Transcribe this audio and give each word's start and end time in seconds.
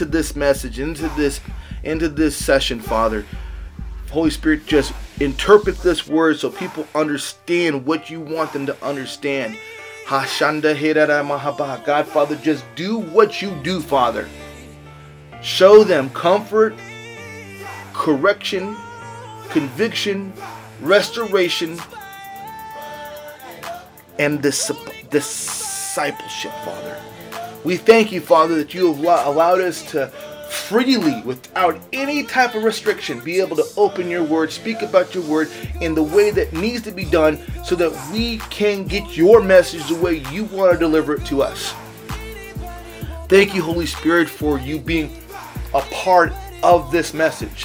into 0.00 0.12
this 0.12 0.36
message, 0.36 0.78
into 0.78 1.08
this, 1.16 1.40
into 1.82 2.08
this 2.08 2.36
session, 2.36 2.78
Father. 2.78 3.24
Holy 4.12 4.30
Spirit, 4.30 4.64
just 4.64 4.92
interpret 5.18 5.76
this 5.78 6.06
word 6.06 6.36
so 6.38 6.50
people 6.50 6.86
understand 6.94 7.84
what 7.84 8.08
you 8.08 8.20
want 8.20 8.52
them 8.52 8.64
to 8.66 8.84
understand. 8.84 9.58
Hashanda 10.06 10.76
Hirara 10.76 11.26
Mahaba. 11.26 11.84
God, 11.84 12.06
Father, 12.06 12.36
just 12.36 12.64
do 12.76 12.98
what 12.98 13.42
you 13.42 13.50
do, 13.64 13.80
Father. 13.80 14.28
Show 15.42 15.82
them 15.82 16.10
comfort, 16.10 16.76
correction, 17.92 18.76
conviction, 19.48 20.32
restoration, 20.80 21.76
and 24.20 24.40
dis- 24.40 24.70
discipleship, 25.10 26.52
Father. 26.64 27.07
We 27.64 27.76
thank 27.76 28.12
you, 28.12 28.20
Father, 28.20 28.54
that 28.56 28.72
you 28.72 28.92
have 28.92 29.26
allowed 29.26 29.60
us 29.60 29.90
to 29.90 30.08
freely, 30.48 31.20
without 31.22 31.78
any 31.92 32.22
type 32.22 32.54
of 32.54 32.64
restriction, 32.64 33.20
be 33.20 33.40
able 33.40 33.56
to 33.56 33.66
open 33.76 34.08
your 34.08 34.24
word, 34.24 34.50
speak 34.50 34.82
about 34.82 35.14
your 35.14 35.24
word 35.24 35.50
in 35.80 35.94
the 35.94 36.02
way 36.02 36.30
that 36.30 36.52
needs 36.52 36.82
to 36.82 36.90
be 36.90 37.04
done 37.04 37.38
so 37.64 37.74
that 37.74 37.92
we 38.12 38.38
can 38.50 38.84
get 38.84 39.16
your 39.16 39.42
message 39.42 39.86
the 39.88 39.94
way 39.96 40.24
you 40.32 40.44
want 40.44 40.72
to 40.72 40.78
deliver 40.78 41.14
it 41.14 41.26
to 41.26 41.42
us. 41.42 41.74
Thank 43.28 43.54
you, 43.54 43.62
Holy 43.62 43.84
Spirit, 43.86 44.28
for 44.28 44.58
you 44.58 44.78
being 44.78 45.14
a 45.74 45.82
part 45.92 46.32
of 46.62 46.90
this 46.90 47.12
message, 47.12 47.64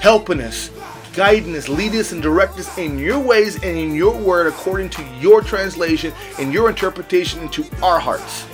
helping 0.00 0.40
us, 0.40 0.70
guiding 1.14 1.54
us, 1.54 1.68
leading 1.68 2.00
us, 2.00 2.10
and 2.10 2.20
direct 2.20 2.58
us 2.58 2.76
in 2.76 2.98
your 2.98 3.20
ways 3.20 3.54
and 3.56 3.78
in 3.78 3.94
your 3.94 4.16
word 4.16 4.48
according 4.48 4.90
to 4.90 5.04
your 5.20 5.42
translation 5.42 6.12
and 6.40 6.52
your 6.52 6.68
interpretation 6.68 7.40
into 7.40 7.64
our 7.84 8.00
hearts. 8.00 8.46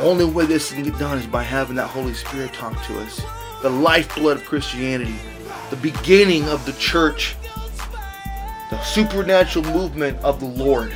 Only 0.00 0.24
way 0.24 0.46
this 0.46 0.72
can 0.72 0.84
get 0.84 0.98
done 0.98 1.18
is 1.18 1.26
by 1.26 1.42
having 1.42 1.76
that 1.76 1.88
Holy 1.88 2.14
Spirit 2.14 2.52
talk 2.52 2.80
to 2.86 3.00
us. 3.00 3.20
The 3.62 3.70
lifeblood 3.70 4.36
of 4.36 4.44
Christianity, 4.44 5.16
the 5.70 5.76
beginning 5.76 6.44
of 6.48 6.64
the 6.66 6.72
church, 6.74 7.34
the 8.70 8.80
supernatural 8.82 9.64
movement 9.66 10.18
of 10.18 10.38
the 10.38 10.46
Lord. 10.46 10.94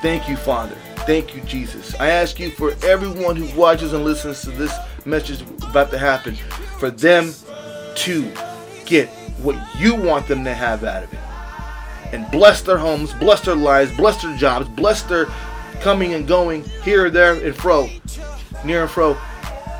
Thank 0.00 0.28
you, 0.28 0.36
Father. 0.36 0.76
Thank 1.06 1.34
you, 1.34 1.40
Jesus. 1.42 1.94
I 2.00 2.08
ask 2.10 2.40
you 2.40 2.50
for 2.50 2.74
everyone 2.82 3.36
who 3.36 3.56
watches 3.58 3.92
and 3.92 4.04
listens 4.04 4.42
to 4.42 4.50
this 4.50 4.74
message 5.04 5.42
about 5.62 5.90
to 5.90 5.98
happen, 5.98 6.34
for 6.78 6.90
them 6.90 7.32
to 7.96 8.32
get 8.86 9.08
what 9.38 9.56
you 9.78 9.94
want 9.94 10.26
them 10.26 10.44
to 10.44 10.54
have 10.54 10.82
out 10.82 11.04
of 11.04 11.12
it. 11.12 11.18
And 12.12 12.30
bless 12.30 12.62
their 12.62 12.78
homes, 12.78 13.12
bless 13.14 13.40
their 13.40 13.56
lives, 13.56 13.96
bless 13.96 14.20
their 14.22 14.36
jobs, 14.36 14.68
bless 14.68 15.02
their 15.02 15.26
coming 15.82 16.14
and 16.14 16.26
going 16.26 16.64
here, 16.82 17.10
there, 17.10 17.34
and 17.34 17.54
fro, 17.54 17.88
near 18.64 18.82
and 18.82 18.90
fro. 18.90 19.16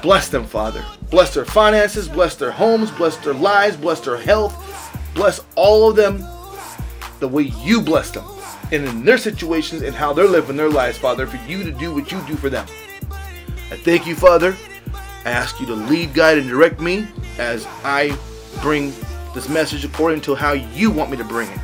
Bless 0.02 0.28
them, 0.28 0.44
Father. 0.44 0.84
Bless 1.10 1.32
their 1.32 1.44
finances, 1.44 2.08
bless 2.08 2.34
their 2.34 2.50
homes, 2.50 2.90
bless 2.90 3.16
their 3.18 3.34
lives, 3.34 3.76
bless 3.76 4.00
their 4.00 4.16
health. 4.16 4.58
Bless 5.14 5.41
all 5.56 5.91
of 5.91 5.96
them 5.96 6.18
the 7.20 7.28
way 7.28 7.42
you 7.42 7.80
bless 7.80 8.10
them 8.10 8.24
and 8.72 8.86
in 8.86 9.04
their 9.04 9.18
situations 9.18 9.82
and 9.82 9.94
how 9.94 10.12
they're 10.12 10.26
living 10.26 10.56
their 10.56 10.70
lives, 10.70 10.96
Father, 10.96 11.26
for 11.26 11.36
you 11.48 11.62
to 11.62 11.70
do 11.70 11.94
what 11.94 12.10
you 12.10 12.20
do 12.26 12.34
for 12.34 12.48
them. 12.48 12.66
I 13.70 13.76
thank 13.76 14.06
you, 14.06 14.16
Father. 14.16 14.56
I 15.24 15.30
ask 15.30 15.60
you 15.60 15.66
to 15.66 15.74
lead, 15.74 16.14
guide, 16.14 16.38
and 16.38 16.48
direct 16.48 16.80
me 16.80 17.06
as 17.38 17.66
I 17.84 18.16
bring 18.60 18.92
this 19.34 19.48
message 19.48 19.84
according 19.84 20.22
to 20.22 20.34
how 20.34 20.52
you 20.52 20.91
want 20.91 21.10
me 21.10 21.18
to 21.18 21.24
bring 21.24 21.48
it. 21.50 21.60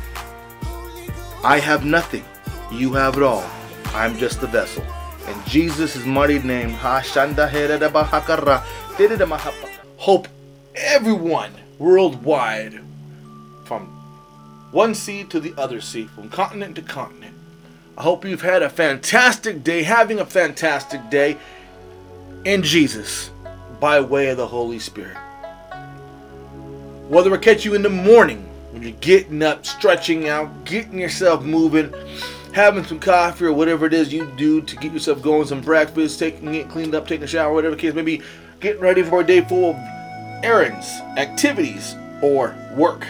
I 1.43 1.59
have 1.59 1.83
nothing. 1.83 2.23
You 2.71 2.93
have 2.93 3.17
it 3.17 3.23
all. 3.23 3.49
I'm 3.93 4.17
just 4.17 4.39
the 4.39 4.47
vessel. 4.47 4.83
In 5.27 5.35
Jesus' 5.45 6.05
mighty 6.05 6.39
name, 6.39 6.69
hope 9.97 10.27
everyone 10.75 11.51
worldwide, 11.77 12.79
from 13.65 13.87
one 14.71 14.93
sea 14.93 15.23
to 15.25 15.39
the 15.39 15.53
other 15.57 15.81
sea, 15.81 16.05
from 16.05 16.29
continent 16.29 16.75
to 16.75 16.81
continent. 16.81 17.35
I 17.97 18.03
hope 18.03 18.23
you've 18.25 18.41
had 18.41 18.61
a 18.63 18.69
fantastic 18.69 19.63
day, 19.63 19.83
having 19.83 20.19
a 20.19 20.25
fantastic 20.25 21.09
day 21.09 21.37
in 22.45 22.63
Jesus 22.63 23.31
by 23.79 23.99
way 23.99 24.29
of 24.29 24.37
the 24.37 24.47
Holy 24.47 24.79
Spirit. 24.79 25.17
Whether 27.07 27.33
it 27.33 27.41
catch 27.41 27.65
you 27.65 27.73
in 27.73 27.81
the 27.81 27.89
morning 27.89 28.47
when 28.71 28.83
you're 28.83 28.91
getting 28.93 29.41
up, 29.41 29.65
stretching 29.65 30.29
out, 30.29 30.63
getting 30.63 30.99
yourself 30.99 31.43
moving, 31.43 31.93
having 32.53 32.83
some 32.83 32.99
coffee 32.99 33.45
or 33.45 33.53
whatever 33.53 33.85
it 33.85 33.93
is 33.93 34.11
you 34.11 34.25
do 34.37 34.61
to 34.61 34.75
get 34.77 34.91
yourself 34.91 35.21
going, 35.21 35.47
some 35.47 35.61
breakfast, 35.61 36.19
taking 36.19 36.53
it 36.55 36.69
cleaned 36.69 36.95
up, 36.95 37.07
taking 37.07 37.23
a 37.23 37.27
shower, 37.27 37.53
whatever 37.53 37.75
the 37.75 37.81
case 37.81 37.93
may 37.93 38.01
be, 38.01 38.21
getting 38.59 38.81
ready 38.81 39.03
for 39.03 39.21
a 39.21 39.25
day 39.25 39.41
full 39.41 39.71
of 39.71 39.75
errands, 40.43 40.87
activities, 41.17 41.95
or 42.21 42.55
work. 42.75 43.05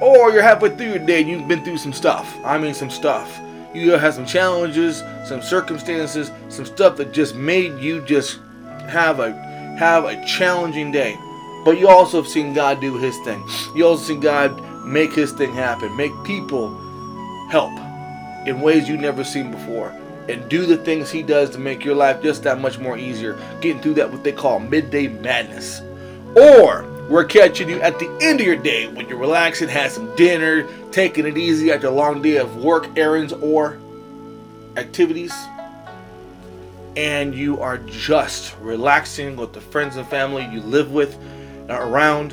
Or 0.00 0.30
you're 0.30 0.42
halfway 0.42 0.74
through 0.76 0.90
your 0.90 0.98
day 0.98 1.20
and 1.20 1.30
you've 1.30 1.48
been 1.48 1.64
through 1.64 1.78
some 1.78 1.92
stuff. 1.92 2.34
I 2.44 2.56
mean, 2.56 2.72
some 2.72 2.90
stuff. 2.90 3.38
You 3.74 3.92
have 3.92 4.14
some 4.14 4.26
challenges, 4.26 5.02
some 5.26 5.42
circumstances, 5.42 6.30
some 6.48 6.64
stuff 6.64 6.96
that 6.96 7.12
just 7.12 7.34
made 7.34 7.78
you 7.78 8.00
just 8.02 8.40
have 8.88 9.20
a 9.20 9.32
have 9.78 10.04
a 10.04 10.24
challenging 10.26 10.90
day. 10.90 11.16
But 11.64 11.78
you 11.78 11.88
also 11.88 12.22
have 12.22 12.30
seen 12.30 12.54
God 12.54 12.80
do 12.80 12.96
His 12.96 13.16
thing. 13.18 13.42
You 13.76 13.86
also 13.86 14.04
seen 14.04 14.20
God 14.20 14.58
make 14.86 15.12
His 15.12 15.32
thing 15.32 15.52
happen, 15.52 15.94
make 15.96 16.12
people 16.24 16.76
help 17.50 17.70
in 18.50 18.60
ways 18.60 18.88
you've 18.88 19.00
never 19.00 19.22
seen 19.22 19.50
before, 19.50 19.94
and 20.28 20.46
do 20.48 20.66
the 20.66 20.76
things 20.76 21.10
He 21.10 21.22
does 21.22 21.50
to 21.50 21.58
make 21.58 21.84
your 21.84 21.94
life 21.94 22.20
just 22.20 22.42
that 22.42 22.60
much 22.60 22.78
more 22.78 22.98
easier. 22.98 23.38
Getting 23.60 23.80
through 23.80 23.94
that 23.94 24.10
what 24.10 24.24
they 24.24 24.32
call 24.32 24.58
midday 24.58 25.06
madness, 25.06 25.80
or 26.36 26.84
we're 27.08 27.24
catching 27.24 27.68
you 27.68 27.80
at 27.80 27.98
the 27.98 28.08
end 28.20 28.40
of 28.40 28.46
your 28.46 28.56
day 28.56 28.88
when 28.88 29.08
you're 29.08 29.18
relaxing, 29.18 29.68
had 29.68 29.92
some 29.92 30.14
dinner, 30.16 30.66
taking 30.90 31.26
it 31.26 31.38
easy 31.38 31.72
after 31.72 31.86
a 31.86 31.90
long 31.90 32.20
day 32.20 32.36
of 32.36 32.56
work, 32.56 32.88
errands, 32.98 33.32
or 33.32 33.78
activities, 34.76 35.32
and 36.96 37.34
you 37.34 37.60
are 37.60 37.78
just 37.78 38.56
relaxing 38.60 39.36
with 39.36 39.52
the 39.52 39.60
friends 39.60 39.96
and 39.96 40.06
family 40.08 40.44
you 40.46 40.60
live 40.60 40.90
with 40.90 41.16
uh, 41.68 41.74
around, 41.74 42.32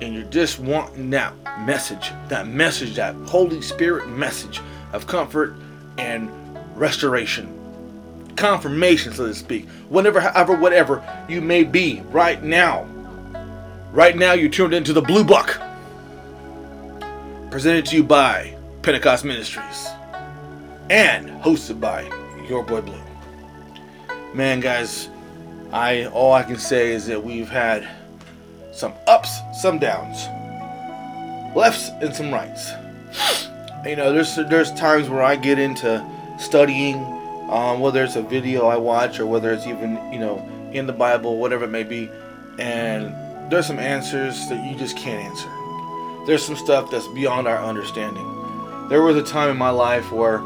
and 0.00 0.14
you're 0.14 0.22
just 0.24 0.58
wanting 0.58 1.10
that 1.10 1.34
message, 1.66 2.10
that 2.28 2.48
message, 2.48 2.94
that 2.94 3.14
Holy 3.26 3.60
Spirit 3.60 4.08
message 4.08 4.62
of 4.92 5.06
comfort 5.06 5.54
and 5.98 6.30
restoration. 6.76 7.56
Confirmation, 8.36 9.12
so 9.12 9.26
to 9.26 9.34
speak. 9.34 9.68
Whenever, 9.88 10.20
however, 10.20 10.56
whatever 10.56 11.02
you 11.28 11.40
may 11.40 11.64
be 11.64 12.00
right 12.10 12.42
now. 12.42 12.86
Right 13.92 14.16
now, 14.16 14.32
you're 14.32 14.48
tuned 14.48 14.72
into 14.72 14.92
the 14.92 15.02
Blue 15.02 15.24
Book. 15.24 15.60
Presented 17.50 17.86
to 17.86 17.96
you 17.96 18.04
by 18.04 18.56
Pentecost 18.82 19.24
Ministries. 19.24 19.88
And 20.88 21.28
hosted 21.42 21.80
by 21.80 22.02
Your 22.48 22.64
Boy 22.64 22.80
Blue. 22.80 23.00
man, 24.34 24.60
guys, 24.60 25.08
I 25.72 26.06
all 26.06 26.32
I 26.32 26.42
can 26.42 26.58
say 26.58 26.92
is 26.92 27.06
that 27.06 27.22
we've 27.22 27.48
had 27.48 27.86
some 28.72 28.94
ups, 29.06 29.40
some 29.60 29.78
downs, 29.78 30.26
lefts, 31.54 31.90
and 32.00 32.14
some 32.14 32.32
rights. 32.32 32.72
You 33.84 33.96
know, 33.96 34.12
there's 34.12 34.36
there's 34.36 34.72
times 34.74 35.08
where 35.08 35.22
I 35.22 35.36
get 35.36 35.58
into 35.58 36.04
studying, 36.38 36.96
um, 37.48 37.80
whether 37.80 38.04
it's 38.04 38.16
a 38.16 38.22
video 38.22 38.66
I 38.66 38.76
watch 38.76 39.18
or 39.18 39.26
whether 39.26 39.52
it's 39.52 39.66
even 39.66 39.98
you 40.12 40.18
know 40.18 40.46
in 40.70 40.86
the 40.86 40.92
Bible, 40.92 41.38
whatever 41.38 41.64
it 41.64 41.70
may 41.70 41.84
be, 41.84 42.10
and 42.58 43.14
there's 43.50 43.66
some 43.66 43.78
answers 43.78 44.48
that 44.50 44.70
you 44.70 44.76
just 44.76 44.98
can't 44.98 45.24
answer. 45.24 45.48
There's 46.26 46.44
some 46.44 46.56
stuff 46.56 46.90
that's 46.90 47.08
beyond 47.08 47.48
our 47.48 47.56
understanding. 47.56 48.26
There 48.90 49.00
was 49.00 49.16
a 49.16 49.22
time 49.22 49.48
in 49.48 49.56
my 49.56 49.70
life 49.70 50.12
where 50.12 50.40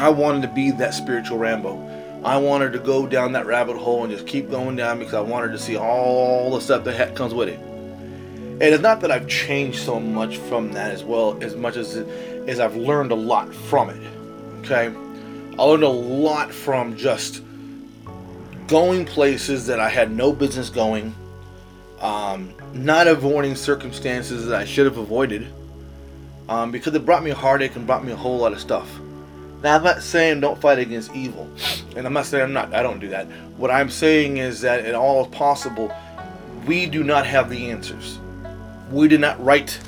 I 0.00 0.08
wanted 0.08 0.42
to 0.42 0.48
be 0.48 0.70
that 0.70 0.94
spiritual 0.94 1.36
Rambo. 1.36 1.90
I 2.24 2.38
wanted 2.38 2.72
to 2.72 2.78
go 2.78 3.06
down 3.06 3.32
that 3.32 3.44
rabbit 3.44 3.76
hole 3.76 4.04
and 4.04 4.12
just 4.12 4.26
keep 4.26 4.50
going 4.50 4.76
down 4.76 4.98
because 4.98 5.14
I 5.14 5.20
wanted 5.20 5.52
to 5.52 5.58
see 5.58 5.76
all 5.76 6.52
the 6.52 6.60
stuff 6.60 6.84
that 6.84 7.14
comes 7.14 7.34
with 7.34 7.50
it. 7.50 7.60
And 8.60 8.62
it's 8.62 8.82
not 8.82 9.00
that 9.00 9.10
I've 9.10 9.26
changed 9.26 9.80
so 9.80 9.98
much 9.98 10.36
from 10.36 10.72
that 10.72 10.92
as 10.92 11.02
well, 11.02 11.42
as 11.42 11.56
much 11.56 11.76
as 11.76 11.96
as 12.46 12.60
I've 12.60 12.76
learned 12.76 13.12
a 13.12 13.16
lot 13.16 13.52
from 13.54 13.90
it. 13.90 14.02
Okay, 14.60 14.94
I 15.58 15.62
learned 15.62 15.82
a 15.82 15.88
lot 15.88 16.52
from 16.52 16.96
just 16.96 17.42
going 18.68 19.04
places 19.04 19.66
that 19.66 19.80
I 19.80 19.88
had 19.88 20.12
no 20.12 20.32
business 20.32 20.70
going, 20.70 21.14
um, 22.00 22.54
not 22.72 23.06
avoiding 23.06 23.56
circumstances 23.56 24.46
that 24.46 24.60
I 24.60 24.64
should 24.64 24.86
have 24.86 24.98
avoided, 24.98 25.46
um, 26.48 26.70
because 26.70 26.94
it 26.94 27.04
brought 27.04 27.22
me 27.22 27.30
heartache 27.30 27.76
and 27.76 27.86
brought 27.86 28.04
me 28.04 28.12
a 28.12 28.16
whole 28.16 28.38
lot 28.38 28.52
of 28.52 28.60
stuff. 28.60 28.88
Now 29.62 29.76
I'm 29.76 29.84
not 29.84 30.02
saying 30.02 30.40
don't 30.40 30.60
fight 30.60 30.78
against 30.78 31.14
evil, 31.14 31.48
and 31.96 32.06
I'm 32.06 32.12
not 32.12 32.26
saying 32.26 32.44
I'm 32.44 32.52
not. 32.52 32.72
I 32.74 32.82
don't 32.82 32.98
do 32.98 33.08
that. 33.08 33.26
What 33.56 33.70
I'm 33.70 33.90
saying 33.90 34.38
is 34.38 34.60
that 34.62 34.86
in 34.86 34.94
all 34.94 35.26
possible, 35.26 35.94
we 36.66 36.86
do 36.86 37.04
not 37.04 37.26
have 37.26 37.50
the 37.50 37.70
answers. 37.70 38.18
We 38.92 39.08
did 39.08 39.20
not 39.20 39.42
write 39.42 39.80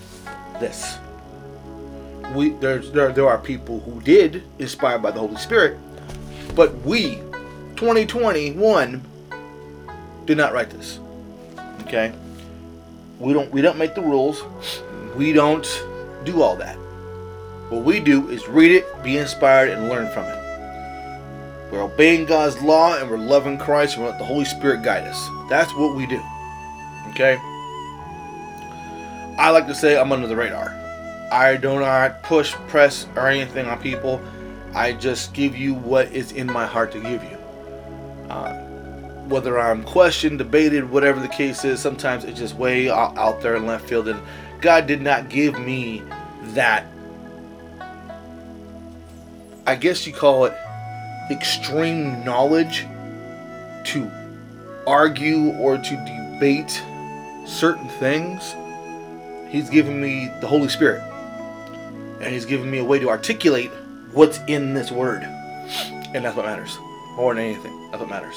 this. 0.60 0.98
We 2.34 2.50
there's 2.50 2.90
there 2.90 3.12
there 3.12 3.28
are 3.28 3.38
people 3.38 3.80
who 3.80 4.00
did, 4.00 4.42
inspired 4.58 5.02
by 5.02 5.10
the 5.10 5.20
Holy 5.20 5.36
Spirit, 5.36 5.78
but 6.54 6.74
we, 6.82 7.16
2021, 7.76 9.02
did 10.24 10.38
not 10.38 10.54
write 10.54 10.70
this. 10.70 10.98
Okay. 11.82 12.14
We 13.18 13.34
don't 13.34 13.52
we 13.52 13.60
don't 13.60 13.76
make 13.76 13.94
the 13.94 14.00
rules. 14.00 14.42
We 15.16 15.34
don't 15.34 15.66
do 16.24 16.40
all 16.40 16.56
that. 16.56 16.76
What 17.68 17.84
we 17.84 18.00
do 18.00 18.30
is 18.30 18.48
read 18.48 18.70
it, 18.70 19.02
be 19.02 19.18
inspired, 19.18 19.68
and 19.68 19.90
learn 19.90 20.10
from 20.12 20.24
it. 20.24 20.40
We're 21.70 21.82
obeying 21.82 22.24
God's 22.24 22.60
law 22.62 22.96
and 22.96 23.10
we're 23.10 23.18
loving 23.18 23.58
Christ 23.58 23.96
and 23.96 24.04
we 24.04 24.10
let 24.10 24.18
the 24.18 24.24
Holy 24.24 24.44
Spirit 24.44 24.82
guide 24.82 25.04
us. 25.04 25.28
That's 25.50 25.74
what 25.74 25.94
we 25.94 26.06
do. 26.06 26.22
Okay? 27.10 27.38
I 29.38 29.50
like 29.50 29.66
to 29.66 29.74
say 29.74 29.98
I'm 29.98 30.12
under 30.12 30.26
the 30.26 30.36
radar. 30.36 30.70
I 31.32 31.56
do 31.56 31.80
not 31.80 32.22
push, 32.22 32.52
press, 32.68 33.06
or 33.16 33.28
anything 33.28 33.66
on 33.66 33.80
people. 33.80 34.20
I 34.74 34.92
just 34.92 35.32
give 35.34 35.56
you 35.56 35.74
what 35.74 36.12
is 36.12 36.32
in 36.32 36.46
my 36.46 36.66
heart 36.66 36.92
to 36.92 37.00
give 37.00 37.22
you. 37.24 37.38
Uh, 38.30 38.54
whether 39.28 39.58
I'm 39.58 39.84
questioned, 39.84 40.38
debated, 40.38 40.88
whatever 40.90 41.20
the 41.20 41.28
case 41.28 41.64
is, 41.64 41.80
sometimes 41.80 42.24
it's 42.24 42.38
just 42.38 42.56
way 42.56 42.90
out, 42.90 43.40
there 43.40 43.56
in 43.56 43.66
left 43.66 43.88
field. 43.88 44.08
And 44.08 44.20
God 44.60 44.86
did 44.86 45.00
not 45.00 45.28
give 45.28 45.58
me 45.58 46.02
that 46.54 46.86
I 49.66 49.76
guess 49.76 50.06
you 50.06 50.12
call 50.12 50.44
it 50.44 50.54
extreme 51.30 52.22
knowledge 52.22 52.86
to 53.84 54.10
argue 54.86 55.52
or 55.54 55.78
to 55.78 55.96
debate 56.36 56.82
certain 57.46 57.88
things. 57.88 58.54
He's 59.54 59.70
given 59.70 60.00
me 60.00 60.28
the 60.40 60.48
Holy 60.48 60.68
Spirit. 60.68 61.00
And 62.20 62.32
He's 62.32 62.44
given 62.44 62.68
me 62.68 62.78
a 62.78 62.84
way 62.84 62.98
to 62.98 63.08
articulate 63.08 63.70
what's 64.10 64.40
in 64.48 64.74
this 64.74 64.90
word. 64.90 65.22
And 65.22 66.24
that's 66.24 66.36
what 66.36 66.44
matters. 66.44 66.76
More 67.14 67.36
than 67.36 67.44
anything. 67.44 67.88
That's 67.92 68.00
what 68.00 68.10
matters. 68.10 68.34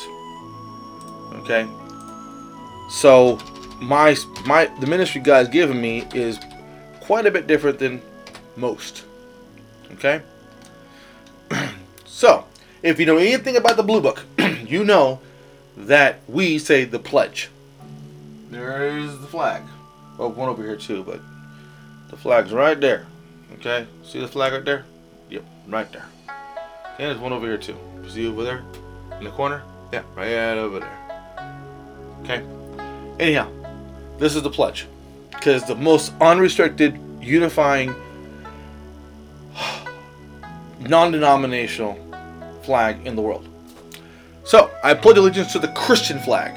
Okay? 1.42 1.66
So 2.92 3.40
my 3.82 4.16
my 4.46 4.68
the 4.80 4.86
ministry 4.86 5.20
God's 5.20 5.50
given 5.50 5.82
me 5.82 6.08
is 6.14 6.38
quite 7.02 7.26
a 7.26 7.32
bit 7.32 7.48
different 7.48 7.80
than 7.80 8.00
most. 8.56 9.04
Okay? 9.94 10.22
So, 12.06 12.46
if 12.82 13.00
you 13.00 13.06
know 13.06 13.18
anything 13.18 13.58
about 13.58 13.78
the 13.78 13.84
Blue 13.84 14.02
Book, 14.02 14.24
you 14.66 14.84
know 14.84 15.20
that 15.76 16.20
we 16.28 16.58
say 16.58 16.84
the 16.84 16.98
pledge. 16.98 17.50
There 18.50 18.88
is 18.88 19.20
the 19.20 19.28
flag. 19.28 19.62
Well, 20.18 20.32
one 20.32 20.50
over 20.50 20.64
here 20.64 20.76
too, 20.76 21.04
but 21.04 21.20
the 22.10 22.18
flag's 22.18 22.52
right 22.52 22.80
there. 22.80 23.06
Okay, 23.56 23.86
see 24.04 24.20
the 24.20 24.28
flag 24.28 24.54
right 24.54 24.66
there? 24.66 24.86
Yep, 25.30 25.46
right 25.68 25.92
there. 25.92 26.06
Okay, 26.94 27.06
there's 27.06 27.20
one 27.20 27.34
over 27.34 27.46
here 27.46 27.58
too. 27.58 27.78
See 28.08 28.28
over 28.28 28.44
there 28.44 28.64
in 29.20 29.26
the 29.26 29.32
corner? 29.32 29.62
Yeah, 29.94 30.04
right 30.16 30.58
over 30.58 30.80
there. 30.80 30.98
Okay. 32.24 32.44
Anyhow, 33.20 33.50
this 34.18 34.36
is 34.36 34.42
the 34.42 34.50
pledge 34.50 34.88
because 35.32 35.64
the 35.66 35.76
most 35.76 36.14
unrestricted, 36.20 37.00
unifying, 37.22 37.94
non-denominational 40.80 41.98
flag 42.64 43.06
in 43.06 43.16
the 43.16 43.22
world. 43.22 43.48
So, 44.44 44.72
I 44.84 44.94
pledge 44.94 45.18
allegiance 45.18 45.52
to 45.54 45.60
the 45.60 45.68
Christian 45.70 46.20
flag 46.20 46.56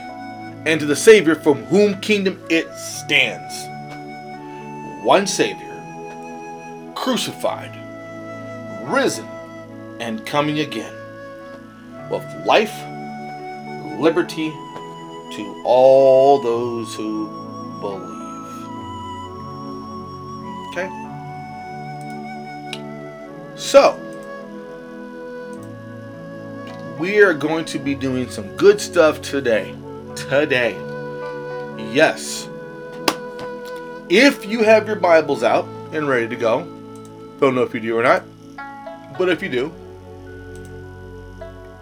and 0.66 0.78
to 0.80 0.86
the 0.86 0.96
Savior 0.96 1.34
from 1.34 1.64
whom 1.64 2.00
kingdom 2.00 2.42
it 2.50 2.72
stands. 2.74 3.66
One 5.04 5.26
Savior, 5.26 5.66
crucified, 6.94 7.74
risen, 8.90 9.26
and 10.00 10.24
coming 10.26 10.60
again, 10.60 10.94
with 12.10 12.24
life, 12.44 12.74
liberty 14.00 14.50
to 14.50 15.62
all 15.64 16.42
those 16.42 16.94
who 16.94 17.28
believe. 17.80 18.20
Okay? 20.70 20.88
So, 23.56 23.98
we 26.98 27.22
are 27.22 27.32
going 27.32 27.64
to 27.66 27.78
be 27.78 27.94
doing 27.94 28.28
some 28.28 28.54
good 28.56 28.80
stuff 28.80 29.22
today. 29.22 29.74
Today. 30.28 30.76
Yes. 31.92 32.48
If 34.08 34.44
you 34.46 34.62
have 34.62 34.86
your 34.86 34.96
Bibles 34.96 35.42
out 35.42 35.64
and 35.92 36.08
ready 36.08 36.28
to 36.28 36.36
go, 36.36 36.60
don't 37.40 37.54
know 37.54 37.62
if 37.62 37.74
you 37.74 37.80
do 37.80 37.98
or 37.98 38.02
not, 38.02 38.22
but 39.18 39.28
if 39.28 39.42
you 39.42 39.48
do, 39.48 39.72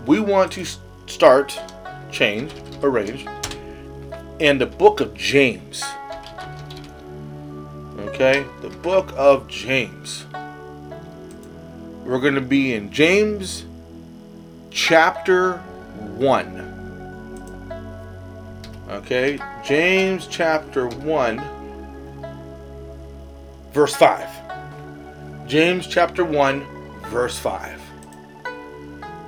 we 0.06 0.20
want 0.20 0.52
to 0.52 0.64
start, 1.06 1.60
change, 2.10 2.52
arrange, 2.82 3.26
in 4.38 4.58
the 4.58 4.66
book 4.66 5.00
of 5.00 5.14
James. 5.14 5.82
Okay? 7.98 8.46
The 8.62 8.70
book 8.70 9.12
of 9.16 9.48
James. 9.48 10.26
We're 12.04 12.20
going 12.20 12.36
to 12.36 12.40
be 12.40 12.72
in 12.72 12.90
James 12.90 13.66
chapter 14.70 15.58
1. 15.58 16.67
Okay, 19.10 19.40
James 19.64 20.26
chapter 20.26 20.86
1, 20.86 21.40
verse 23.72 23.94
5. 23.94 24.28
James 25.46 25.86
chapter 25.86 26.26
1, 26.26 26.66
verse 27.06 27.38
5. 27.38 27.80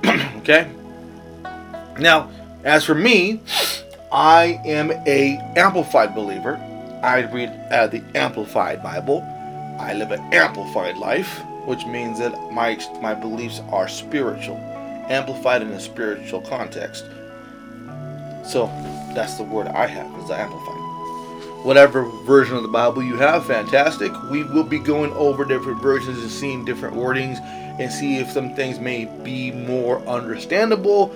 okay? 0.37 0.69
Now, 1.97 2.29
as 2.63 2.85
for 2.85 2.93
me, 2.93 3.41
I 4.11 4.61
am 4.65 4.91
a 4.91 5.37
amplified 5.57 6.13
believer. 6.13 6.57
I 7.01 7.21
read 7.31 7.49
uh, 7.71 7.87
the 7.87 8.03
amplified 8.13 8.83
Bible. 8.83 9.23
I 9.79 9.93
live 9.93 10.11
an 10.11 10.21
amplified 10.31 10.97
life, 10.97 11.39
which 11.65 11.87
means 11.87 12.19
that 12.19 12.33
my 12.51 12.77
my 13.01 13.15
beliefs 13.15 13.61
are 13.71 13.87
spiritual 13.87 14.57
amplified 15.09 15.63
in 15.63 15.69
a 15.69 15.79
spiritual 15.79 16.41
context. 16.41 17.05
So 18.45 18.67
that's 19.13 19.35
the 19.35 19.43
word 19.43 19.67
I 19.67 19.87
have 19.87 20.13
is 20.19 20.27
the 20.27 20.35
amplified. 20.35 20.77
Whatever 21.63 22.03
version 22.25 22.55
of 22.55 22.63
the 22.63 22.69
Bible 22.69 23.03
you 23.03 23.15
have, 23.17 23.45
fantastic. 23.45 24.11
We 24.31 24.43
will 24.43 24.63
be 24.63 24.79
going 24.79 25.13
over 25.13 25.45
different 25.45 25.81
versions 25.81 26.19
and 26.19 26.31
seeing 26.31 26.65
different 26.65 26.95
wordings 26.95 27.39
and 27.79 27.91
see 27.91 28.17
if 28.17 28.31
some 28.31 28.55
things 28.55 28.79
may 28.79 29.05
be 29.23 29.51
more 29.51 29.99
understandable, 30.07 31.13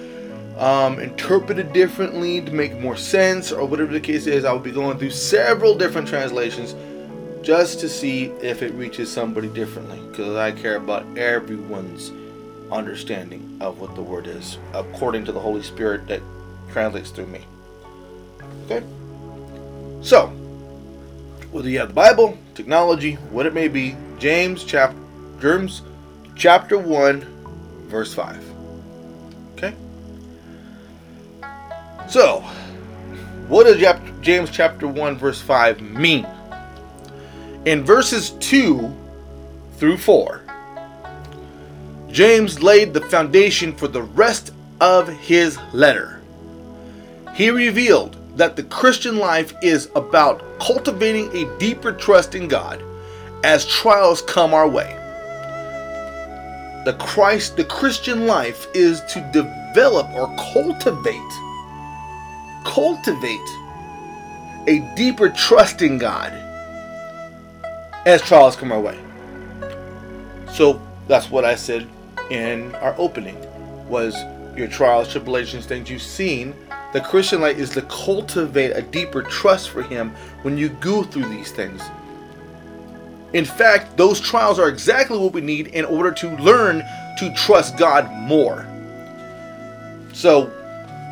um, 0.58 1.00
interpreted 1.00 1.74
differently 1.74 2.42
to 2.42 2.52
make 2.52 2.80
more 2.80 2.96
sense, 2.96 3.52
or 3.52 3.66
whatever 3.66 3.92
the 3.92 4.00
case 4.00 4.28
is. 4.28 4.46
I 4.46 4.54
will 4.54 4.60
be 4.60 4.72
going 4.72 5.00
through 5.00 5.12
several 5.12 5.76
different 5.76 6.08
translations 6.08 6.76
just 7.42 7.80
to 7.80 7.90
see 7.90 8.26
if 8.42 8.62
it 8.62 8.74
reaches 8.74 9.12
somebody 9.12 9.48
differently 9.48 10.00
because 10.10 10.36
I 10.36 10.52
care 10.52 10.78
about 10.78 11.06
everyone's 11.18 12.12
understanding 12.72 13.58
of 13.62 13.80
what 13.80 13.96
the 13.96 14.02
word 14.02 14.28
is, 14.28 14.58
according 14.74 15.26
to 15.26 15.32
the 15.32 15.40
Holy 15.40 15.62
Spirit 15.62 16.08
that 16.08 16.22
translates 16.72 17.10
through 17.10 17.28
me. 17.28 17.46
Okay? 18.66 18.84
So, 20.02 20.28
whether 21.52 21.70
you 21.70 21.80
have 21.80 21.90
the 21.90 21.94
Bible, 21.94 22.38
technology, 22.54 23.14
what 23.32 23.46
it 23.46 23.54
may 23.54 23.68
be, 23.68 23.96
James 24.20 24.64
chapter 24.64 24.98
James 25.40 25.82
chapter 26.36 26.78
1 26.78 27.22
verse 27.88 28.14
5. 28.14 28.44
Okay? 29.54 29.74
So, 32.08 32.42
what 33.48 33.66
does 33.66 33.78
James 34.22 34.50
chapter 34.50 34.88
1 34.88 35.18
verse 35.18 35.42
5 35.42 35.82
mean? 35.82 36.26
In 37.66 37.84
verses 37.84 38.32
2 38.32 38.94
through 39.78 39.98
4, 39.98 40.42
James 42.10 42.64
laid 42.64 42.94
the 42.94 43.02
foundation 43.02 43.76
for 43.76 43.88
the 43.88 44.02
rest 44.02 44.52
of 44.80 45.08
his 45.08 45.60
letter. 45.74 46.22
He 47.34 47.50
revealed 47.50 48.18
that 48.36 48.56
the 48.56 48.64
Christian 48.64 49.18
life 49.18 49.54
is 49.62 49.90
about 49.96 50.44
cultivating 50.60 51.36
a 51.36 51.58
deeper 51.58 51.92
trust 51.92 52.36
in 52.36 52.48
God 52.48 52.82
as 53.44 53.66
trials 53.66 54.22
come 54.22 54.54
our 54.54 54.68
way. 54.68 54.94
The 56.86 56.96
Christ, 57.00 57.58
the 57.58 57.64
Christian 57.64 58.28
life 58.28 58.68
is 58.74 59.02
to 59.06 59.22
develop 59.32 60.08
or 60.14 60.28
cultivate 60.54 61.20
cultivate 62.66 63.40
a 64.68 64.80
deeper 64.96 65.30
trust 65.30 65.82
in 65.82 65.98
God 65.98 66.34
as 68.06 68.22
trials 68.22 68.56
come 68.56 68.72
our 68.72 68.80
way. 68.80 69.00
So 70.52 70.82
that's 71.08 71.30
what 71.30 71.46
I 71.46 71.56
said 71.56 71.88
in 72.30 72.74
our 72.76 72.96
opening 72.98 73.38
was 73.88 74.16
your 74.58 74.68
trials, 74.68 75.12
tribulations, 75.12 75.66
things 75.66 75.90
you've 75.90 76.02
seen. 76.02 76.56
The 76.96 77.02
Christian 77.02 77.42
life 77.42 77.58
is 77.58 77.72
to 77.72 77.82
cultivate 77.82 78.72
a 78.72 78.82
deeper 78.82 79.22
trust 79.22 79.72
for 79.72 79.82
Him 79.82 80.16
when 80.44 80.58
you 80.58 80.70
go 80.70 81.04
through 81.04 81.26
these 81.26 81.52
things. 81.52 81.82
In 83.34 83.44
fact, 83.44 83.98
those 83.98 84.22
trials 84.22 84.60
are 84.60 84.70
exactly 84.70 85.18
what 85.18 85.34
we 85.34 85.42
need 85.42 85.68
in 85.68 85.84
order 85.84 86.10
to 86.14 86.38
learn 86.38 86.86
to 87.18 87.34
trust 87.36 87.78
God 87.78 88.10
more. 88.14 88.66
So, 90.14 90.46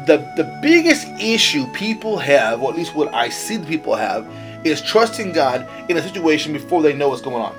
the 0.08 0.20
the 0.38 0.58
biggest 0.62 1.06
issue 1.20 1.68
people 1.74 2.18
have, 2.18 2.63
or 2.63 2.72
at 2.72 2.78
least 2.78 2.96
what 2.96 3.13
I 3.13 3.28
see 3.28 3.58
the 3.58 3.68
people 3.68 3.94
have, 3.94 4.25
is 4.66 4.82
trusting 4.82 5.34
God 5.34 5.68
in 5.90 5.98
a 5.98 6.02
situation 6.02 6.54
before 6.54 6.82
they 6.82 6.94
know 6.94 7.10
what's 7.10 7.22
going 7.22 7.44
on. 7.44 7.56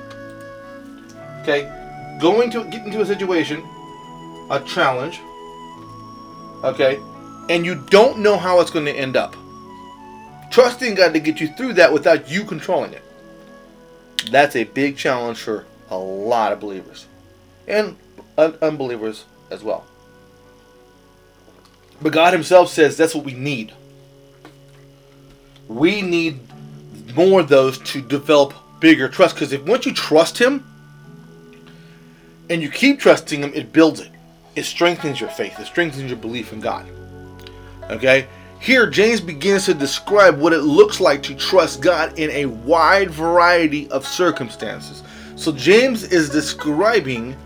Okay, 1.42 1.68
going 2.22 2.50
to 2.52 2.64
get 2.70 2.86
into 2.86 3.02
a 3.02 3.06
situation, 3.06 3.62
a 4.48 4.60
challenge. 4.60 5.20
Okay, 6.64 6.98
and 7.48 7.64
you 7.64 7.74
don't 7.90 8.18
know 8.18 8.36
how 8.36 8.60
it's 8.60 8.70
going 8.70 8.86
to 8.86 8.92
end 8.92 9.16
up. 9.16 9.36
Trusting 10.50 10.94
God 10.94 11.12
to 11.14 11.20
get 11.20 11.40
you 11.40 11.48
through 11.48 11.74
that 11.74 11.92
without 11.92 12.30
you 12.30 12.44
controlling 12.44 12.92
it. 12.92 13.02
That's 14.30 14.56
a 14.56 14.64
big 14.64 14.96
challenge 14.96 15.38
for 15.38 15.66
a 15.90 15.98
lot 15.98 16.52
of 16.52 16.60
believers 16.60 17.06
and 17.66 17.96
un- 18.38 18.56
unbelievers 18.62 19.24
as 19.50 19.62
well. 19.62 19.84
But 22.00 22.12
God 22.12 22.32
Himself 22.32 22.70
says 22.70 22.96
that's 22.96 23.14
what 23.14 23.24
we 23.24 23.34
need. 23.34 23.72
We 25.68 26.02
need 26.02 26.40
more 27.14 27.40
of 27.40 27.48
those 27.48 27.78
to 27.78 28.02
develop 28.02 28.54
bigger 28.80 29.08
trust. 29.08 29.34
Because 29.36 29.52
if 29.52 29.64
once 29.64 29.86
you 29.86 29.92
trust 29.92 30.38
Him 30.38 30.64
and 32.50 32.62
you 32.62 32.70
keep 32.70 33.00
trusting 33.00 33.42
Him, 33.42 33.52
it 33.54 33.72
builds 33.72 34.00
it. 34.00 34.10
It 34.56 34.64
strengthens 34.64 35.20
your 35.20 35.30
faith. 35.30 35.58
It 35.58 35.66
strengthens 35.66 36.10
your 36.10 36.18
belief 36.18 36.52
in 36.52 36.60
God. 36.60 36.86
Okay? 37.90 38.26
Here, 38.60 38.88
James 38.88 39.20
begins 39.20 39.66
to 39.66 39.74
describe 39.74 40.38
what 40.38 40.52
it 40.52 40.62
looks 40.62 41.00
like 41.00 41.22
to 41.24 41.34
trust 41.34 41.82
God 41.82 42.18
in 42.18 42.30
a 42.30 42.46
wide 42.46 43.10
variety 43.10 43.90
of 43.90 44.06
circumstances. 44.06 45.02
So, 45.36 45.52
James 45.52 46.04
is 46.04 46.30
describing 46.30 47.36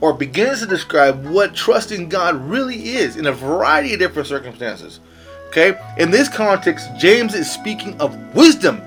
or 0.00 0.12
begins 0.12 0.60
to 0.60 0.66
describe 0.66 1.24
what 1.26 1.54
trusting 1.54 2.08
God 2.08 2.36
really 2.36 2.90
is 2.96 3.16
in 3.16 3.26
a 3.26 3.32
variety 3.32 3.94
of 3.94 4.00
different 4.00 4.28
circumstances. 4.28 5.00
Okay? 5.48 5.78
In 5.96 6.10
this 6.10 6.28
context, 6.28 6.88
James 6.98 7.34
is 7.34 7.50
speaking 7.50 7.98
of 8.00 8.14
wisdom 8.34 8.82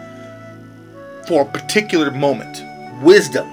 for 1.27 1.41
a 1.41 1.45
particular 1.45 2.11
moment. 2.11 2.63
Wisdom. 3.01 3.47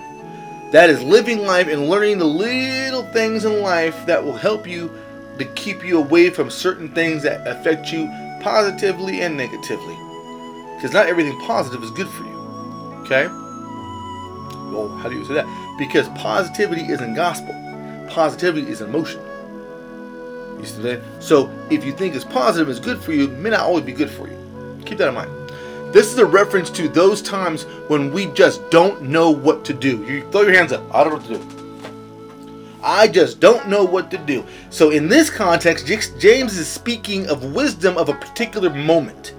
That 0.72 0.90
is 0.90 1.02
living 1.02 1.38
life 1.38 1.68
and 1.68 1.88
learning 1.88 2.18
the 2.18 2.24
little 2.24 3.04
things 3.12 3.44
in 3.44 3.62
life 3.62 4.04
that 4.06 4.22
will 4.22 4.36
help 4.36 4.66
you 4.66 4.90
to 5.38 5.44
keep 5.54 5.84
you 5.84 5.98
away 5.98 6.30
from 6.30 6.50
certain 6.50 6.88
things 6.94 7.22
that 7.22 7.46
affect 7.46 7.92
you 7.92 8.08
positively 8.40 9.20
and 9.22 9.36
negatively. 9.36 9.96
Because 10.76 10.92
not 10.92 11.06
everything 11.06 11.38
positive 11.40 11.82
is 11.82 11.90
good 11.92 12.08
for 12.08 12.24
you. 12.24 12.36
Okay? 13.04 13.26
Well, 14.72 14.88
how 15.00 15.08
do 15.08 15.16
you 15.16 15.24
say 15.24 15.34
that? 15.34 15.76
Because 15.78 16.08
positivity 16.10 16.82
isn't 16.82 17.14
gospel. 17.14 17.54
Positivity 18.08 18.68
is 18.68 18.80
emotion. 18.80 19.20
You 20.58 20.64
see 20.64 20.82
that? 20.82 21.02
So 21.20 21.50
if 21.70 21.84
you 21.84 21.92
think 21.92 22.14
it's 22.14 22.24
positive 22.24 22.68
is 22.68 22.80
good 22.80 23.02
for 23.02 23.12
you, 23.12 23.24
it 23.24 23.38
may 23.38 23.50
not 23.50 23.60
always 23.60 23.84
be 23.84 23.92
good 23.92 24.10
for 24.10 24.28
you. 24.28 24.36
Keep 24.84 24.98
that 24.98 25.08
in 25.08 25.14
mind. 25.14 25.30
This 25.92 26.12
is 26.12 26.18
a 26.18 26.26
reference 26.26 26.68
to 26.70 26.88
those 26.88 27.22
times 27.22 27.64
when 27.88 28.12
we 28.12 28.26
just 28.26 28.68
don't 28.70 29.02
know 29.02 29.30
what 29.30 29.64
to 29.66 29.72
do. 29.72 30.04
You 30.04 30.28
throw 30.30 30.42
your 30.42 30.52
hands 30.52 30.72
up. 30.72 30.82
I 30.94 31.04
don't 31.04 31.12
know 31.12 31.18
what 31.18 31.28
to 31.28 31.38
do. 31.38 31.55
I 32.86 33.08
just 33.08 33.40
don't 33.40 33.68
know 33.68 33.82
what 33.82 34.12
to 34.12 34.18
do. 34.18 34.44
So, 34.70 34.90
in 34.90 35.08
this 35.08 35.28
context, 35.28 35.88
James 36.20 36.56
is 36.56 36.68
speaking 36.68 37.26
of 37.26 37.52
wisdom 37.52 37.98
of 37.98 38.08
a 38.08 38.14
particular 38.14 38.70
moment. 38.70 39.34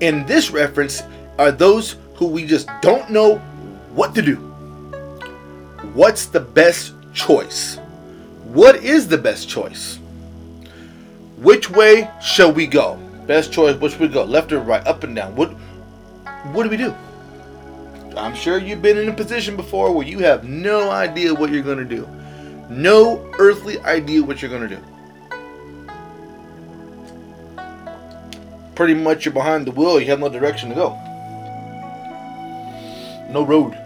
In 0.00 0.26
this 0.26 0.50
reference, 0.50 1.04
are 1.38 1.52
those 1.52 1.94
who 2.16 2.26
we 2.26 2.44
just 2.44 2.68
don't 2.82 3.08
know 3.08 3.36
what 3.94 4.12
to 4.16 4.22
do. 4.22 4.34
What's 5.94 6.26
the 6.26 6.40
best 6.40 6.92
choice? 7.14 7.76
What 8.44 8.82
is 8.82 9.06
the 9.06 9.18
best 9.18 9.48
choice? 9.48 10.00
Which 11.38 11.70
way 11.70 12.10
shall 12.20 12.52
we 12.52 12.66
go? 12.66 12.96
Best 13.28 13.52
choice, 13.52 13.76
which 13.76 14.00
we 14.00 14.08
go? 14.08 14.24
Left 14.24 14.50
or 14.50 14.58
right, 14.58 14.84
up 14.84 15.04
and 15.04 15.14
down. 15.14 15.36
What 15.36 15.50
what 16.52 16.64
do 16.64 16.70
we 16.70 16.76
do? 16.76 16.92
I'm 18.16 18.34
sure 18.34 18.58
you've 18.58 18.82
been 18.82 18.98
in 18.98 19.08
a 19.08 19.12
position 19.12 19.56
before 19.56 19.92
where 19.94 20.06
you 20.06 20.18
have 20.18 20.42
no 20.42 20.90
idea 20.90 21.32
what 21.32 21.50
you're 21.50 21.62
going 21.62 21.78
to 21.78 21.84
do. 21.84 22.08
No 22.70 23.28
earthly 23.40 23.80
idea 23.80 24.22
what 24.22 24.40
you're 24.40 24.50
going 24.50 24.68
to 24.68 24.76
do. 24.76 24.82
Pretty 28.76 28.94
much 28.94 29.24
you're 29.24 29.34
behind 29.34 29.66
the 29.66 29.72
wheel, 29.72 30.00
you 30.00 30.06
have 30.06 30.20
no 30.20 30.28
direction 30.28 30.68
to 30.68 30.76
go. 30.76 30.90
No 33.28 33.44
road. 33.44 33.76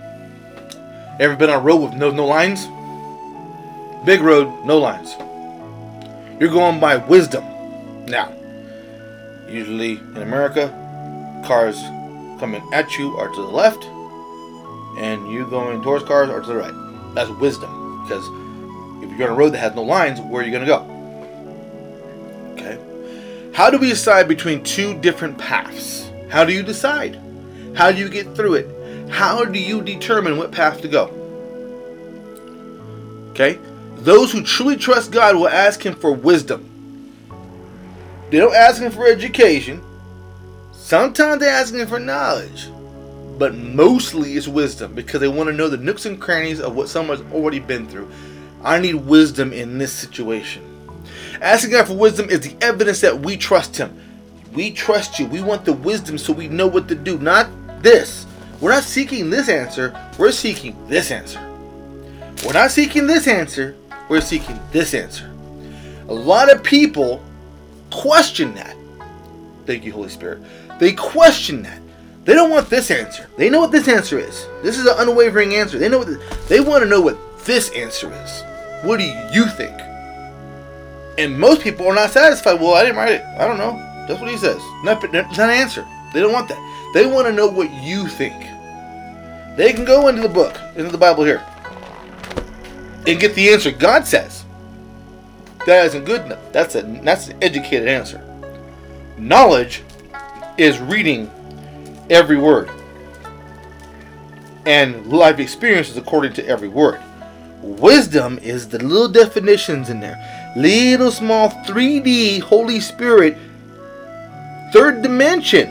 Ever 1.18 1.34
been 1.34 1.48
on 1.48 1.60
a 1.60 1.62
road 1.62 1.76
with 1.76 1.94
no 1.94 2.10
no 2.10 2.26
lines? 2.26 2.66
Big 4.04 4.20
road, 4.20 4.52
no 4.66 4.78
lines. 4.78 5.16
You're 6.38 6.50
going 6.50 6.78
by 6.78 6.96
wisdom. 6.96 7.42
Now, 8.04 8.30
usually 9.48 9.92
in 9.92 10.18
America, 10.18 10.68
cars 11.46 11.80
coming 12.38 12.62
at 12.74 12.98
you 12.98 13.16
are 13.16 13.28
to 13.28 13.40
the 13.40 13.48
left, 13.48 13.82
and 14.98 15.32
you 15.32 15.48
going 15.48 15.82
towards 15.82 16.04
cars 16.04 16.28
are 16.28 16.42
to 16.42 16.46
the 16.46 16.56
right. 16.56 17.14
That's 17.14 17.30
wisdom. 17.30 18.02
Because 18.02 18.28
you're 19.18 19.28
on 19.28 19.34
a 19.34 19.38
road 19.38 19.50
that 19.50 19.58
has 19.58 19.74
no 19.74 19.82
lines, 19.82 20.20
where 20.20 20.42
are 20.42 20.44
you 20.44 20.50
going 20.50 20.64
to 20.64 20.66
go? 20.66 20.84
Okay. 22.52 22.78
How 23.52 23.70
do 23.70 23.78
we 23.78 23.88
decide 23.88 24.28
between 24.28 24.62
two 24.62 24.94
different 25.00 25.38
paths? 25.38 26.10
How 26.28 26.44
do 26.44 26.52
you 26.52 26.62
decide? 26.62 27.20
How 27.76 27.92
do 27.92 27.98
you 27.98 28.08
get 28.08 28.34
through 28.34 28.54
it? 28.54 29.10
How 29.10 29.44
do 29.44 29.58
you 29.58 29.82
determine 29.82 30.36
what 30.36 30.52
path 30.52 30.80
to 30.82 30.88
go? 30.88 31.06
Okay? 33.30 33.58
Those 33.96 34.32
who 34.32 34.42
truly 34.42 34.76
trust 34.76 35.12
God 35.12 35.36
will 35.36 35.48
ask 35.48 35.84
Him 35.84 35.94
for 35.94 36.12
wisdom. 36.12 36.70
They 38.30 38.38
don't 38.38 38.54
ask 38.54 38.80
Him 38.80 38.92
for 38.92 39.06
education. 39.06 39.82
Sometimes 40.72 41.40
they 41.40 41.48
ask 41.48 41.74
Him 41.74 41.86
for 41.86 41.98
knowledge. 41.98 42.68
But 43.38 43.54
mostly 43.54 44.34
it's 44.34 44.46
wisdom 44.46 44.94
because 44.94 45.20
they 45.20 45.28
want 45.28 45.48
to 45.48 45.52
know 45.52 45.68
the 45.68 45.76
nooks 45.76 46.06
and 46.06 46.20
crannies 46.20 46.60
of 46.60 46.76
what 46.76 46.88
someone's 46.88 47.22
already 47.32 47.58
been 47.58 47.86
through. 47.88 48.10
I 48.64 48.80
need 48.80 48.94
wisdom 48.94 49.52
in 49.52 49.78
this 49.78 49.92
situation. 49.92 50.62
Asking 51.40 51.72
God 51.72 51.86
for 51.86 51.96
wisdom 51.96 52.30
is 52.30 52.40
the 52.40 52.56
evidence 52.64 53.00
that 53.02 53.20
we 53.20 53.36
trust 53.36 53.76
Him. 53.76 54.00
We 54.52 54.70
trust 54.70 55.18
you. 55.18 55.26
We 55.26 55.42
want 55.42 55.64
the 55.64 55.72
wisdom 55.72 56.16
so 56.16 56.32
we 56.32 56.48
know 56.48 56.66
what 56.66 56.88
to 56.88 56.94
do, 56.94 57.18
not 57.18 57.48
this. 57.82 58.26
We're 58.60 58.72
not 58.72 58.84
seeking 58.84 59.28
this 59.28 59.48
answer, 59.48 59.94
we're 60.18 60.32
seeking 60.32 60.76
this 60.88 61.10
answer. 61.10 61.40
We're 62.44 62.54
not 62.54 62.70
seeking 62.70 63.06
this 63.06 63.26
answer, 63.26 63.76
we're 64.08 64.20
seeking 64.20 64.58
this 64.72 64.94
answer. 64.94 65.30
A 66.08 66.14
lot 66.14 66.52
of 66.52 66.62
people 66.62 67.22
question 67.90 68.54
that. 68.54 68.76
Thank 69.66 69.84
you, 69.84 69.92
Holy 69.92 70.08
Spirit. 70.08 70.42
They 70.78 70.92
question 70.92 71.62
that. 71.62 71.80
They 72.24 72.34
don't 72.34 72.50
want 72.50 72.70
this 72.70 72.90
answer. 72.90 73.28
They 73.36 73.50
know 73.50 73.60
what 73.60 73.72
this 73.72 73.88
answer 73.88 74.18
is. 74.18 74.46
This 74.62 74.78
is 74.78 74.86
an 74.86 74.94
unwavering 74.96 75.54
answer. 75.54 75.78
They 75.78 75.88
know 75.88 75.98
what 75.98 76.06
the, 76.06 76.38
they 76.48 76.60
want 76.60 76.82
to 76.82 76.88
know 76.88 77.00
what 77.00 77.18
this 77.44 77.70
answer 77.70 78.10
is. 78.24 78.42
What 78.84 79.00
do 79.00 79.04
you 79.32 79.46
think? 79.46 79.80
And 81.18 81.38
most 81.38 81.62
people 81.62 81.86
are 81.86 81.94
not 81.94 82.10
satisfied. 82.10 82.60
Well, 82.60 82.74
I 82.74 82.82
didn't 82.82 82.96
write 82.96 83.12
it. 83.12 83.24
I 83.38 83.46
don't 83.46 83.58
know. 83.58 83.76
That's 84.06 84.20
what 84.20 84.30
he 84.30 84.36
says. 84.36 84.60
Not, 84.82 85.02
not 85.12 85.38
an 85.38 85.50
answer. 85.50 85.86
They 86.12 86.20
don't 86.20 86.32
want 86.32 86.48
that. 86.48 86.90
They 86.94 87.06
want 87.06 87.26
to 87.26 87.32
know 87.32 87.48
what 87.48 87.70
you 87.82 88.08
think. 88.08 88.34
They 89.56 89.72
can 89.72 89.84
go 89.84 90.08
into 90.08 90.22
the 90.22 90.28
book, 90.28 90.58
into 90.76 90.90
the 90.90 90.98
Bible 90.98 91.24
here, 91.24 91.44
and 93.06 93.20
get 93.20 93.34
the 93.34 93.50
answer 93.50 93.70
God 93.70 94.06
says. 94.06 94.44
That 95.66 95.86
isn't 95.86 96.04
good 96.04 96.26
enough. 96.26 96.52
That's 96.52 96.74
a 96.74 96.82
that's 96.82 97.28
an 97.28 97.42
educated 97.42 97.88
answer. 97.88 98.22
Knowledge 99.16 99.82
is 100.58 100.78
reading 100.78 101.30
every 102.10 102.36
word. 102.36 102.68
And 104.66 105.06
life 105.06 105.38
experience 105.38 105.88
is 105.88 105.96
according 105.96 106.32
to 106.34 106.46
every 106.46 106.68
word. 106.68 107.00
Wisdom 107.64 108.38
is 108.42 108.68
the 108.68 108.78
little 108.78 109.08
definitions 109.08 109.90
in 109.90 110.00
there. 110.00 110.52
Little 110.56 111.10
small 111.10 111.48
3D 111.48 112.40
Holy 112.40 112.80
Spirit 112.80 113.36
third 114.72 115.02
dimension. 115.02 115.68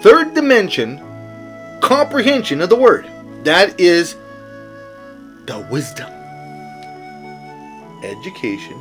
Third 0.00 0.32
dimension 0.34 1.00
comprehension 1.80 2.62
of 2.62 2.70
the 2.70 2.76
word. 2.76 3.04
That 3.42 3.78
is 3.78 4.16
the 5.46 5.66
wisdom. 5.70 6.08
Education, 8.02 8.80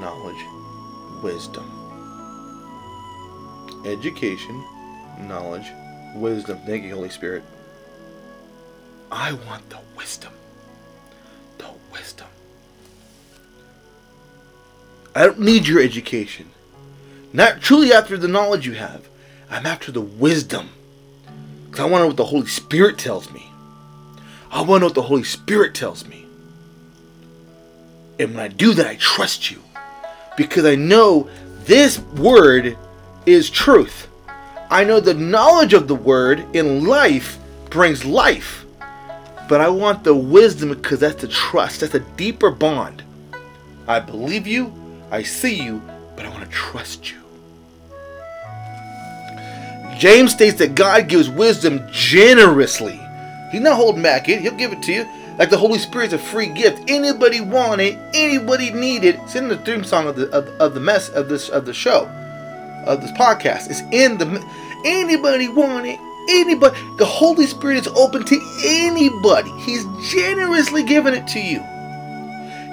knowledge, 0.00 0.44
wisdom. 1.22 1.70
Education, 3.84 4.64
knowledge, 5.28 5.70
wisdom. 6.16 6.58
Thank 6.66 6.84
you, 6.84 6.94
Holy 6.94 7.10
Spirit. 7.10 7.44
I 9.10 9.32
want 9.32 9.68
the 9.70 9.78
wisdom. 9.96 10.32
The 11.58 11.70
wisdom. 11.92 12.26
I 15.14 15.24
don't 15.24 15.40
need 15.40 15.66
your 15.66 15.80
education. 15.80 16.50
Not 17.32 17.60
truly 17.60 17.92
after 17.92 18.16
the 18.16 18.28
knowledge 18.28 18.66
you 18.66 18.74
have. 18.74 19.08
I'm 19.50 19.66
after 19.66 19.92
the 19.92 20.00
wisdom. 20.00 20.70
Because 21.64 21.80
I 21.80 21.84
want 21.84 22.00
to 22.00 22.04
know 22.04 22.06
what 22.08 22.16
the 22.16 22.24
Holy 22.24 22.46
Spirit 22.46 22.98
tells 22.98 23.30
me. 23.30 23.50
I 24.50 24.60
want 24.60 24.68
to 24.68 24.80
know 24.80 24.86
what 24.86 24.94
the 24.94 25.02
Holy 25.02 25.24
Spirit 25.24 25.74
tells 25.74 26.06
me. 26.06 26.26
And 28.18 28.34
when 28.34 28.44
I 28.44 28.48
do 28.48 28.74
that, 28.74 28.86
I 28.86 28.96
trust 28.96 29.50
you. 29.50 29.62
Because 30.36 30.64
I 30.64 30.74
know 30.74 31.28
this 31.64 31.98
word 31.98 32.76
is 33.24 33.50
truth. 33.50 34.08
I 34.70 34.84
know 34.84 35.00
the 35.00 35.14
knowledge 35.14 35.74
of 35.74 35.88
the 35.88 35.94
word 35.94 36.44
in 36.54 36.86
life 36.86 37.38
brings 37.70 38.04
life. 38.04 38.65
But 39.48 39.60
I 39.60 39.68
want 39.68 40.04
the 40.04 40.14
wisdom 40.14 40.70
because 40.70 41.00
that's 41.00 41.20
the 41.20 41.28
trust. 41.28 41.80
That's 41.80 41.94
a 41.94 42.00
deeper 42.00 42.50
bond. 42.50 43.02
I 43.86 44.00
believe 44.00 44.46
you, 44.46 44.72
I 45.10 45.22
see 45.22 45.62
you, 45.62 45.80
but 46.16 46.26
I 46.26 46.28
want 46.30 46.44
to 46.44 46.50
trust 46.50 47.10
you. 47.10 47.18
James 49.98 50.32
states 50.32 50.58
that 50.58 50.74
God 50.74 51.08
gives 51.08 51.30
wisdom 51.30 51.80
generously. 51.90 53.00
He's 53.50 53.60
not 53.60 53.76
holding 53.76 54.02
back 54.02 54.28
it, 54.28 54.40
he'll 54.40 54.54
give 54.54 54.72
it 54.72 54.82
to 54.82 54.92
you. 54.92 55.06
Like 55.38 55.50
the 55.50 55.58
Holy 55.58 55.78
Spirit's 55.78 56.14
a 56.14 56.18
free 56.18 56.46
gift. 56.46 56.82
Anybody 56.88 57.40
want 57.40 57.80
it, 57.80 57.98
anybody 58.14 58.70
need 58.70 59.04
it. 59.04 59.16
It's 59.20 59.36
in 59.36 59.48
the 59.48 59.58
theme 59.58 59.84
song 59.84 60.06
of 60.06 60.16
the 60.16 60.30
of, 60.30 60.48
of 60.60 60.74
the 60.74 60.80
mess 60.80 61.08
of 61.10 61.28
this 61.28 61.48
of 61.48 61.66
the 61.66 61.74
show. 61.74 62.04
Of 62.86 63.00
this 63.00 63.12
podcast. 63.12 63.70
It's 63.70 63.82
in 63.92 64.18
the 64.18 64.44
anybody 64.84 65.48
want 65.48 65.86
it, 65.86 65.98
anybody 66.28 66.78
the 66.98 67.04
Holy 67.04 67.46
Spirit 67.46 67.78
is 67.78 67.88
open 67.88 68.24
to 68.24 68.40
anybody. 68.64 69.50
He's 69.60 69.84
generously 70.10 70.84
giving 70.84 71.14
it 71.14 71.26
to 71.28 71.40
you. 71.40 71.60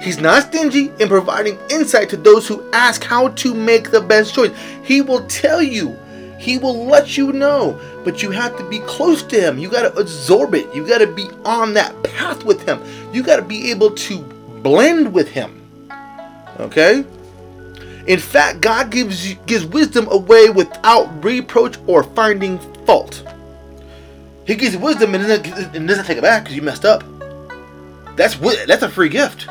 He's 0.02 0.18
not 0.18 0.44
stingy 0.44 0.90
in 1.00 1.08
providing 1.08 1.58
insight 1.70 2.10
to 2.10 2.16
those 2.16 2.46
who 2.46 2.62
ask 2.72 3.02
how 3.02 3.28
to 3.28 3.54
make 3.54 3.90
the 3.90 4.00
best 4.00 4.34
choice. 4.34 4.54
He 4.82 5.00
will 5.00 5.26
tell 5.28 5.62
you 5.62 5.96
he 6.44 6.58
will 6.58 6.86
let 6.86 7.16
you 7.16 7.32
know, 7.32 7.80
but 8.04 8.22
you 8.22 8.30
have 8.30 8.56
to 8.58 8.68
be 8.68 8.80
close 8.80 9.22
to 9.22 9.40
Him. 9.40 9.58
You 9.58 9.70
got 9.70 9.90
to 9.90 9.98
absorb 9.98 10.54
it. 10.54 10.72
You 10.74 10.86
got 10.86 10.98
to 10.98 11.06
be 11.06 11.26
on 11.46 11.72
that 11.72 12.02
path 12.02 12.44
with 12.44 12.66
Him. 12.68 12.82
You 13.14 13.22
got 13.22 13.36
to 13.36 13.42
be 13.42 13.70
able 13.70 13.92
to 13.92 14.18
blend 14.62 15.10
with 15.10 15.28
Him. 15.28 15.62
Okay? 16.60 17.02
In 18.06 18.18
fact, 18.18 18.60
God 18.60 18.90
gives 18.90 19.32
gives 19.46 19.64
wisdom 19.64 20.06
away 20.08 20.50
without 20.50 21.24
reproach 21.24 21.78
or 21.86 22.02
finding 22.02 22.58
fault. 22.84 23.24
He 24.46 24.54
gives 24.56 24.74
you 24.74 24.80
wisdom 24.80 25.14
and 25.14 25.26
doesn't, 25.26 25.76
and 25.76 25.88
doesn't 25.88 26.04
take 26.04 26.18
it 26.18 26.22
back 26.22 26.44
because 26.44 26.56
you 26.56 26.62
messed 26.62 26.84
up. 26.84 27.02
That's 28.16 28.36
that's 28.66 28.82
a 28.82 28.88
free 28.88 29.08
gift. 29.08 29.46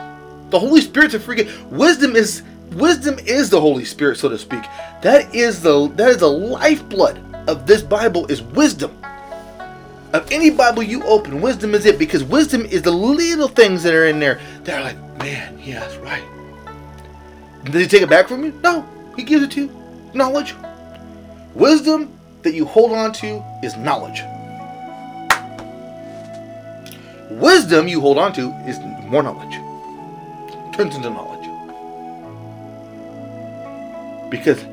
The 0.49 0.59
Holy 0.59 0.81
Spirit's 0.81 1.13
a 1.15 1.19
free 1.19 1.37
gift. 1.37 1.65
Wisdom 1.71 2.15
is 2.15 2.43
wisdom 2.73 3.17
is 3.19 3.49
the 3.49 3.59
Holy 3.59 3.85
Spirit, 3.85 4.17
so 4.17 4.29
to 4.29 4.37
speak. 4.37 4.63
That 5.01 5.33
is 5.33 5.61
the 5.61 5.87
that 5.95 6.09
is 6.09 6.17
the 6.17 6.29
lifeblood 6.29 7.19
of 7.47 7.65
this 7.65 7.81
Bible 7.81 8.25
is 8.27 8.41
wisdom. 8.41 8.95
Of 10.13 10.31
any 10.31 10.51
Bible 10.51 10.83
you 10.83 11.03
open, 11.03 11.41
wisdom 11.41 11.73
is 11.73 11.87
it 11.87 11.97
because 11.97 12.23
wisdom 12.23 12.65
is 12.65 12.83
the 12.83 12.91
little 12.91 13.47
things 13.47 13.81
that 13.81 13.95
are 13.95 14.05
in 14.05 14.19
there 14.19 14.39
that 14.63 14.79
are 14.79 14.83
like, 14.83 15.17
man, 15.17 15.59
yeah, 15.59 15.79
that's 15.79 15.97
right. 15.97 16.23
Did 17.63 17.75
he 17.75 17.87
take 17.87 18.03
it 18.03 18.09
back 18.09 18.27
from 18.27 18.43
you? 18.43 18.51
No, 18.63 18.87
he 19.15 19.23
gives 19.23 19.43
it 19.43 19.51
to 19.51 19.61
you. 19.61 20.11
Knowledge. 20.13 20.53
Wisdom 21.55 22.15
that 22.43 22.53
you 22.53 22.65
hold 22.65 22.91
on 22.91 23.11
to 23.13 23.43
is 23.63 23.75
knowledge. 23.77 24.21
Wisdom 27.39 27.87
you 27.87 27.99
hold 28.01 28.17
on 28.17 28.33
to 28.33 28.51
is 28.67 28.79
more 28.79 29.23
knowledge. 29.23 29.55
Turns 30.75 30.95
into 30.95 31.09
knowledge. 31.09 31.49
Because 34.29 34.63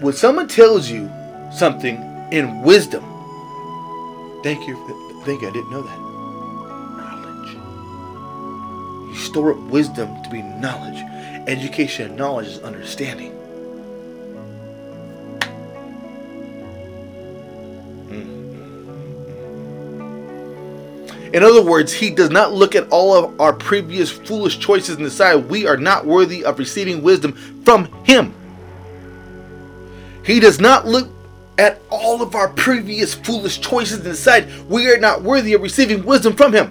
when 0.00 0.14
someone 0.14 0.48
tells 0.48 0.90
you 0.90 1.10
something 1.52 1.96
in 2.32 2.62
wisdom, 2.62 3.04
thank 4.42 4.66
you, 4.66 4.76
thank 5.24 5.42
you, 5.42 5.48
I 5.48 5.52
didn't 5.52 5.70
know 5.70 5.82
that. 5.82 5.98
Knowledge. 6.96 7.54
You 9.10 9.16
store 9.16 9.52
up 9.52 9.58
wisdom 9.70 10.22
to 10.22 10.30
be 10.30 10.42
knowledge. 10.42 11.02
Education 11.46 12.06
and 12.08 12.16
knowledge 12.16 12.46
is 12.46 12.58
understanding. 12.60 13.38
In 21.32 21.42
other 21.42 21.62
words, 21.62 21.92
he 21.92 22.10
does 22.10 22.30
not 22.30 22.52
look 22.52 22.74
at 22.74 22.88
all 22.90 23.14
of 23.14 23.40
our 23.40 23.54
previous 23.54 24.10
foolish 24.10 24.58
choices 24.58 24.96
and 24.96 25.04
decide 25.04 25.48
we 25.48 25.66
are 25.66 25.78
not 25.78 26.04
worthy 26.04 26.44
of 26.44 26.58
receiving 26.58 27.02
wisdom 27.02 27.32
from 27.64 27.86
him. 28.04 28.34
He 30.24 30.40
does 30.40 30.60
not 30.60 30.86
look 30.86 31.08
at 31.58 31.80
all 31.90 32.22
of 32.22 32.34
our 32.34 32.48
previous 32.48 33.14
foolish 33.14 33.60
choices 33.60 33.96
and 33.96 34.04
decide 34.04 34.48
we 34.68 34.90
are 34.90 34.98
not 34.98 35.22
worthy 35.22 35.54
of 35.54 35.62
receiving 35.62 36.04
wisdom 36.04 36.34
from 36.34 36.52
him. 36.52 36.70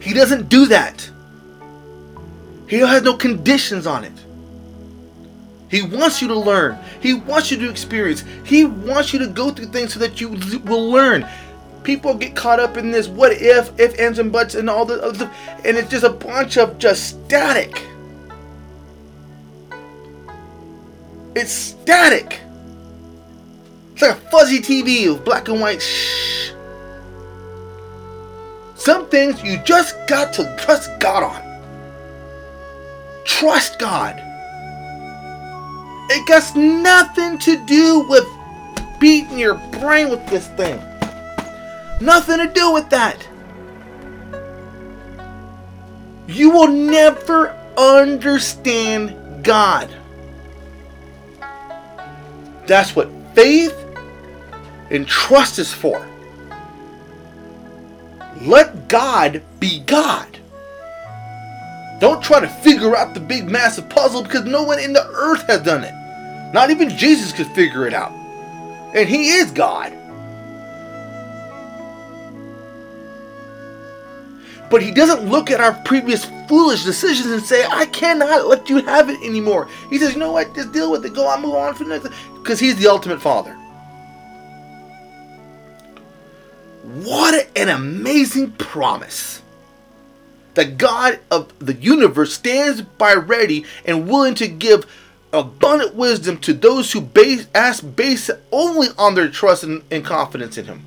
He 0.00 0.14
doesn't 0.14 0.48
do 0.48 0.66
that. 0.66 1.10
He 2.68 2.76
has 2.76 3.02
no 3.02 3.14
conditions 3.16 3.86
on 3.86 4.04
it. 4.04 4.12
He 5.68 5.82
wants 5.82 6.22
you 6.22 6.28
to 6.28 6.38
learn. 6.38 6.78
He 7.00 7.14
wants 7.14 7.50
you 7.50 7.58
to 7.58 7.68
experience. 7.68 8.24
He 8.44 8.64
wants 8.64 9.12
you 9.12 9.18
to 9.18 9.26
go 9.26 9.50
through 9.50 9.66
things 9.66 9.94
so 9.94 10.00
that 10.00 10.20
you 10.20 10.30
will 10.64 10.90
learn 10.90 11.28
people 11.88 12.12
get 12.12 12.36
caught 12.36 12.60
up 12.60 12.76
in 12.76 12.90
this 12.90 13.08
what 13.08 13.32
if, 13.32 13.72
if, 13.80 13.98
ands, 13.98 14.18
and 14.18 14.30
buts, 14.30 14.54
and 14.54 14.68
all 14.68 14.84
the 14.84 15.14
stuff, 15.14 15.34
and 15.64 15.74
it's 15.78 15.88
just 15.88 16.04
a 16.04 16.10
bunch 16.10 16.58
of 16.58 16.76
just 16.76 17.08
static. 17.24 17.82
It's 21.34 21.50
static. 21.50 22.40
It's 23.94 24.02
like 24.02 24.10
a 24.10 24.20
fuzzy 24.30 24.60
TV 24.60 25.10
of 25.10 25.24
black 25.24 25.48
and 25.48 25.62
white. 25.62 25.80
Shh. 25.80 26.50
Some 28.74 29.08
things 29.08 29.42
you 29.42 29.56
just 29.64 29.96
got 30.08 30.34
to 30.34 30.56
trust 30.58 30.90
God 31.00 31.22
on. 31.22 31.42
Trust 33.24 33.78
God. 33.78 34.22
It 36.10 36.28
got 36.28 36.54
nothing 36.54 37.38
to 37.38 37.64
do 37.64 38.00
with 38.00 38.26
beating 39.00 39.38
your 39.38 39.54
brain 39.80 40.10
with 40.10 40.26
this 40.26 40.48
thing. 40.48 40.82
Nothing 42.00 42.38
to 42.38 42.52
do 42.52 42.72
with 42.72 42.90
that. 42.90 43.26
You 46.28 46.50
will 46.50 46.68
never 46.68 47.50
understand 47.76 49.44
God. 49.44 49.88
That's 52.66 52.94
what 52.94 53.10
faith 53.34 53.74
and 54.90 55.06
trust 55.06 55.58
is 55.58 55.72
for. 55.72 56.06
Let 58.42 58.88
God 58.88 59.42
be 59.58 59.80
God. 59.80 60.38
Don't 62.00 62.22
try 62.22 62.38
to 62.38 62.48
figure 62.48 62.94
out 62.94 63.14
the 63.14 63.20
big 63.20 63.50
massive 63.50 63.88
puzzle 63.88 64.22
because 64.22 64.44
no 64.44 64.62
one 64.62 64.78
in 64.78 64.92
the 64.92 65.04
earth 65.08 65.42
has 65.48 65.62
done 65.62 65.82
it. 65.82 65.94
Not 66.54 66.70
even 66.70 66.90
Jesus 66.90 67.32
could 67.32 67.48
figure 67.48 67.86
it 67.86 67.94
out. 67.94 68.12
And 68.94 69.08
he 69.08 69.30
is 69.30 69.50
God. 69.50 69.97
But 74.70 74.82
he 74.82 74.90
doesn't 74.90 75.28
look 75.28 75.50
at 75.50 75.60
our 75.60 75.72
previous 75.84 76.26
foolish 76.46 76.84
decisions 76.84 77.30
and 77.30 77.42
say, 77.42 77.64
I 77.64 77.86
cannot 77.86 78.46
let 78.46 78.68
you 78.68 78.78
have 78.82 79.08
it 79.08 79.20
anymore. 79.22 79.68
He 79.88 79.98
says, 79.98 80.12
you 80.12 80.18
know 80.18 80.32
what? 80.32 80.54
Just 80.54 80.72
deal 80.72 80.90
with 80.90 81.06
it. 81.06 81.14
Go 81.14 81.26
on, 81.26 81.42
move 81.42 81.54
on 81.54 81.74
for 81.74 81.84
the 81.84 81.90
next. 81.90 82.08
Because 82.34 82.60
he's 82.60 82.76
the 82.76 82.88
ultimate 82.88 83.20
father. 83.20 83.54
What 86.82 87.48
an 87.56 87.68
amazing 87.68 88.52
promise. 88.52 89.42
The 90.54 90.64
God 90.64 91.20
of 91.30 91.52
the 91.58 91.74
universe 91.74 92.34
stands 92.34 92.82
by 92.82 93.14
ready 93.14 93.64
and 93.84 94.08
willing 94.08 94.34
to 94.36 94.48
give 94.48 94.86
abundant 95.32 95.94
wisdom 95.94 96.38
to 96.38 96.52
those 96.52 96.92
who 96.92 97.00
base, 97.00 97.46
ask 97.54 97.84
based 97.94 98.30
only 98.50 98.88
on 98.96 99.14
their 99.14 99.28
trust 99.28 99.64
and, 99.64 99.82
and 99.90 100.04
confidence 100.04 100.56
in 100.58 100.64
Him. 100.64 100.82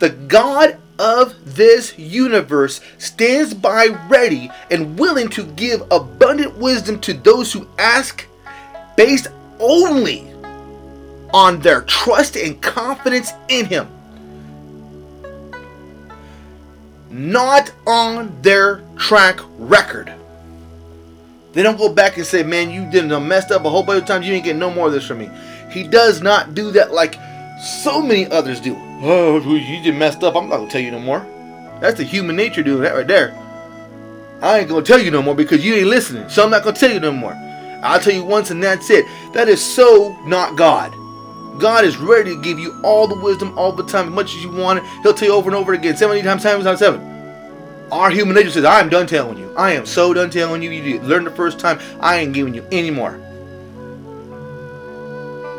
The 0.00 0.08
God 0.08 0.78
of 0.98 1.54
this 1.56 1.98
universe 1.98 2.80
stands 2.96 3.52
by 3.52 3.88
ready 4.08 4.50
and 4.70 4.98
willing 4.98 5.28
to 5.30 5.44
give 5.44 5.82
abundant 5.90 6.56
wisdom 6.56 6.98
to 7.00 7.12
those 7.12 7.52
who 7.52 7.68
ask 7.78 8.26
based 8.96 9.28
only 9.58 10.26
on 11.34 11.60
their 11.60 11.82
trust 11.82 12.36
and 12.36 12.60
confidence 12.62 13.32
in 13.48 13.66
Him. 13.66 13.88
Not 17.10 17.70
on 17.86 18.40
their 18.40 18.82
track 18.96 19.38
record. 19.58 20.14
They 21.52 21.62
don't 21.62 21.76
go 21.76 21.92
back 21.92 22.16
and 22.16 22.24
say, 22.24 22.42
man, 22.42 22.70
you 22.70 22.90
didn't 22.90 23.28
messed 23.28 23.50
up 23.50 23.66
a 23.66 23.70
whole 23.70 23.82
bunch 23.82 24.00
of 24.00 24.08
times. 24.08 24.26
You 24.26 24.32
ain't 24.32 24.44
getting 24.44 24.60
no 24.60 24.70
more 24.70 24.86
of 24.86 24.94
this 24.94 25.06
from 25.06 25.18
me. 25.18 25.30
He 25.70 25.82
does 25.86 26.22
not 26.22 26.54
do 26.54 26.70
that 26.70 26.92
like 26.92 27.16
so 27.60 28.00
many 28.00 28.26
others 28.26 28.60
do. 28.60 28.89
Oh, 29.02 29.40
you 29.40 29.82
just 29.82 29.96
messed 29.96 30.22
up. 30.22 30.36
I'm 30.36 30.48
not 30.48 30.58
gonna 30.58 30.70
tell 30.70 30.80
you 30.80 30.90
no 30.90 30.98
more. 30.98 31.26
That's 31.80 31.96
the 31.96 32.04
human 32.04 32.36
nature 32.36 32.62
doing 32.62 32.82
that 32.82 32.94
right 32.94 33.06
there. 33.06 33.34
I 34.42 34.58
ain't 34.58 34.68
gonna 34.68 34.84
tell 34.84 34.98
you 34.98 35.10
no 35.10 35.22
more 35.22 35.34
because 35.34 35.64
you 35.64 35.74
ain't 35.74 35.88
listening. 35.88 36.28
So 36.28 36.44
I'm 36.44 36.50
not 36.50 36.64
gonna 36.64 36.76
tell 36.76 36.92
you 36.92 37.00
no 37.00 37.12
more. 37.12 37.32
I'll 37.82 38.00
tell 38.00 38.12
you 38.12 38.24
once 38.24 38.50
and 38.50 38.62
that's 38.62 38.90
it. 38.90 39.06
That 39.32 39.48
is 39.48 39.62
so 39.62 40.16
not 40.26 40.56
God. 40.56 40.92
God 41.58 41.84
is 41.84 41.96
ready 41.96 42.34
to 42.34 42.42
give 42.42 42.58
you 42.58 42.78
all 42.82 43.06
the 43.06 43.18
wisdom 43.18 43.58
all 43.58 43.72
the 43.72 43.84
time, 43.84 44.08
as 44.08 44.12
much 44.12 44.34
as 44.34 44.42
you 44.42 44.50
want 44.50 44.78
it. 44.78 44.84
He'll 45.02 45.14
tell 45.14 45.28
you 45.28 45.34
over 45.34 45.48
and 45.48 45.56
over 45.56 45.72
again, 45.72 45.96
70 45.96 46.22
times, 46.22 46.42
times 46.42 46.64
times 46.64 46.78
seven. 46.78 47.00
Our 47.90 48.10
human 48.10 48.34
nature 48.34 48.50
says, 48.50 48.64
I 48.64 48.80
am 48.80 48.88
done 48.88 49.06
telling 49.06 49.36
you. 49.36 49.52
I 49.56 49.72
am 49.72 49.84
so 49.84 50.14
done 50.14 50.30
telling 50.30 50.62
you. 50.62 50.70
You 50.70 51.00
learned 51.00 51.26
the 51.26 51.32
first 51.32 51.58
time. 51.58 51.80
I 52.00 52.18
ain't 52.18 52.32
giving 52.32 52.54
you 52.54 52.64
any 52.70 52.90
more. 52.90 53.18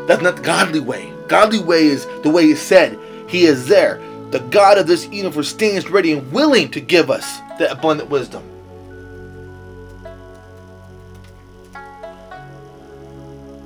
That's 0.06 0.22
not 0.22 0.36
the 0.36 0.42
godly 0.42 0.80
way. 0.80 1.12
Godly 1.28 1.60
way 1.60 1.86
is 1.86 2.06
the 2.22 2.30
way 2.30 2.44
he 2.46 2.54
said. 2.54 2.98
He 3.32 3.46
is 3.46 3.66
there. 3.66 3.98
The 4.30 4.40
God 4.50 4.76
of 4.76 4.86
this 4.86 5.08
universe 5.08 5.48
stands 5.48 5.88
ready 5.88 6.12
and 6.12 6.30
willing 6.30 6.70
to 6.70 6.80
give 6.80 7.10
us 7.10 7.38
that 7.58 7.72
abundant 7.72 8.10
wisdom. 8.10 8.42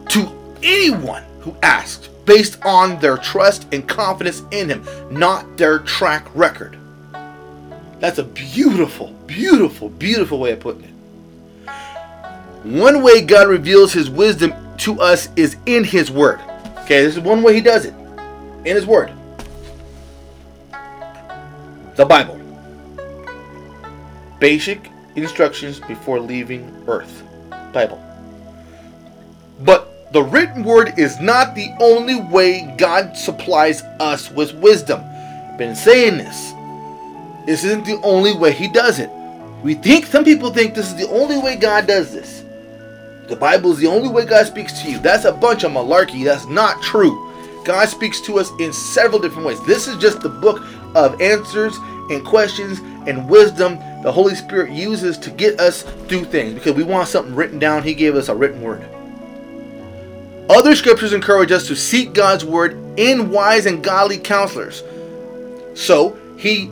To 0.08 0.56
anyone 0.62 1.24
who 1.40 1.56
asks, 1.64 2.06
based 2.26 2.64
on 2.64 3.00
their 3.00 3.16
trust 3.16 3.66
and 3.72 3.88
confidence 3.88 4.44
in 4.52 4.68
him, 4.68 4.86
not 5.10 5.56
their 5.56 5.80
track 5.80 6.28
record. 6.34 6.78
That's 7.98 8.18
a 8.18 8.24
beautiful, 8.24 9.08
beautiful, 9.26 9.88
beautiful 9.88 10.38
way 10.38 10.52
of 10.52 10.60
putting 10.60 10.84
it. 10.84 11.70
One 12.62 13.02
way 13.02 13.20
God 13.20 13.48
reveals 13.48 13.92
his 13.92 14.10
wisdom 14.10 14.52
to 14.78 15.00
us 15.00 15.28
is 15.34 15.56
in 15.66 15.82
his 15.82 16.08
word. 16.08 16.40
Okay, 16.84 17.02
this 17.02 17.16
is 17.16 17.20
one 17.20 17.42
way 17.42 17.54
he 17.54 17.60
does 17.60 17.84
it. 17.84 17.94
In 18.64 18.76
his 18.76 18.86
word. 18.86 19.12
The 21.96 22.04
Bible. 22.04 22.38
Basic 24.38 24.90
instructions 25.14 25.80
before 25.80 26.20
leaving 26.20 26.84
earth. 26.86 27.22
Bible. 27.72 27.98
But 29.60 30.12
the 30.12 30.22
written 30.22 30.62
word 30.62 30.98
is 30.98 31.18
not 31.20 31.54
the 31.54 31.70
only 31.80 32.20
way 32.20 32.74
God 32.76 33.16
supplies 33.16 33.80
us 33.98 34.30
with 34.30 34.52
wisdom. 34.56 35.00
Been 35.56 35.74
saying 35.74 36.18
this. 36.18 36.52
This 37.46 37.64
isn't 37.64 37.86
the 37.86 37.98
only 38.02 38.36
way 38.36 38.52
he 38.52 38.68
does 38.68 38.98
it. 38.98 39.08
We 39.62 39.72
think 39.72 40.04
some 40.04 40.22
people 40.24 40.50
think 40.50 40.74
this 40.74 40.88
is 40.88 40.96
the 40.96 41.08
only 41.08 41.38
way 41.38 41.56
God 41.56 41.86
does 41.86 42.12
this. 42.12 42.44
The 43.28 43.36
Bible 43.36 43.72
is 43.72 43.78
the 43.78 43.86
only 43.86 44.10
way 44.10 44.26
God 44.26 44.46
speaks 44.46 44.82
to 44.82 44.90
you. 44.90 44.98
That's 44.98 45.24
a 45.24 45.32
bunch 45.32 45.64
of 45.64 45.72
malarkey. 45.72 46.24
That's 46.24 46.44
not 46.44 46.82
true. 46.82 47.22
God 47.64 47.88
speaks 47.88 48.20
to 48.20 48.38
us 48.38 48.52
in 48.60 48.72
several 48.72 49.18
different 49.18 49.46
ways. 49.46 49.64
This 49.64 49.88
is 49.88 49.96
just 49.96 50.20
the 50.20 50.28
book 50.28 50.62
of 50.96 51.20
answers 51.20 51.76
and 52.10 52.24
questions 52.24 52.80
and 53.06 53.28
wisdom 53.28 53.78
the 54.02 54.10
Holy 54.10 54.34
Spirit 54.34 54.70
uses 54.72 55.18
to 55.18 55.30
get 55.30 55.60
us 55.60 55.82
through 56.08 56.24
things 56.24 56.54
because 56.54 56.74
we 56.74 56.84
want 56.84 57.08
something 57.08 57.34
written 57.34 57.58
down. 57.58 57.82
He 57.82 57.94
gave 57.94 58.16
us 58.16 58.28
a 58.28 58.34
written 58.34 58.62
word. 58.62 58.84
Other 60.48 60.74
scriptures 60.74 61.12
encourage 61.12 61.50
us 61.52 61.66
to 61.66 61.76
seek 61.76 62.14
God's 62.14 62.44
word 62.44 62.78
in 62.96 63.30
wise 63.30 63.66
and 63.66 63.82
godly 63.82 64.18
counselors. 64.18 64.82
So, 65.74 66.16
he 66.38 66.70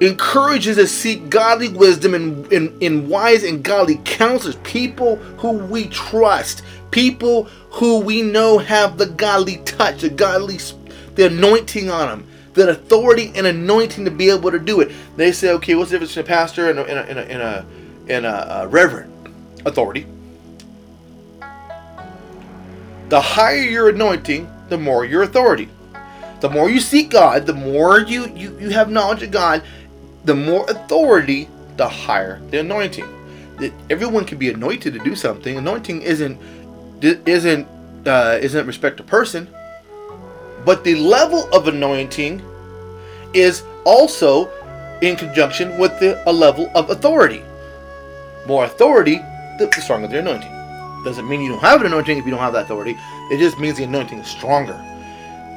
encourages 0.00 0.76
us 0.76 0.90
to 0.90 0.96
seek 0.96 1.30
godly 1.30 1.68
wisdom 1.68 2.14
in, 2.14 2.52
in, 2.52 2.76
in 2.80 3.08
wise 3.08 3.44
and 3.44 3.62
godly 3.62 4.00
counselors, 4.04 4.56
people 4.64 5.16
who 5.38 5.52
we 5.52 5.86
trust, 5.86 6.62
people 6.90 7.44
who 7.70 8.00
we 8.00 8.22
know 8.22 8.58
have 8.58 8.98
the 8.98 9.06
godly 9.06 9.58
touch, 9.58 10.00
the 10.00 10.10
godly, 10.10 10.58
the 11.14 11.26
anointing 11.26 11.90
on 11.90 12.08
them, 12.08 12.28
the 12.54 12.70
authority 12.70 13.32
and 13.34 13.46
anointing 13.46 14.04
to 14.04 14.10
be 14.10 14.30
able 14.30 14.50
to 14.50 14.58
do 14.58 14.80
it. 14.80 14.92
They 15.16 15.32
say, 15.32 15.50
okay, 15.52 15.74
what's 15.74 15.90
the 15.90 15.98
difference 15.98 16.14
between 16.14 16.26
a 16.26 16.36
pastor 16.36 16.70
and 16.70 16.78
a, 16.78 16.84
and 16.84 16.98
a, 16.98 17.02
and 17.08 17.18
a, 17.18 17.32
and 17.32 17.42
a, 17.42 17.66
and 18.14 18.26
a, 18.26 18.62
a 18.62 18.68
reverend? 18.68 19.10
Authority. 19.64 20.06
The 23.08 23.20
higher 23.20 23.62
your 23.62 23.88
anointing, 23.90 24.50
the 24.68 24.78
more 24.78 25.04
your 25.04 25.22
authority. 25.22 25.68
The 26.40 26.50
more 26.50 26.68
you 26.68 26.80
seek 26.80 27.10
God, 27.10 27.46
the 27.46 27.52
more 27.52 28.00
you, 28.00 28.26
you, 28.34 28.58
you 28.58 28.70
have 28.70 28.90
knowledge 28.90 29.22
of 29.22 29.30
God, 29.30 29.62
the 30.24 30.34
more 30.34 30.68
authority, 30.68 31.48
the 31.76 31.88
higher 31.88 32.40
the 32.50 32.60
anointing. 32.60 33.06
That 33.58 33.72
everyone 33.90 34.24
can 34.24 34.38
be 34.38 34.48
anointed 34.50 34.94
to 34.94 34.98
do 34.98 35.14
something. 35.14 35.56
Anointing 35.56 36.02
isn't 36.02 36.38
isn't 37.02 37.68
uh, 38.06 38.38
isn't 38.40 38.66
respect 38.66 38.96
to 38.96 39.02
person, 39.02 39.48
but 40.64 40.84
the 40.84 40.94
level 40.96 41.48
of 41.52 41.68
anointing 41.68 42.42
is 43.34 43.62
also 43.84 44.50
in 45.00 45.16
conjunction 45.16 45.78
with 45.78 45.98
the, 45.98 46.22
a 46.28 46.32
level 46.32 46.70
of 46.74 46.90
authority. 46.90 47.42
More 48.46 48.64
authority, 48.64 49.16
the, 49.58 49.70
stronger 49.80 50.08
the 50.08 50.20
anointing. 50.20 50.52
Doesn't 51.04 51.28
mean 51.28 51.40
you 51.40 51.50
don't 51.50 51.60
have 51.60 51.80
an 51.80 51.88
anointing 51.88 52.18
if 52.18 52.24
you 52.24 52.30
don't 52.30 52.40
have 52.40 52.52
that 52.52 52.64
authority. 52.64 52.96
It 53.30 53.38
just 53.38 53.58
means 53.58 53.76
the 53.76 53.84
anointing 53.84 54.18
is 54.18 54.28
stronger. 54.28 54.74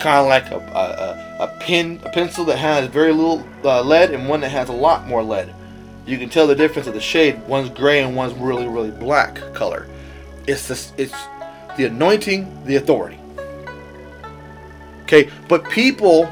Kind 0.02 0.20
of 0.20 0.28
like 0.28 0.50
a, 0.52 0.58
a, 0.58 1.44
a, 1.44 1.48
pen, 1.60 2.00
a 2.04 2.10
pencil 2.10 2.44
that 2.46 2.58
has 2.58 2.88
very 2.88 3.14
little 3.14 3.48
uh, 3.64 3.84
lead 3.84 4.12
and 4.12 4.28
one 4.28 4.42
that 4.42 4.50
has 4.50 4.70
a 4.70 4.74
lot 4.74 5.08
more 5.08 5.24
lead. 5.24 5.54
You 6.08 6.18
can 6.18 6.30
tell 6.30 6.48
the 6.48 6.56
difference 6.56 6.88
of 6.88 6.94
the 6.94 7.02
shade. 7.02 7.40
One's 7.48 7.70
gray 7.70 8.02
and 8.02 8.16
one's 8.16 8.34
really, 8.34 8.68
really 8.68 8.92
black 8.92 9.36
color. 9.54 9.88
It's 10.48 10.68
this, 10.68 10.94
it's 10.98 11.16
the 11.78 11.86
anointing, 11.86 12.66
the 12.66 12.76
authority. 12.76 13.20
Okay, 15.06 15.30
but 15.48 15.70
people, 15.70 16.32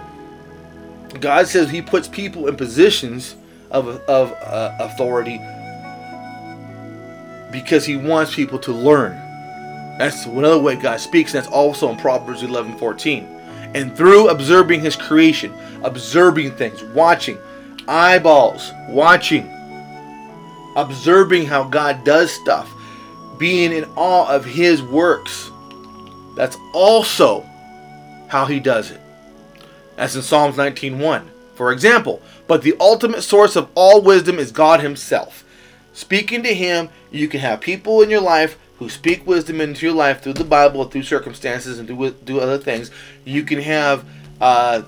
God 1.19 1.47
says 1.47 1.69
He 1.69 1.81
puts 1.81 2.07
people 2.07 2.47
in 2.47 2.55
positions 2.57 3.36
of 3.69 3.88
of 4.07 4.31
uh, 4.31 4.75
authority 4.79 5.38
because 7.51 7.86
He 7.86 7.95
wants 7.95 8.33
people 8.33 8.57
to 8.59 8.71
learn. 8.71 9.12
That's 9.99 10.25
another 10.25 10.59
way 10.59 10.75
God 10.75 10.99
speaks. 10.99 11.31
That's 11.31 11.47
also 11.47 11.89
in 11.91 11.97
Proverbs 11.97 12.41
11, 12.41 12.79
14. 12.79 13.25
And 13.75 13.95
through 13.95 14.29
observing 14.29 14.81
His 14.81 14.95
creation, 14.95 15.53
observing 15.83 16.53
things, 16.53 16.83
watching, 16.83 17.38
eyeballs, 17.88 18.71
watching, 18.89 19.47
observing 20.75 21.45
how 21.45 21.63
God 21.65 22.03
does 22.03 22.31
stuff, 22.31 22.73
being 23.38 23.71
in 23.71 23.86
awe 23.95 24.27
of 24.33 24.43
His 24.43 24.81
works. 24.81 25.51
That's 26.36 26.57
also 26.73 27.47
how 28.34 28.46
he 28.46 28.60
does 28.60 28.89
it. 28.89 29.00
As 29.96 30.15
in 30.15 30.24
Psalms 30.24 30.58
19:1. 30.58 31.30
For 31.54 31.72
example, 31.72 32.19
but 32.48 32.63
the 32.63 32.76
ultimate 32.80 33.22
source 33.22 33.56
of 33.56 33.69
all 33.76 34.02
wisdom 34.02 34.39
is 34.39 34.52
God 34.52 34.80
himself. 34.80 35.43
Speaking 35.93 36.41
to 36.41 36.52
him, 36.52 36.89
you 37.12 37.28
can 37.28 37.41
have 37.41 37.62
people 37.62 38.02
in 38.02 38.10
your 38.10 38.22
life 38.22 38.58
who 38.80 38.89
speak 38.89 39.28
wisdom 39.28 39.62
into 39.62 39.86
your 39.86 39.93
life 39.93 40.24
through 40.24 40.34
the 40.34 40.43
Bible, 40.43 40.86
through 40.86 41.04
circumstances, 41.04 41.78
and 41.78 41.88
do 41.88 42.10
do 42.26 42.39
other 42.39 42.58
things. 42.58 42.89
You 43.24 43.43
can 43.43 43.62
have, 43.62 44.04
uh, 44.41 44.82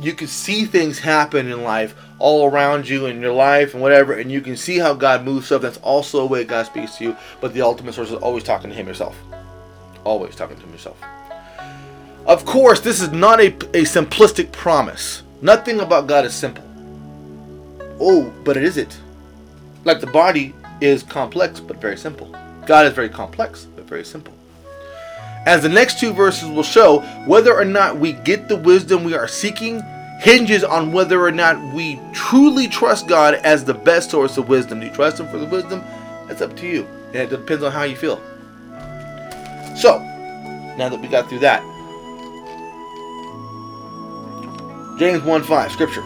you 0.00 0.12
can 0.12 0.28
see 0.28 0.64
things 0.64 1.00
happen 1.00 1.50
in 1.50 1.64
life 1.64 1.96
all 2.20 2.48
around 2.48 2.88
you 2.88 3.06
in 3.06 3.20
your 3.20 3.34
life 3.34 3.74
and 3.74 3.82
whatever, 3.82 4.12
and 4.12 4.30
you 4.30 4.40
can 4.40 4.56
see 4.56 4.78
how 4.78 4.94
God 4.94 5.24
moves 5.24 5.46
stuff. 5.46 5.62
That's 5.62 5.78
also 5.78 6.20
a 6.20 6.26
way 6.26 6.44
God 6.44 6.66
speaks 6.66 6.98
to 6.98 7.04
you. 7.04 7.16
But 7.40 7.52
the 7.52 7.62
ultimate 7.62 7.94
source 7.94 8.12
is 8.12 8.22
always 8.22 8.44
talking 8.44 8.70
to 8.70 8.76
Him 8.76 8.86
yourself. 8.86 9.16
Always 10.04 10.36
talking 10.36 10.56
to 10.56 10.62
Him 10.62 10.70
yourself. 10.70 11.02
Of 12.26 12.44
course, 12.44 12.80
this 12.80 13.00
is 13.00 13.10
not 13.10 13.40
a, 13.40 13.46
a 13.46 13.82
simplistic 13.82 14.52
promise. 14.52 15.22
Nothing 15.40 15.80
about 15.80 16.06
God 16.06 16.24
is 16.24 16.34
simple. 16.34 16.64
Oh, 18.00 18.32
but 18.44 18.56
it 18.56 18.62
isn't. 18.62 19.00
Like 19.84 20.00
the 20.00 20.06
body 20.06 20.54
is 20.80 21.02
complex 21.02 21.58
but 21.58 21.80
very 21.80 21.96
simple. 21.96 22.34
God 22.66 22.86
is 22.86 22.92
very 22.92 23.08
complex 23.08 23.66
but 23.74 23.84
very 23.84 24.04
simple. 24.04 24.34
As 25.46 25.62
the 25.62 25.68
next 25.68 25.98
two 25.98 26.12
verses 26.12 26.48
will 26.48 26.62
show, 26.62 27.00
whether 27.26 27.52
or 27.56 27.64
not 27.64 27.96
we 27.96 28.12
get 28.12 28.48
the 28.48 28.56
wisdom 28.56 29.02
we 29.02 29.14
are 29.14 29.26
seeking 29.26 29.82
hinges 30.20 30.62
on 30.62 30.92
whether 30.92 31.20
or 31.20 31.32
not 31.32 31.74
we 31.74 31.98
truly 32.12 32.68
trust 32.68 33.08
God 33.08 33.34
as 33.34 33.64
the 33.64 33.74
best 33.74 34.10
source 34.10 34.38
of 34.38 34.48
wisdom. 34.48 34.78
Do 34.78 34.86
you 34.86 34.92
trust 34.92 35.18
Him 35.18 35.26
for 35.26 35.38
the 35.38 35.46
wisdom? 35.46 35.82
That's 36.28 36.40
up 36.40 36.56
to 36.58 36.66
you. 36.68 36.86
And 37.08 37.16
it 37.16 37.30
depends 37.30 37.64
on 37.64 37.72
how 37.72 37.82
you 37.82 37.96
feel. 37.96 38.18
So, 39.76 39.98
now 40.78 40.88
that 40.88 41.00
we 41.00 41.08
got 41.08 41.28
through 41.28 41.40
that, 41.40 41.60
James 45.02 45.24
1 45.24 45.42
5, 45.42 45.72
Scripture. 45.72 46.02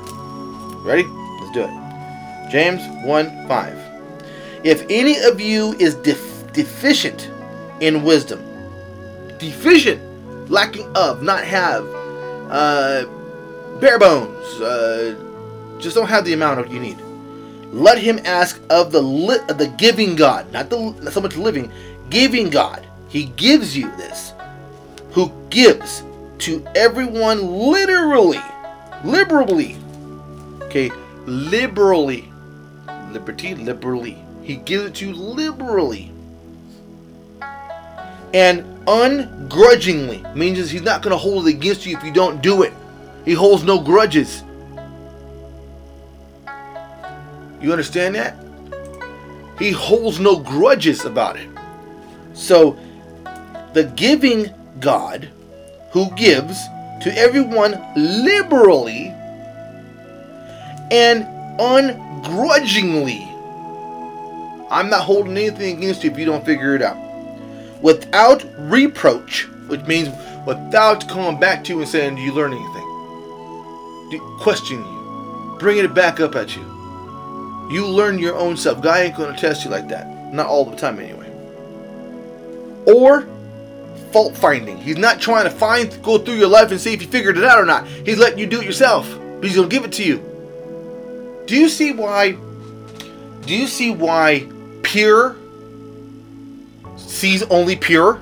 Ready? 0.81 1.03
Let's 1.03 1.53
do 1.53 1.65
it. 1.65 2.51
James 2.51 2.81
1 3.05 3.47
5. 3.47 3.79
If 4.65 4.87
any 4.89 5.19
of 5.19 5.39
you 5.39 5.75
is 5.75 5.97
def- 5.97 6.51
deficient 6.55 7.31
in 7.81 8.05
wisdom, 8.05 8.43
deficient, 9.39 10.01
lacking 10.51 10.91
of, 10.97 11.23
not 11.23 11.45
have, 11.45 11.87
uh, 12.49 13.05
bare 13.83 13.99
bones, 13.99 14.47
uh, 14.63 15.15
just 15.79 15.95
don't 15.95 16.09
have 16.09 16.25
the 16.25 16.33
amount 16.33 16.59
of 16.61 16.73
you 16.73 16.81
need. 16.81 16.97
Let 17.73 17.99
him 17.99 18.19
ask 18.25 18.59
of 18.71 18.93
the 18.93 19.03
li- 19.03 19.45
of 19.51 19.59
the 19.59 19.67
giving 19.77 20.17
God, 20.17 20.51
not 20.55 20.71
the 20.71 20.79
not 21.03 21.13
so 21.13 21.21
much 21.21 21.37
living, 21.37 21.71
giving 22.09 22.49
God. 22.49 22.87
He 23.09 23.25
gives 23.25 23.77
you 23.77 23.95
this, 23.99 24.33
who 25.11 25.31
gives 25.51 26.03
to 26.39 26.67
everyone 26.75 27.47
literally, 27.47 28.41
liberally. 29.05 29.77
Okay, 30.63 30.91
liberally, 31.27 32.29
liberty, 33.11 33.55
liberally. 33.55 34.19
He 34.43 34.57
gives 34.57 34.85
it 34.85 34.95
to 34.97 35.09
you 35.09 35.15
liberally 35.15 36.13
and 38.37 38.65
ungrudgingly 38.87 40.23
means 40.35 40.71
he's 40.71 40.83
not 40.83 41.01
going 41.01 41.13
to 41.13 41.17
hold 41.17 41.49
it 41.49 41.55
against 41.55 41.87
you 41.87 41.97
if 41.97 42.05
you 42.05 42.13
don't 42.13 42.43
do 42.43 42.63
it. 42.63 42.73
He 43.25 43.33
holds 43.33 43.65
no 43.65 43.81
grudges. 43.81 44.45
You 47.63 47.73
understand 47.73 48.15
that? 48.15 48.37
He 49.59 49.71
holds 49.71 50.21
no 50.21 50.37
grudges 50.37 51.07
about 51.07 51.37
it. 51.39 51.49
So, 52.35 52.79
the 53.73 53.85
giving 53.97 54.53
God 54.81 55.31
who 55.91 56.11
gives 56.15 56.59
to 57.01 57.17
everyone 57.17 57.83
liberally 57.97 59.15
and 60.91 61.27
ungrudgingly. 61.59 63.23
I'm 64.71 64.91
not 64.91 65.03
holding 65.03 65.37
anything 65.37 65.79
against 65.79 66.05
you 66.05 66.11
if 66.11 66.19
you 66.19 66.25
don't 66.25 66.45
figure 66.45 66.75
it 66.75 66.83
out 66.83 66.97
without 67.83 68.45
reproach, 68.59 69.47
which 69.69 69.83
means 69.83 70.09
without 70.47 71.09
coming 71.09 71.39
back 71.39 71.65
to 71.65 71.73
you 71.73 71.81
and 71.81 71.89
saying, 71.89 72.17
Do 72.17 72.23
you 72.23 72.33
learn 72.33 72.53
anything? 72.53 72.83
Question 74.41 74.79
you, 74.79 75.57
bringing 75.59 75.85
it 75.85 75.95
back 75.95 76.21
up 76.21 76.35
at 76.37 76.57
you. 76.57 76.63
You 77.71 77.87
learn 77.87 78.19
your 78.19 78.37
own 78.37 78.57
self. 78.57 78.81
God 78.81 78.99
ain't 78.99 79.17
going 79.17 79.35
to 79.35 79.41
test 79.41 79.65
you 79.65 79.71
like 79.71 79.89
that. 79.89 80.33
Not 80.33 80.47
all 80.47 80.65
the 80.65 80.77
time, 80.77 81.01
anyway. 81.01 81.31
Or 82.87 83.27
fault 84.13 84.37
finding. 84.37 84.77
He's 84.79 84.99
not 84.99 85.21
trying 85.21 85.45
to 85.45 85.51
find, 85.51 86.03
go 86.03 86.19
through 86.19 86.35
your 86.35 86.49
life 86.49 86.71
and 86.71 86.81
see 86.81 86.93
if 86.93 87.03
you 87.03 87.09
figured 87.09 87.39
it 87.39 87.45
out 87.45 87.59
or 87.59 87.67
not. 87.67 87.87
He's 87.87 88.19
letting 88.19 88.39
you 88.39 88.47
do 88.47 88.61
it 88.61 88.65
yourself. 88.65 89.09
But 89.37 89.45
he's 89.45 89.57
to 89.57 89.67
give 89.69 89.85
it 89.85 89.93
to 89.93 90.05
you. 90.05 91.43
Do 91.47 91.57
you 91.57 91.69
see 91.69 91.93
why? 91.93 92.33
Do 93.43 93.55
you 93.55 93.67
see 93.67 93.91
why 93.91 94.47
pure 94.83 95.37
sees 96.97 97.43
only 97.45 97.77
pure? 97.77 98.21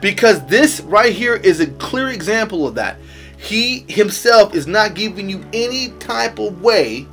Because 0.00 0.46
this 0.46 0.80
right 0.80 1.12
here 1.12 1.34
is 1.34 1.60
a 1.60 1.66
clear 1.66 2.08
example 2.08 2.66
of 2.66 2.76
that. 2.76 2.98
He 3.36 3.80
himself 3.88 4.54
is 4.54 4.66
not 4.66 4.94
giving 4.94 5.28
you 5.28 5.44
any 5.52 5.90
type 5.98 6.38
of 6.38 6.62
way, 6.62 7.06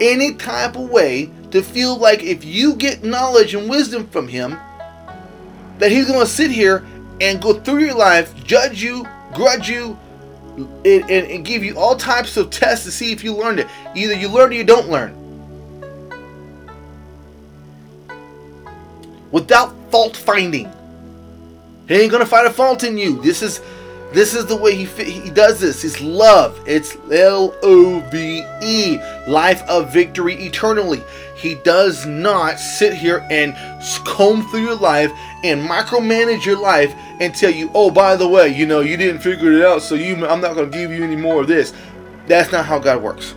any 0.00 0.34
type 0.34 0.76
of 0.76 0.90
way 0.90 1.30
to 1.50 1.62
feel 1.62 1.96
like 1.96 2.22
if 2.22 2.44
you 2.44 2.74
get 2.74 3.02
knowledge 3.02 3.54
and 3.54 3.68
wisdom 3.68 4.06
from 4.06 4.28
him, 4.28 4.56
that 5.78 5.90
he's 5.90 6.06
going 6.06 6.20
to 6.20 6.26
sit 6.26 6.50
here 6.50 6.84
and 7.20 7.40
go 7.40 7.54
through 7.54 7.84
your 7.84 7.94
life, 7.94 8.34
judge 8.44 8.82
you, 8.82 9.06
grudge 9.34 9.68
you, 9.68 9.98
and, 10.56 10.86
and, 10.86 11.30
and 11.30 11.44
give 11.44 11.62
you 11.62 11.78
all 11.78 11.96
types 11.96 12.36
of 12.36 12.50
tests 12.50 12.84
to 12.84 12.90
see 12.90 13.12
if 13.12 13.22
you 13.22 13.34
learned 13.34 13.60
it. 13.60 13.68
Either 13.94 14.14
you 14.14 14.28
learn 14.28 14.50
or 14.50 14.54
you 14.54 14.64
don't 14.64 14.88
learn. 14.88 15.18
without 19.30 19.74
fault 19.90 20.16
finding. 20.16 20.70
He 21.86 21.94
ain't 21.94 22.12
gonna 22.12 22.26
find 22.26 22.46
a 22.46 22.50
fault 22.50 22.84
in 22.84 22.98
you. 22.98 23.20
This 23.22 23.42
is 23.42 23.60
this 24.12 24.34
is 24.34 24.46
the 24.46 24.56
way 24.56 24.74
he 24.74 24.84
he 24.84 25.30
does 25.30 25.60
this. 25.60 25.84
It's 25.84 26.00
love. 26.00 26.60
It's 26.66 26.96
L 27.10 27.54
O 27.62 28.00
V 28.10 28.44
E, 28.62 28.98
life 29.26 29.62
of 29.68 29.92
victory 29.92 30.34
eternally. 30.34 31.02
He 31.38 31.54
does 31.54 32.04
not 32.04 32.58
sit 32.58 32.92
here 32.92 33.26
and 33.30 33.54
comb 34.04 34.46
through 34.48 34.62
your 34.62 34.74
life 34.74 35.12
and 35.44 35.62
micromanage 35.62 36.44
your 36.44 36.58
life 36.58 36.94
and 37.20 37.34
tell 37.34 37.50
you, 37.50 37.70
"Oh, 37.74 37.90
by 37.90 38.16
the 38.16 38.26
way, 38.26 38.48
you 38.48 38.66
know, 38.66 38.80
you 38.80 38.96
didn't 38.96 39.20
figure 39.20 39.52
it 39.52 39.64
out, 39.64 39.82
so 39.82 39.94
you 39.94 40.14
I'm 40.26 40.40
not 40.40 40.54
going 40.54 40.70
to 40.70 40.76
give 40.76 40.90
you 40.90 41.04
any 41.04 41.16
more 41.16 41.40
of 41.40 41.46
this." 41.46 41.72
That's 42.26 42.52
not 42.52 42.66
how 42.66 42.78
God 42.78 43.02
works. 43.02 43.34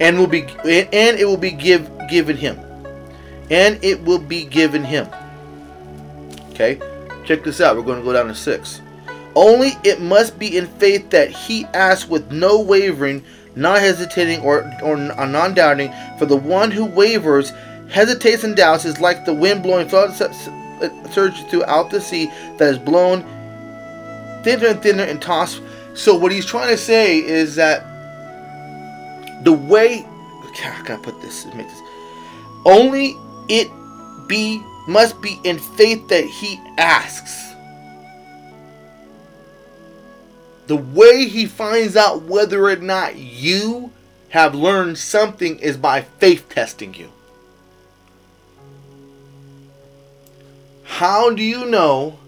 And 0.00 0.18
will 0.18 0.26
be 0.26 0.42
and 0.64 1.18
it 1.18 1.26
will 1.26 1.36
be 1.36 1.50
give 1.50 1.90
given 2.08 2.36
him 2.36 2.58
and 3.50 3.78
it 3.82 4.02
will 4.02 4.18
be 4.18 4.44
given 4.44 4.84
him. 4.84 5.08
Okay, 6.50 6.80
check 7.24 7.44
this 7.44 7.60
out. 7.60 7.76
We're 7.76 7.82
going 7.82 7.98
to 7.98 8.04
go 8.04 8.12
down 8.12 8.28
to 8.28 8.34
six. 8.34 8.80
Only 9.34 9.72
it 9.82 10.00
must 10.00 10.38
be 10.38 10.56
in 10.56 10.66
faith 10.66 11.10
that 11.10 11.30
he 11.30 11.64
asks 11.74 12.08
with 12.08 12.30
no 12.30 12.60
wavering, 12.60 13.24
not 13.56 13.80
hesitating 13.80 14.40
or, 14.40 14.70
or 14.82 14.96
uh, 14.96 15.26
non 15.26 15.54
doubting. 15.54 15.92
For 16.18 16.26
the 16.26 16.36
one 16.36 16.70
who 16.70 16.84
wavers, 16.84 17.52
hesitates, 17.88 18.44
and 18.44 18.56
doubts 18.56 18.84
is 18.84 19.00
like 19.00 19.24
the 19.24 19.34
wind 19.34 19.62
blowing 19.62 19.92
uh, 19.92 21.08
surge 21.10 21.44
throughout 21.48 21.90
the 21.90 22.00
sea 22.00 22.26
that 22.58 22.72
is 22.72 22.78
blown 22.78 23.22
thinner 24.42 24.68
and 24.68 24.82
thinner 24.82 25.04
and 25.04 25.20
tossed. 25.20 25.62
So, 25.94 26.16
what 26.16 26.32
he's 26.32 26.46
trying 26.46 26.68
to 26.68 26.76
say 26.76 27.18
is 27.18 27.54
that 27.56 27.84
the 29.44 29.52
way. 29.52 30.06
Okay, 30.46 30.68
I 30.68 30.82
gotta 30.84 31.02
put 31.02 31.20
this, 31.20 31.46
make 31.54 31.68
this. 31.68 31.82
Only 32.64 33.16
it 33.48 33.70
be 34.28 34.62
must 34.86 35.20
be 35.20 35.40
in 35.44 35.58
faith 35.58 36.08
that 36.08 36.24
he 36.24 36.60
asks. 36.78 37.53
The 40.66 40.76
way 40.76 41.26
he 41.26 41.46
finds 41.46 41.96
out 41.96 42.22
whether 42.22 42.64
or 42.64 42.76
not 42.76 43.16
you 43.16 43.92
have 44.30 44.54
learned 44.54 44.98
something 44.98 45.58
is 45.58 45.76
by 45.76 46.02
faith 46.02 46.48
testing 46.48 46.94
you. 46.94 47.12
How 50.84 51.30
do 51.30 51.42
you 51.42 51.66
know? 51.66 52.18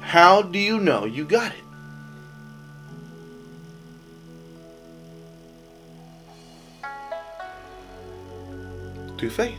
How 0.00 0.42
do 0.42 0.58
you 0.58 0.78
know 0.78 1.04
you 1.04 1.24
got 1.24 1.52
it? 1.52 1.64
through 9.18 9.30
faith. 9.30 9.58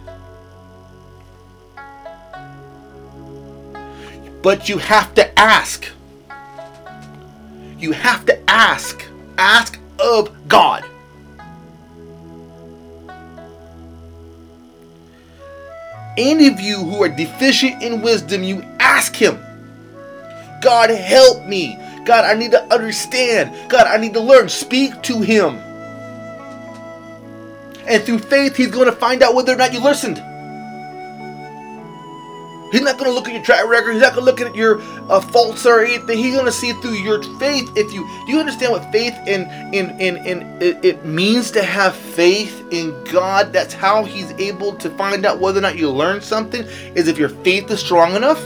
But 4.41 4.69
you 4.69 4.77
have 4.77 5.13
to 5.15 5.37
ask. 5.37 5.85
You 7.79 7.93
have 7.93 8.25
to 8.25 8.49
ask. 8.49 9.03
Ask 9.37 9.79
of 9.99 10.47
God. 10.47 10.83
Any 16.17 16.47
of 16.47 16.59
you 16.59 16.77
who 16.77 17.01
are 17.01 17.09
deficient 17.09 17.81
in 17.81 18.01
wisdom, 18.01 18.43
you 18.43 18.61
ask 18.79 19.15
Him. 19.15 19.39
God, 20.61 20.89
help 20.89 21.45
me. 21.45 21.77
God, 22.05 22.25
I 22.25 22.33
need 22.33 22.51
to 22.51 22.61
understand. 22.73 23.69
God, 23.69 23.87
I 23.87 23.95
need 23.95 24.13
to 24.13 24.19
learn. 24.19 24.49
Speak 24.49 25.01
to 25.03 25.21
Him. 25.21 25.55
And 27.87 28.03
through 28.03 28.19
faith, 28.19 28.55
he's 28.55 28.69
going 28.69 28.85
to 28.85 28.91
find 28.91 29.23
out 29.23 29.33
whether 29.33 29.53
or 29.53 29.55
not 29.55 29.73
you 29.73 29.79
listened. 29.79 30.21
He's 32.71 32.81
not 32.81 32.97
going 32.97 33.09
to 33.09 33.15
look 33.15 33.27
at 33.27 33.33
your 33.33 33.43
track 33.43 33.65
record. 33.67 33.93
He's 33.93 34.01
not 34.01 34.13
going 34.13 34.25
to 34.25 34.31
look 34.31 34.41
at 34.41 34.55
your 34.55 34.81
uh, 35.09 35.19
faults 35.19 35.65
or 35.65 35.83
anything. 35.83 36.17
He's 36.17 36.33
going 36.33 36.45
to 36.45 36.51
see 36.51 36.73
through 36.73 36.93
your 36.93 37.21
faith. 37.39 37.69
If 37.75 37.91
you 37.93 38.07
do, 38.25 38.31
you 38.31 38.39
understand 38.39 38.71
what 38.71 38.91
faith 38.91 39.15
in 39.27 39.43
in 39.73 39.89
in, 39.99 40.17
in 40.25 40.61
it, 40.61 40.83
it 40.83 41.05
means 41.05 41.51
to 41.51 41.63
have 41.63 41.95
faith 41.95 42.63
in 42.71 43.03
God. 43.05 43.51
That's 43.53 43.73
how 43.73 44.03
He's 44.03 44.31
able 44.33 44.73
to 44.75 44.89
find 44.91 45.25
out 45.25 45.39
whether 45.39 45.59
or 45.59 45.61
not 45.61 45.77
you 45.77 45.89
learn 45.89 46.21
something. 46.21 46.63
Is 46.95 47.07
if 47.07 47.17
your 47.17 47.29
faith 47.29 47.69
is 47.71 47.79
strong 47.79 48.15
enough. 48.15 48.43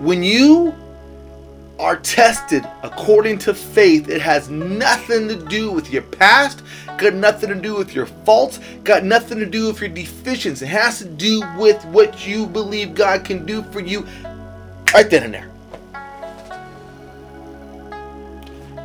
When 0.00 0.22
you 0.22 0.74
are 1.80 1.96
tested 1.96 2.64
according 2.82 3.38
to 3.38 3.52
faith, 3.54 4.08
it 4.08 4.20
has 4.20 4.48
nothing 4.48 5.26
to 5.28 5.36
do 5.36 5.72
with 5.72 5.92
your 5.92 6.02
past, 6.02 6.62
got 6.98 7.14
nothing 7.14 7.48
to 7.48 7.56
do 7.56 7.74
with 7.74 7.94
your 7.94 8.06
faults, 8.06 8.60
got 8.84 9.02
nothing 9.02 9.38
to 9.38 9.46
do 9.46 9.66
with 9.66 9.80
your 9.80 9.90
deficiencies. 9.90 10.62
It 10.62 10.68
has 10.68 10.98
to 10.98 11.04
do 11.04 11.42
with 11.56 11.84
what 11.86 12.26
you 12.26 12.46
believe 12.46 12.94
God 12.94 13.24
can 13.24 13.44
do 13.44 13.62
for 13.64 13.80
you 13.80 14.06
right 14.94 15.10
then 15.10 15.24
and 15.24 15.34
there. 15.34 15.50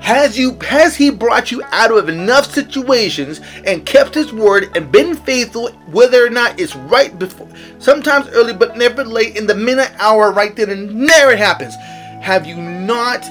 Has 0.03 0.37
you 0.37 0.57
has 0.67 0.97
he 0.97 1.09
brought 1.09 1.49
you 1.49 1.63
out 1.71 1.89
of 1.89 2.09
enough 2.09 2.51
situations 2.51 3.39
and 3.63 3.85
kept 3.85 4.13
his 4.13 4.33
word 4.33 4.69
and 4.75 4.91
been 4.91 5.15
faithful 5.15 5.69
whether 5.93 6.25
or 6.25 6.29
not 6.29 6.59
it's 6.59 6.75
right 6.75 7.17
before 7.17 7.47
sometimes 7.79 8.27
early 8.33 8.51
but 8.51 8.75
never 8.75 9.05
late 9.05 9.37
in 9.37 9.47
the 9.47 9.55
minute 9.55 9.93
hour 9.99 10.33
right 10.33 10.57
then 10.57 10.71
and 10.71 11.07
there 11.07 11.31
it 11.31 11.37
happens. 11.37 11.73
Have 12.21 12.45
you 12.45 12.57
not 12.57 13.23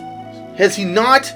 has 0.56 0.74
he 0.74 0.86
not 0.86 1.30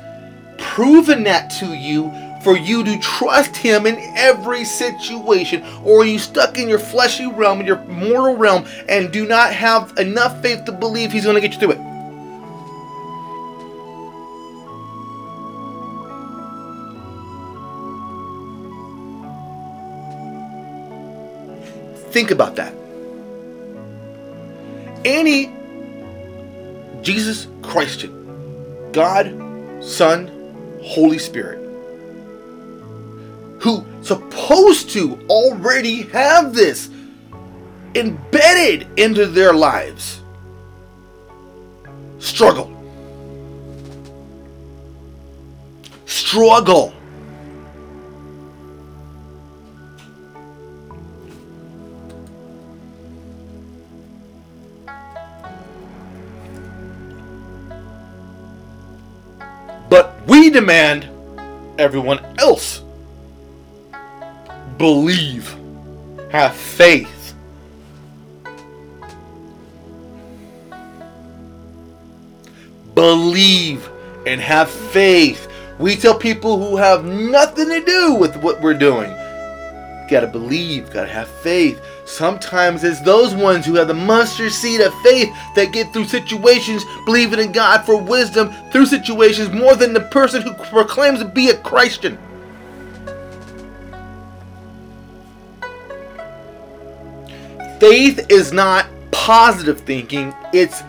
proven 0.56 1.24
that 1.24 1.50
to 1.60 1.66
you 1.66 2.10
for 2.42 2.56
you 2.56 2.82
to 2.84 2.98
trust 3.00 3.58
him 3.58 3.84
in 3.84 3.96
every 4.16 4.64
situation 4.64 5.62
or 5.84 6.00
are 6.00 6.06
you 6.06 6.18
stuck 6.18 6.56
in 6.56 6.66
your 6.66 6.78
fleshy 6.78 7.26
realm, 7.26 7.60
in 7.60 7.66
your 7.66 7.84
mortal 7.84 8.38
realm 8.38 8.64
and 8.88 9.12
do 9.12 9.26
not 9.26 9.52
have 9.52 9.92
enough 9.98 10.40
faith 10.40 10.64
to 10.64 10.72
believe 10.72 11.12
he's 11.12 11.24
going 11.24 11.34
to 11.34 11.42
get 11.42 11.52
you 11.52 11.60
through 11.60 11.72
it? 11.72 11.95
Think 22.16 22.30
about 22.30 22.56
that. 22.56 22.72
Any 25.04 25.52
Jesus 27.02 27.46
Christian, 27.60 28.90
God, 28.92 29.26
Son, 29.84 30.80
Holy 30.82 31.18
Spirit, 31.18 31.58
who 33.60 33.84
supposed 34.00 34.88
to 34.92 35.18
already 35.28 36.04
have 36.04 36.54
this 36.54 36.88
embedded 37.94 38.88
into 38.98 39.26
their 39.26 39.52
lives, 39.52 40.22
struggle. 42.18 42.72
Struggle. 46.06 46.94
But 59.88 60.14
we 60.26 60.50
demand 60.50 61.08
everyone 61.78 62.24
else 62.38 62.82
believe, 64.78 65.54
have 66.30 66.54
faith. 66.54 67.34
Believe 72.94 73.88
and 74.26 74.40
have 74.40 74.70
faith. 74.70 75.48
We 75.78 75.96
tell 75.96 76.18
people 76.18 76.58
who 76.58 76.76
have 76.76 77.04
nothing 77.04 77.68
to 77.68 77.84
do 77.84 78.14
with 78.14 78.36
what 78.36 78.60
we're 78.62 78.74
doing. 78.74 79.10
Gotta 80.10 80.26
believe, 80.26 80.90
gotta 80.90 81.08
have 81.08 81.28
faith. 81.28 81.80
Sometimes 82.06 82.84
it's 82.84 83.00
those 83.00 83.34
ones 83.34 83.66
who 83.66 83.74
have 83.74 83.88
the 83.88 83.94
mustard 83.94 84.52
seed 84.52 84.80
of 84.80 84.94
faith 85.02 85.28
that 85.56 85.72
get 85.72 85.92
through 85.92 86.04
situations, 86.04 86.84
believing 87.04 87.40
in 87.40 87.50
God 87.50 87.84
for 87.84 88.00
wisdom 88.00 88.54
through 88.70 88.86
situations 88.86 89.50
more 89.50 89.74
than 89.74 89.92
the 89.92 90.00
person 90.00 90.40
who 90.40 90.54
proclaims 90.54 91.18
to 91.18 91.24
be 91.24 91.50
a 91.50 91.56
Christian. 91.58 92.16
Faith 97.80 98.24
is 98.30 98.52
not 98.52 98.86
positive 99.10 99.80
thinking, 99.80 100.32
it's 100.52 100.84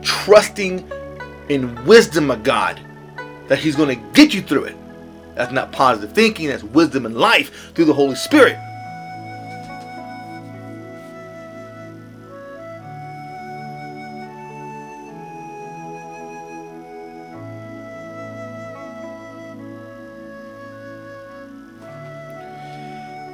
trusting 0.00 0.90
in 1.50 1.84
wisdom 1.84 2.30
of 2.30 2.42
God 2.42 2.80
that 3.48 3.58
He's 3.58 3.76
going 3.76 3.94
to 3.96 4.12
get 4.14 4.32
you 4.32 4.40
through 4.40 4.64
it. 4.64 4.76
That's 5.34 5.52
not 5.52 5.70
positive 5.70 6.12
thinking, 6.12 6.48
that's 6.48 6.64
wisdom 6.64 7.04
in 7.04 7.14
life 7.14 7.74
through 7.74 7.84
the 7.84 7.92
Holy 7.92 8.14
Spirit. 8.14 8.58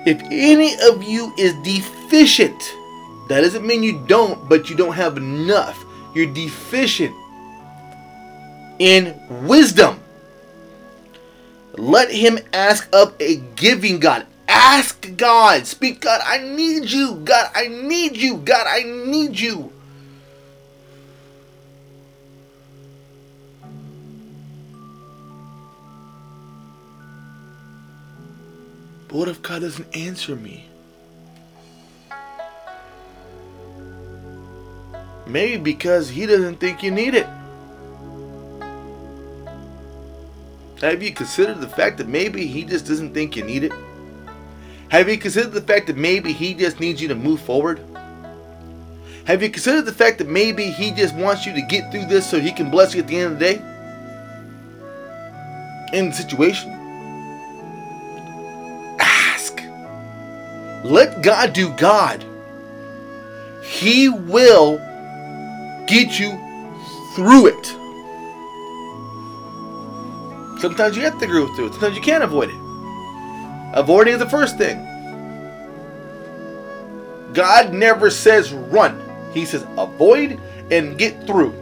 If 0.05 0.21
any 0.31 0.75
of 0.89 1.03
you 1.03 1.33
is 1.39 1.55
deficient, 1.63 2.61
that 3.29 3.43
doesn't 3.43 3.67
mean 3.67 3.83
you 3.83 4.05
don't, 4.07 4.49
but 4.49 4.69
you 4.69 4.77
don't 4.77 4.95
have 4.95 5.17
enough. 5.17 5.85
You're 6.15 6.33
deficient 6.33 7.15
in 8.79 9.19
wisdom. 9.47 10.01
Let 11.75 12.11
him 12.11 12.39
ask 12.53 12.89
of 12.93 13.15
a 13.21 13.37
giving 13.57 14.01
God. 14.01 14.27
Ask 14.49 15.17
God. 15.17 15.67
Speak, 15.67 16.01
God, 16.01 16.21
I 16.25 16.39
need 16.39 16.91
you. 16.91 17.17
God, 17.25 17.51
I 17.55 17.69
need 17.69 18.17
you. 18.17 18.39
God, 18.39 18.67
I 18.69 18.83
need 18.83 19.39
you. 19.39 19.73
But 29.13 29.19
what 29.19 29.29
if 29.29 29.43
God 29.43 29.61
doesn't 29.61 29.95
answer 29.95 30.35
me? 30.35 30.65
Maybe 35.27 35.59
because 35.59 36.09
He 36.09 36.25
doesn't 36.25 36.57
think 36.57 36.83
you 36.83 36.91
need 36.91 37.15
it. 37.15 37.27
Have 40.81 41.03
you 41.03 41.13
considered 41.13 41.61
the 41.61 41.69
fact 41.69 41.99
that 41.99 42.09
maybe 42.09 42.47
He 42.47 42.65
just 42.65 42.87
doesn't 42.87 43.13
think 43.13 43.37
you 43.37 43.45
need 43.45 43.65
it? 43.65 43.73
Have 44.89 45.11
you 45.11 45.19
considered 45.19 45.53
the 45.53 45.61
fact 45.61 45.89
that 45.89 45.99
maybe 45.99 46.33
He 46.33 46.55
just 46.55 46.81
needs 46.81 47.03
you 47.03 47.09
to 47.09 47.15
move 47.15 47.43
forward? 47.43 47.85
Have 49.27 49.43
you 49.43 49.51
considered 49.51 49.85
the 49.85 49.93
fact 49.93 50.17
that 50.19 50.29
maybe 50.29 50.71
He 50.71 50.91
just 50.91 51.15
wants 51.17 51.45
you 51.45 51.53
to 51.53 51.61
get 51.61 51.93
through 51.93 52.07
this 52.07 52.31
so 52.31 52.41
He 52.41 52.51
can 52.51 52.71
bless 52.71 52.95
you 52.95 53.03
at 53.03 53.09
the 53.09 53.17
end 53.19 53.35
of 53.35 53.39
the 53.39 53.45
day? 53.45 53.59
In 55.93 56.09
the 56.09 56.15
situation? 56.15 56.82
God 61.23 61.53
do 61.53 61.71
God. 61.71 62.25
He 63.63 64.09
will 64.09 64.79
get 65.87 66.19
you 66.19 66.31
through 67.15 67.47
it. 67.47 67.67
Sometimes 70.61 70.97
you 70.97 71.03
have 71.03 71.19
to 71.19 71.27
go 71.27 71.53
through 71.55 71.67
it. 71.67 71.73
Sometimes 71.73 71.97
you 71.97 72.03
can't 72.03 72.25
avoid 72.25 72.49
it. 72.51 72.57
Avoiding 73.75 74.15
is 74.15 74.19
the 74.19 74.29
first 74.29 74.59
thing. 74.59 74.79
God 77.33 77.73
never 77.73 78.11
says 78.11 78.53
run. 78.53 79.01
He 79.33 79.45
says 79.45 79.67
avoid 79.79 80.41
and 80.71 80.99
get 80.99 81.27
through. 81.27 81.62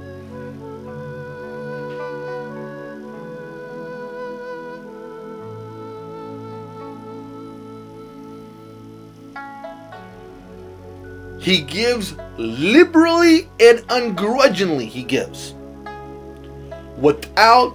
He 11.41 11.63
gives 11.63 12.15
liberally 12.37 13.49
and 13.59 13.83
ungrudgingly, 13.89 14.85
he 14.85 15.03
gives. 15.03 15.55
Without 16.99 17.75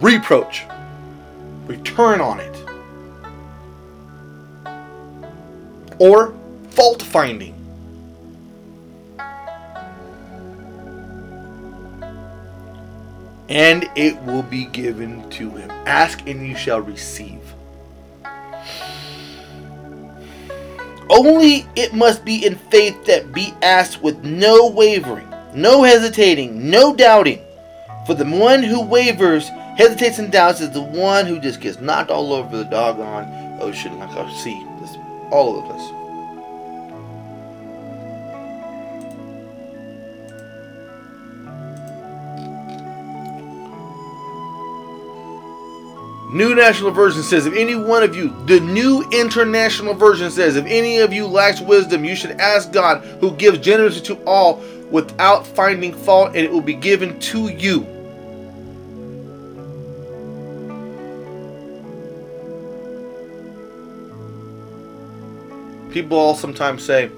reproach. 0.00 0.64
Return 1.66 2.22
on 2.22 2.40
it. 2.40 2.56
Or 5.98 6.34
fault 6.70 7.02
finding. 7.02 7.54
And 13.50 13.90
it 13.94 14.18
will 14.22 14.42
be 14.42 14.64
given 14.64 15.28
to 15.32 15.50
him. 15.50 15.70
Ask 15.86 16.26
and 16.26 16.48
you 16.48 16.56
shall 16.56 16.80
receive. 16.80 17.41
Only 21.12 21.66
it 21.76 21.92
must 21.92 22.24
be 22.24 22.46
in 22.46 22.54
faith 22.54 23.04
that 23.04 23.32
be 23.32 23.52
asked 23.60 24.00
with 24.00 24.24
no 24.24 24.66
wavering, 24.68 25.28
no 25.54 25.82
hesitating, 25.82 26.70
no 26.70 26.94
doubting. 26.96 27.42
For 28.06 28.14
the 28.14 28.24
one 28.24 28.62
who 28.62 28.80
wavers, 28.80 29.48
hesitates, 29.76 30.18
and 30.18 30.32
doubts 30.32 30.62
is 30.62 30.70
the 30.70 30.80
one 30.80 31.26
who 31.26 31.38
just 31.38 31.60
gets 31.60 31.80
knocked 31.80 32.10
all 32.10 32.32
over 32.32 32.56
the 32.56 32.64
doggone 32.64 33.60
ocean, 33.60 33.98
like 33.98 34.30
sea, 34.30 34.66
just 34.80 34.98
all 35.30 35.50
over 35.50 35.68
the 35.68 35.74
place. 35.74 36.01
New 46.32 46.54
National 46.54 46.90
Version 46.90 47.22
says, 47.22 47.44
if 47.44 47.54
any 47.54 47.74
one 47.74 48.02
of 48.02 48.16
you, 48.16 48.34
the 48.46 48.58
New 48.58 49.02
International 49.12 49.92
Version 49.92 50.30
says, 50.30 50.56
if 50.56 50.64
any 50.64 50.98
of 50.98 51.12
you 51.12 51.26
lacks 51.26 51.60
wisdom, 51.60 52.06
you 52.06 52.16
should 52.16 52.30
ask 52.32 52.72
God, 52.72 53.04
who 53.20 53.32
gives 53.32 53.58
generously 53.58 54.00
to 54.06 54.14
all 54.24 54.62
without 54.90 55.46
finding 55.46 55.92
fault, 55.92 56.28
and 56.28 56.38
it 56.38 56.50
will 56.50 56.62
be 56.62 56.72
given 56.72 57.20
to 57.20 57.48
you. 57.48 57.82
People 65.92 66.16
all 66.16 66.34
sometimes 66.34 66.82
say, 66.82 67.10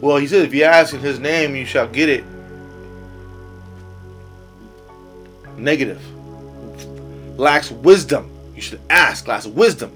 well, 0.00 0.18
he 0.18 0.28
said, 0.28 0.44
if 0.44 0.54
you 0.54 0.62
ask 0.62 0.94
in 0.94 1.00
his 1.00 1.18
name, 1.18 1.56
you 1.56 1.64
shall 1.64 1.88
get 1.88 2.08
it. 2.08 2.24
Negative. 5.56 6.00
Lacks 7.36 7.72
wisdom. 7.72 8.31
You 8.62 8.68
should 8.68 8.80
ask, 8.90 9.24
glass 9.24 9.44
of 9.44 9.56
wisdom. 9.56 9.90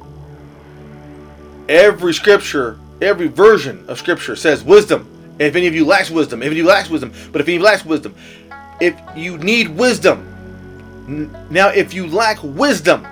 Every 1.68 2.12
scripture, 2.12 2.80
every 3.00 3.28
version 3.28 3.84
of 3.86 3.96
scripture 3.96 4.34
says 4.34 4.64
wisdom. 4.64 5.08
If 5.38 5.54
any 5.54 5.68
of 5.68 5.74
you 5.76 5.84
lacks 5.84 6.10
wisdom, 6.10 6.42
if 6.42 6.46
any 6.46 6.58
of 6.58 6.58
you 6.58 6.66
lacks 6.66 6.90
wisdom, 6.90 7.12
but 7.30 7.40
if 7.40 7.46
any 7.46 7.58
of 7.58 7.60
you 7.60 7.64
lacks 7.64 7.84
wisdom, 7.84 8.16
if 8.80 9.00
you 9.14 9.38
need 9.38 9.68
wisdom, 9.68 10.26
now 11.48 11.68
if 11.68 11.94
you 11.94 12.08
lack 12.08 12.42
wisdom, 12.42 13.06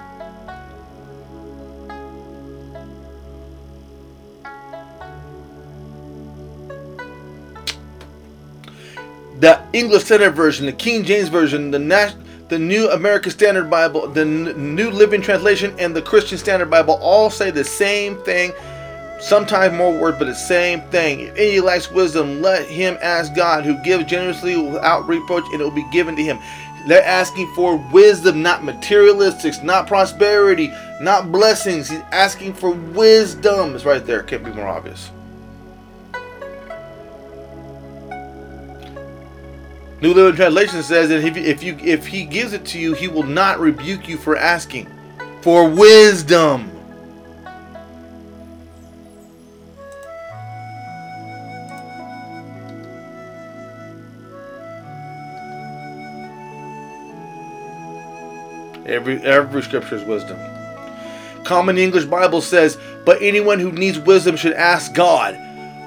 the 9.39 9.63
English 9.73 10.03
Standard 10.03 10.35
Version, 10.35 10.67
the 10.67 10.73
King 10.73 11.05
James 11.05 11.29
Version, 11.29 11.71
the 11.71 11.79
Nas- 11.79 12.17
the 12.55 12.59
New 12.61 12.89
American 12.91 13.33
Standard 13.33 13.69
Bible, 13.69 14.07
the 14.07 14.25
New 14.25 14.89
Living 14.89 15.21
Translation, 15.21 15.75
and 15.81 15.93
the 15.93 16.01
Christian 16.01 16.39
Standard 16.39 16.71
Bible 16.71 16.95
all 17.03 17.29
say 17.29 17.51
the 17.51 17.65
same 17.65 18.17
thing. 18.19 18.53
Sometimes 19.19 19.77
more 19.77 19.93
words, 19.93 20.21
but 20.21 20.27
the 20.27 20.37
same 20.37 20.81
thing. 20.83 21.19
If 21.19 21.37
any 21.37 21.59
lacks 21.59 21.91
wisdom, 21.91 22.41
let 22.43 22.69
him 22.69 22.97
ask 23.03 23.35
God, 23.35 23.65
who 23.65 23.77
gives 23.83 24.05
generously 24.05 24.57
without 24.57 25.09
reproach, 25.09 25.43
and 25.51 25.61
it 25.61 25.65
will 25.65 25.73
be 25.73 25.91
given 25.91 26.15
to 26.15 26.23
him. 26.23 26.39
They're 26.87 27.03
asking 27.03 27.53
for 27.57 27.75
wisdom, 27.93 28.41
not 28.41 28.61
materialistics, 28.61 29.61
not 29.65 29.89
prosperity, 29.89 30.73
not 31.01 31.33
blessings. 31.33 31.91
He's 31.91 32.03
asking 32.13 32.53
for 32.55 32.71
wisdom. 32.71 33.75
It's 33.75 33.85
right 33.85 34.07
there. 34.07 34.23
Can't 34.23 34.45
be 34.45 34.53
more 34.53 34.69
obvious. 34.69 35.11
New 40.05 40.13
Living 40.13 40.37
Translation 40.37 40.83
says 40.83 41.09
that 41.09 41.25
if 41.25 41.35
if 41.35 41.63
you 41.63 41.79
if 41.81 42.07
he 42.07 42.27
gives 42.27 42.53
it 42.53 42.67
to 42.67 42.79
you, 42.79 42.93
he 42.93 43.09
will 43.09 43.23
not 43.23 43.59
rebuke 43.59 44.07
you 44.07 44.19
for 44.19 44.37
asking 44.37 44.87
for 45.41 45.67
wisdom. 45.67 46.71
Every 58.85 59.23
every 59.23 59.63
scripture 59.63 59.97
is 59.97 60.05
wisdom. 60.05 60.39
Common 61.45 61.79
English 61.79 62.05
Bible 62.05 62.43
says, 62.43 62.77
"But 63.07 63.23
anyone 63.23 63.59
who 63.59 63.73
needs 63.73 63.99
wisdom 63.99 64.37
should 64.37 64.53
ask 64.53 64.93
God, 64.93 65.41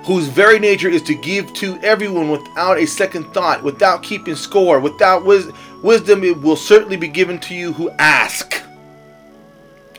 whose 0.07 0.27
very 0.29 0.57
nature 0.57 0.87
is 0.87 1.01
to 1.03 1.13
give 1.13 1.51
to 1.53 1.77
everyone 1.83 2.31
without 2.31 2.77
a 2.79 2.87
second 2.87 3.25
thought, 3.33 3.61
without 3.61 4.01
keeping 4.01 4.35
score, 4.35 4.79
without 4.79 5.25
wis- 5.25 5.51
wisdom 5.83 6.23
it 6.23 6.41
will 6.41 6.55
certainly 6.55 6.95
be 6.95 7.09
given 7.09 7.37
to 7.39 7.53
you 7.53 7.73
who 7.73 7.91
ask." 7.99 8.61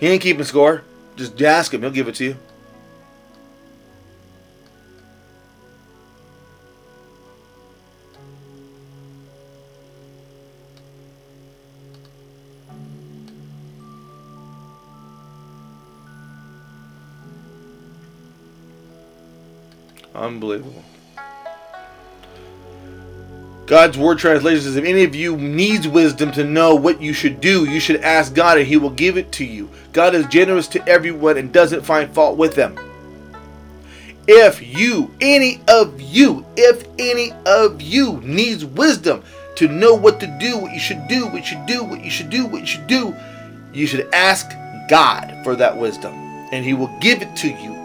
He 0.01 0.07
ain't 0.07 0.23
keeping 0.23 0.45
score. 0.45 0.83
Just 1.17 1.41
ask 1.43 1.75
him, 1.75 1.83
he'll 1.83 1.91
give 1.91 2.09
it 2.09 2.15
to 2.17 2.25
you. 2.25 2.37
Unbelievable. 20.19 20.83
God's 23.67 23.99
word 23.99 24.19
translation 24.19 24.63
says, 24.63 24.77
if 24.77 24.85
any 24.85 25.05
of 25.05 25.15
you 25.15 25.37
needs 25.37 25.87
wisdom 25.87 26.33
to 26.33 26.43
know 26.43 26.75
what 26.75 27.03
you 27.03 27.13
should 27.13 27.39
do, 27.39 27.67
you 27.67 27.81
should 27.81 28.01
ask 28.01 28.35
God 28.35 28.57
and 28.57 28.67
he 28.67 28.79
will 28.79 28.89
give 28.89 29.19
it 29.19 29.31
to 29.33 29.45
you. 29.45 29.69
God 29.93 30.15
is 30.15 30.25
generous 30.27 30.69
to 30.69 30.89
everyone 30.89 31.37
and 31.37 31.53
doesn't 31.53 31.83
find 31.83 32.11
fault 32.11 32.39
with 32.39 32.55
them. 32.55 32.79
If 34.27 34.63
you, 34.67 35.15
any 35.21 35.61
of 35.69 36.01
you, 36.01 36.47
if 36.57 36.87
any 36.99 37.33
of 37.45 37.83
you 37.83 38.21
needs 38.23 38.65
wisdom 38.65 39.23
to 39.57 39.69
know 39.69 39.95
what 39.95 40.19
to 40.21 40.39
do, 40.41 40.57
what 40.57 40.73
you 40.73 40.81
should 40.81 41.07
do, 41.07 41.27
what 41.27 41.37
you 41.37 41.45
should 41.45 41.67
do, 41.67 41.85
what 41.85 42.03
you 42.03 42.11
should 42.11 42.31
do, 42.31 42.47
what 42.47 42.63
you 42.63 42.67
should 42.67 42.87
do, 42.87 43.15
you 43.75 43.87
should 43.87 44.09
ask 44.15 44.51
God 44.89 45.45
for 45.45 45.55
that 45.57 45.77
wisdom 45.77 46.15
and 46.53 46.65
he 46.65 46.73
will 46.73 46.95
give 47.01 47.21
it 47.21 47.37
to 47.37 47.49
you. 47.49 47.78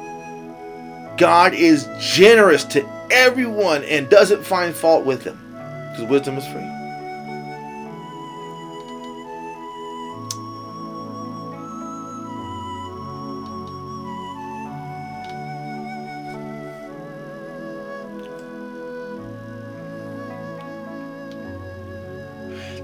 God 1.17 1.53
is 1.53 1.87
generous 1.99 2.63
to 2.65 2.87
everyone 3.11 3.83
and 3.83 4.09
doesn't 4.09 4.43
find 4.43 4.73
fault 4.73 5.05
with 5.05 5.23
them 5.23 5.37
because 5.91 6.09
wisdom 6.09 6.37
is 6.37 6.45
free. 6.47 6.73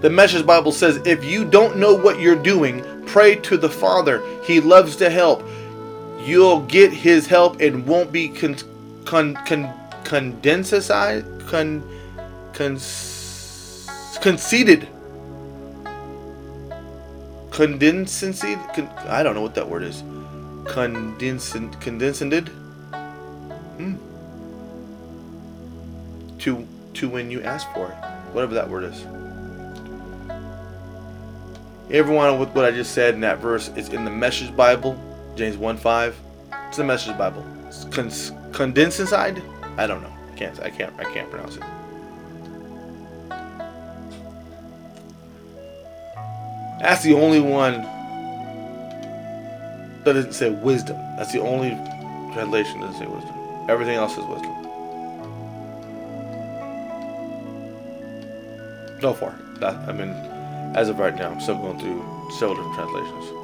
The 0.01 0.09
Message 0.09 0.45
Bible 0.45 0.71
says, 0.71 1.01
if 1.05 1.25
you 1.25 1.43
don't 1.43 1.77
know 1.77 1.93
what 1.93 2.21
you're 2.21 2.41
doing, 2.41 2.85
pray 3.05 3.35
to 3.35 3.57
the 3.57 3.67
Father. 3.67 4.23
He 4.43 4.61
loves 4.61 4.95
to 4.97 5.09
help. 5.09 5.43
You'll 6.19 6.61
get 6.61 6.91
His 6.91 7.27
help 7.27 7.61
and 7.61 7.87
won't 7.87 8.11
be 8.11 8.29
con, 8.29 8.55
con, 9.05 9.35
con, 9.45 9.73
condensicide, 10.03 11.23
con, 11.47 11.83
con. 12.53 12.77
Condensated? 17.51 18.73
Con, 18.73 18.89
I 19.07 19.23
don't 19.23 19.35
know 19.35 19.41
what 19.41 19.55
that 19.55 19.67
word 19.67 19.83
is. 19.83 20.03
Condensed, 20.67 21.79
condensed. 21.79 22.49
Hmm. 23.77 23.95
To 26.39 26.67
to 26.93 27.09
when 27.09 27.31
you 27.31 27.41
ask 27.41 27.67
for 27.73 27.87
it, 27.87 27.95
whatever 28.33 28.53
that 28.55 28.69
word 28.69 28.83
is. 28.83 29.05
Everyone 31.91 32.37
with 32.39 32.49
what 32.49 32.65
I 32.65 32.71
just 32.71 32.91
said 32.93 33.15
in 33.15 33.21
that 33.21 33.39
verse 33.39 33.69
is 33.69 33.89
in 33.89 34.05
the 34.05 34.11
Message 34.11 34.55
Bible, 34.55 34.99
James 35.39 35.55
1 35.55 35.77
5. 35.77 36.19
It's 36.67 36.75
the 36.75 36.83
Message 36.83 37.17
Bible. 37.17 37.41
Cons- 37.91 38.31
condensicide? 38.51 39.41
I 39.79 39.87
don't 39.87 40.01
know. 40.01 40.13
I 40.29 40.35
can't 40.35 40.59
I 40.59 40.69
can't 40.69 40.93
I 40.99 41.05
can't 41.05 41.31
pronounce 41.31 41.55
it. 41.55 41.63
That's 46.81 47.03
the 47.03 47.13
only 47.13 47.39
one 47.39 47.83
that 50.03 50.11
doesn't 50.13 50.33
say 50.33 50.49
wisdom. 50.49 50.97
That's 51.15 51.31
the 51.31 51.39
only 51.39 51.69
translation 52.33 52.81
that 52.81 52.87
doesn't 52.87 53.07
say 53.07 53.07
wisdom. 53.07 53.33
Everything 53.69 53.95
else 53.95 54.17
is 54.17 54.25
wisdom. 54.25 54.55
So 58.99 59.13
far. 59.13 59.39
That 59.61 59.75
I 59.87 59.93
mean 59.93 60.09
as 60.75 60.89
of 60.89 60.99
right 60.99 61.15
now, 61.15 61.31
I'm 61.31 61.39
still 61.39 61.55
going 61.55 61.79
through 61.79 62.03
several 62.37 62.57
different 62.57 62.75
translations. 62.75 63.38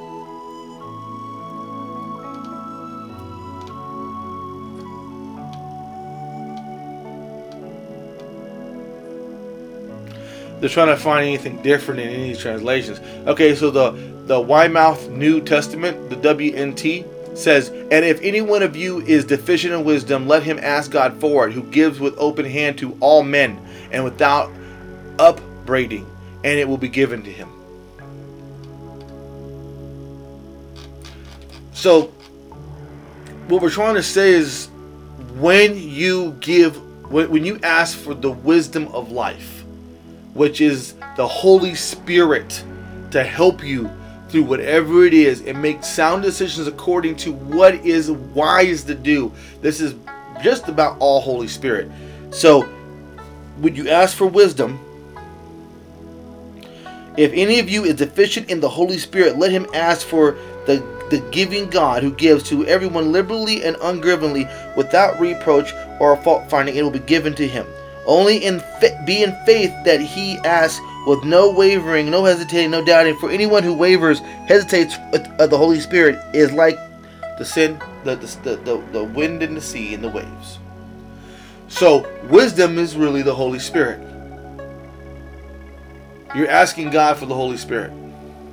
They're 10.60 10.68
trying 10.68 10.88
to 10.88 10.96
find 10.96 11.26
anything 11.26 11.60
different 11.62 12.00
in 12.00 12.08
any 12.08 12.34
translations. 12.34 13.00
Okay, 13.26 13.54
so 13.54 13.70
the 13.70 13.92
the 14.26 14.40
Weymouth 14.40 15.08
New 15.10 15.40
Testament, 15.40 16.10
the 16.10 16.16
WNT, 16.16 17.04
says, 17.34 17.68
"And 17.68 18.04
if 18.04 18.20
any 18.22 18.40
one 18.40 18.62
of 18.62 18.74
you 18.74 19.00
is 19.02 19.24
deficient 19.24 19.74
in 19.74 19.84
wisdom, 19.84 20.26
let 20.26 20.42
him 20.42 20.58
ask 20.60 20.90
God 20.90 21.14
for 21.20 21.46
it, 21.46 21.52
who 21.52 21.62
gives 21.62 22.00
with 22.00 22.14
open 22.18 22.44
hand 22.44 22.78
to 22.78 22.96
all 23.00 23.22
men, 23.22 23.58
and 23.92 24.02
without 24.02 24.50
upbraiding, 25.18 26.06
and 26.42 26.58
it 26.58 26.66
will 26.66 26.78
be 26.78 26.88
given 26.88 27.22
to 27.22 27.30
him." 27.30 27.48
So, 31.72 32.10
what 33.48 33.60
we're 33.60 33.70
trying 33.70 33.94
to 33.96 34.02
say 34.02 34.30
is, 34.32 34.68
when 35.38 35.78
you 35.78 36.36
give, 36.40 36.76
when, 37.12 37.30
when 37.30 37.44
you 37.44 37.60
ask 37.62 37.96
for 37.96 38.14
the 38.14 38.30
wisdom 38.30 38.88
of 38.88 39.12
life, 39.12 39.55
which 40.36 40.60
is 40.60 40.94
the 41.16 41.26
Holy 41.26 41.74
Spirit 41.74 42.62
to 43.10 43.24
help 43.24 43.64
you 43.64 43.90
through 44.28 44.42
whatever 44.42 45.04
it 45.04 45.14
is 45.14 45.40
and 45.42 45.60
make 45.60 45.82
sound 45.82 46.22
decisions 46.22 46.66
according 46.66 47.16
to 47.16 47.32
what 47.32 47.74
is 47.86 48.10
wise 48.10 48.84
to 48.84 48.94
do. 48.94 49.32
This 49.62 49.80
is 49.80 49.94
just 50.42 50.68
about 50.68 50.98
all 50.98 51.20
Holy 51.20 51.48
Spirit. 51.48 51.90
So, 52.30 52.62
when 53.60 53.74
you 53.74 53.88
ask 53.88 54.16
for 54.16 54.26
wisdom, 54.26 54.78
if 57.16 57.32
any 57.32 57.58
of 57.58 57.70
you 57.70 57.84
is 57.84 57.94
deficient 57.94 58.50
in 58.50 58.60
the 58.60 58.68
Holy 58.68 58.98
Spirit, 58.98 59.38
let 59.38 59.50
him 59.50 59.66
ask 59.72 60.06
for 60.06 60.32
the, 60.66 60.84
the 61.10 61.26
giving 61.30 61.70
God 61.70 62.02
who 62.02 62.12
gives 62.12 62.42
to 62.50 62.66
everyone 62.66 63.12
liberally 63.12 63.64
and 63.64 63.76
ungrudgingly 63.80 64.46
without 64.76 65.18
reproach 65.18 65.72
or 65.98 66.16
fault 66.18 66.50
finding, 66.50 66.76
it 66.76 66.82
will 66.82 66.90
be 66.90 66.98
given 66.98 67.34
to 67.36 67.48
him. 67.48 67.66
Only 68.06 68.38
in 68.38 68.62
be 69.04 69.22
in 69.22 69.32
faith 69.44 69.74
that 69.84 70.00
he 70.00 70.38
asks 70.38 70.80
with 71.06 71.24
no 71.24 71.50
wavering, 71.50 72.10
no 72.10 72.24
hesitating, 72.24 72.70
no 72.70 72.84
doubting. 72.84 73.16
For 73.16 73.30
anyone 73.30 73.62
who 73.62 73.74
wavers, 73.74 74.20
hesitates 74.46 74.96
of 75.12 75.50
the 75.50 75.58
Holy 75.58 75.80
Spirit 75.80 76.18
is 76.34 76.52
like 76.52 76.78
the 77.38 77.44
sin, 77.44 77.80
the, 78.04 78.16
the, 78.16 78.56
the, 78.56 78.82
the 78.92 79.04
wind 79.04 79.42
and 79.42 79.56
the 79.56 79.60
sea 79.60 79.92
and 79.94 80.02
the 80.02 80.08
waves. 80.08 80.58
So, 81.68 82.08
wisdom 82.28 82.78
is 82.78 82.96
really 82.96 83.22
the 83.22 83.34
Holy 83.34 83.58
Spirit. 83.58 84.00
You're 86.34 86.48
asking 86.48 86.90
God 86.90 87.16
for 87.16 87.26
the 87.26 87.34
Holy 87.34 87.56
Spirit. 87.56 87.90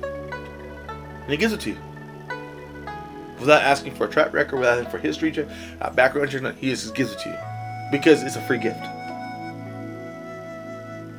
And 0.02 1.30
He 1.30 1.36
gives 1.36 1.52
it 1.52 1.60
to 1.60 1.70
you. 1.70 1.78
Without 3.38 3.62
asking 3.62 3.94
for 3.94 4.06
a 4.06 4.10
track 4.10 4.32
record, 4.32 4.58
without 4.58 4.78
asking 4.78 4.90
for 4.90 4.98
history 4.98 5.46
uh, 5.80 5.90
background 5.90 6.30
He 6.58 6.70
just 6.70 6.94
gives 6.94 7.12
it 7.12 7.18
to 7.20 7.28
you. 7.28 7.36
Because 7.92 8.22
it's 8.22 8.36
a 8.36 8.42
free 8.42 8.58
gift. 8.58 8.84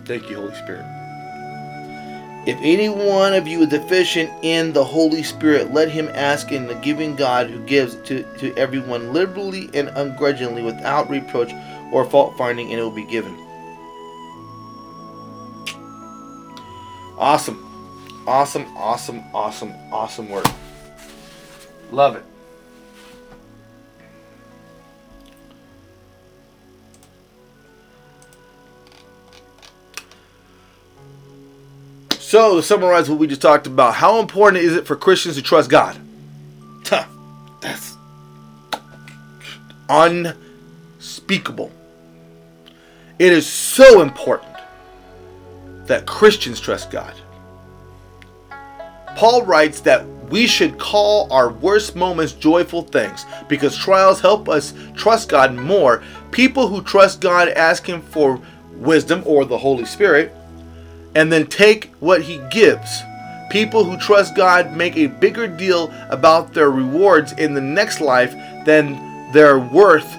Thank 0.06 0.30
you, 0.30 0.38
Holy 0.38 0.54
Spirit. 0.56 0.86
If 2.46 2.60
any 2.62 2.90
one 2.90 3.34
of 3.34 3.48
you 3.48 3.62
is 3.62 3.70
deficient 3.70 4.32
in 4.44 4.72
the 4.72 4.84
Holy 4.84 5.24
Spirit, 5.24 5.74
let 5.74 5.90
him 5.90 6.10
ask 6.14 6.52
in 6.52 6.68
the 6.68 6.76
giving 6.76 7.16
God 7.16 7.50
who 7.50 7.60
gives 7.66 7.96
to, 8.08 8.24
to 8.38 8.56
everyone 8.56 9.14
liberally 9.14 9.68
and 9.74 9.90
ungrudgingly 9.90 10.62
without 10.62 11.10
reproach 11.10 11.52
or 11.92 12.06
fault 12.06 12.38
finding, 12.38 12.70
and 12.70 12.80
it 12.80 12.84
will 12.84 12.92
be 12.92 13.06
given. 13.06 13.36
Awesome. 17.18 17.64
Awesome, 18.28 18.66
awesome, 18.78 19.24
awesome, 19.34 19.74
awesome 19.92 20.30
work. 20.30 20.46
Love 21.92 22.16
it. 22.16 22.26
So, 32.36 32.58
to 32.58 32.62
summarize 32.62 33.10
what 33.10 33.18
we 33.18 33.28
just 33.28 33.42
talked 33.42 33.66
about, 33.66 33.94
how 33.94 34.20
important 34.20 34.62
is 34.62 34.76
it 34.76 34.86
for 34.86 34.98
Christians 34.98 35.38
to 35.38 35.42
trust 35.42 35.70
God? 35.70 35.96
Huh, 36.86 37.06
that's 37.62 37.96
unspeakable. 39.88 41.72
It 43.20 43.32
is 43.32 43.48
so 43.48 44.02
important 44.02 44.54
that 45.86 46.06
Christians 46.06 46.60
trust 46.60 46.92
God. 46.92 47.14
Paul 49.16 49.46
writes 49.46 49.80
that 49.80 50.06
we 50.30 50.46
should 50.46 50.78
call 50.78 51.32
our 51.32 51.50
worst 51.50 51.96
moments 51.96 52.34
joyful 52.34 52.82
things 52.82 53.26
because 53.48 53.78
trials 53.78 54.20
help 54.20 54.50
us 54.50 54.74
trust 54.94 55.30
God 55.30 55.56
more. 55.56 56.04
People 56.32 56.68
who 56.68 56.82
trust 56.82 57.22
God 57.22 57.48
ask 57.48 57.88
Him 57.88 58.02
for 58.02 58.42
wisdom 58.74 59.24
or 59.26 59.46
the 59.46 59.58
Holy 59.58 59.86
Spirit 59.86 60.36
and 61.16 61.32
then 61.32 61.48
take 61.48 61.92
what 62.00 62.22
He 62.22 62.40
gives. 62.50 63.02
People 63.50 63.84
who 63.84 63.98
trust 63.98 64.36
God 64.36 64.76
make 64.76 64.98
a 64.98 65.08
bigger 65.08 65.48
deal 65.48 65.92
about 66.10 66.54
their 66.54 66.70
rewards 66.70 67.32
in 67.34 67.54
the 67.54 67.62
next 67.62 68.02
life 68.02 68.34
than 68.66 69.32
their 69.32 69.60
worth 69.60 70.18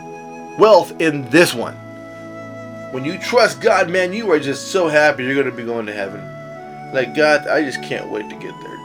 wealth 0.59 0.99
in 1.01 1.29
this 1.31 1.55
one. 1.55 1.75
When 2.93 3.05
you 3.05 3.19
trust 3.19 3.61
God, 3.61 3.91
man, 3.91 4.13
you 4.13 4.31
are 4.31 4.41
just 4.41 4.69
so 4.69 4.89
happy 4.89 5.25
you're 5.25 5.35
going 5.35 5.47
to 5.47 5.53
be 5.53 5.65
going 5.65 5.87
to 5.87 5.93
heaven. 5.93 6.23
Like, 6.95 7.15
God, 7.15 7.47
I 7.47 7.63
just 7.63 7.83
can't 7.83 8.09
wait 8.09 8.29
to 8.31 8.37
get 8.37 8.59
there. 8.61 8.76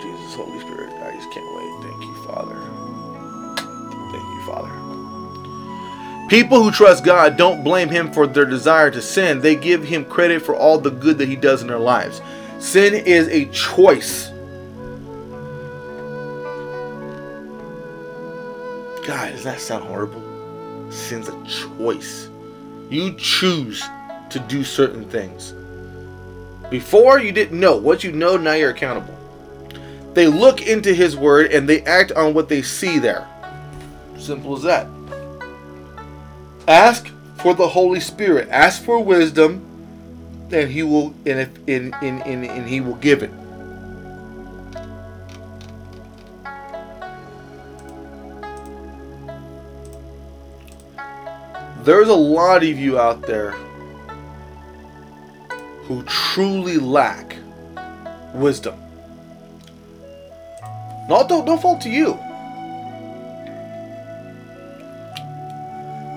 People 6.32 6.63
who 6.63 6.71
trust 6.71 7.03
God 7.03 7.36
don't 7.36 7.61
blame 7.61 7.89
Him 7.89 8.09
for 8.09 8.25
their 8.25 8.45
desire 8.45 8.89
to 8.89 9.01
sin, 9.01 9.41
they 9.41 9.53
give 9.53 9.84
Him 9.84 10.05
credit 10.05 10.41
for 10.41 10.55
all 10.55 10.77
the 10.77 10.89
good 10.89 11.17
that 11.17 11.27
He 11.27 11.36
does 11.36 11.61
in 11.61 11.67
their 11.67 11.77
lives. 11.77 12.21
Sin 12.57 12.93
is 12.93 13.27
a 13.27 13.47
choice. 13.47 14.29
God, 19.05 19.34
does 19.34 19.43
that 19.43 19.59
sound 19.59 19.84
horrible? 19.84 20.23
Sin's 20.89 21.27
a 21.27 21.43
choice. 21.43 22.29
You 22.89 23.13
choose 23.15 23.84
to 24.29 24.39
do 24.39 24.63
certain 24.63 25.03
things. 25.09 25.53
Before 26.69 27.19
you 27.19 27.34
didn't 27.34 27.59
know. 27.59 27.75
What 27.75 28.05
you 28.05 28.13
know, 28.13 28.38
now 28.38 28.53
you're 28.53 28.69
accountable. 28.69 29.17
They 30.13 30.27
look 30.27 30.65
into 30.65 30.93
His 30.93 31.17
Word 31.17 31.51
and 31.51 31.67
they 31.67 31.82
act 31.82 32.13
on 32.13 32.34
what 32.34 32.47
they 32.47 32.61
see 32.61 32.99
there. 32.99 33.27
Simple 34.17 34.55
as 34.55 34.63
that. 34.63 34.88
Ask 36.68 37.07
for 37.38 37.53
the 37.53 37.68
Holy 37.68 37.99
Spirit. 37.99 38.47
Ask 38.49 38.84
for 38.84 39.03
wisdom, 39.03 39.66
and 40.51 40.70
He 40.70 40.84
will 40.84 41.14
and 41.26 41.39
if 41.39 41.49
and, 41.68 42.68
He 42.68 42.82
will 42.82 42.95
give 42.95 43.24
it. 43.24 43.32
There's 51.84 52.09
a 52.09 52.14
lot 52.14 52.57
of 52.57 52.78
you 52.78 52.99
out 52.99 53.24
there 53.24 53.51
who 55.86 56.03
truly 56.03 56.78
lack 56.78 57.36
wisdom. 58.36 58.80
No, 61.09 61.26
don't, 61.28 61.43
don't 61.43 61.59
fall 61.59 61.80
to 61.80 61.89
you. 61.89 62.20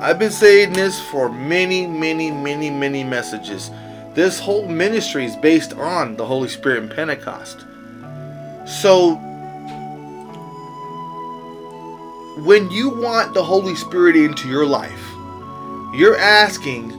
I've 0.05 0.19
been 0.19 0.31
saying 0.31 0.75
this 0.75 1.01
for 1.01 1.31
many, 1.31 1.87
many, 1.87 2.31
many, 2.31 2.69
many 2.69 3.03
messages. 3.03 3.71
This 4.13 4.39
whole 4.39 4.69
ministry 4.69 5.25
is 5.25 5.35
based 5.35 5.73
on 5.73 6.17
the 6.17 6.27
Holy 6.27 6.51
Spirit 6.51 6.83
and 6.83 6.91
Pentecost. 6.91 7.65
So, 8.67 9.15
when 12.45 12.71
you 12.71 12.91
want 12.91 13.33
the 13.33 13.43
Holy 13.43 13.75
Spirit 13.77 14.15
into 14.15 14.47
your 14.47 14.67
life, 14.67 14.93
you're 15.95 16.19
asking 16.19 16.91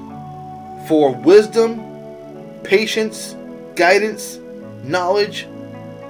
for 0.88 1.14
wisdom, 1.14 1.84
patience, 2.64 3.36
guidance, 3.76 4.40
knowledge, 4.84 5.44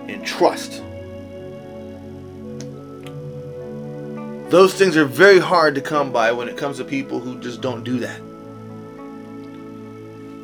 and 0.07 0.25
trust. 0.25 0.81
Those 4.49 4.75
things 4.75 4.95
are 4.95 5.05
very 5.05 5.39
hard 5.39 5.73
to 5.75 5.81
come 5.81 6.11
by 6.11 6.31
when 6.31 6.47
it 6.47 6.55
comes 6.55 6.77
to 6.77 6.83
people 6.83 7.19
who 7.19 7.39
just 7.39 7.61
don't 7.61 7.83
do 7.83 7.99
that. 7.99 8.21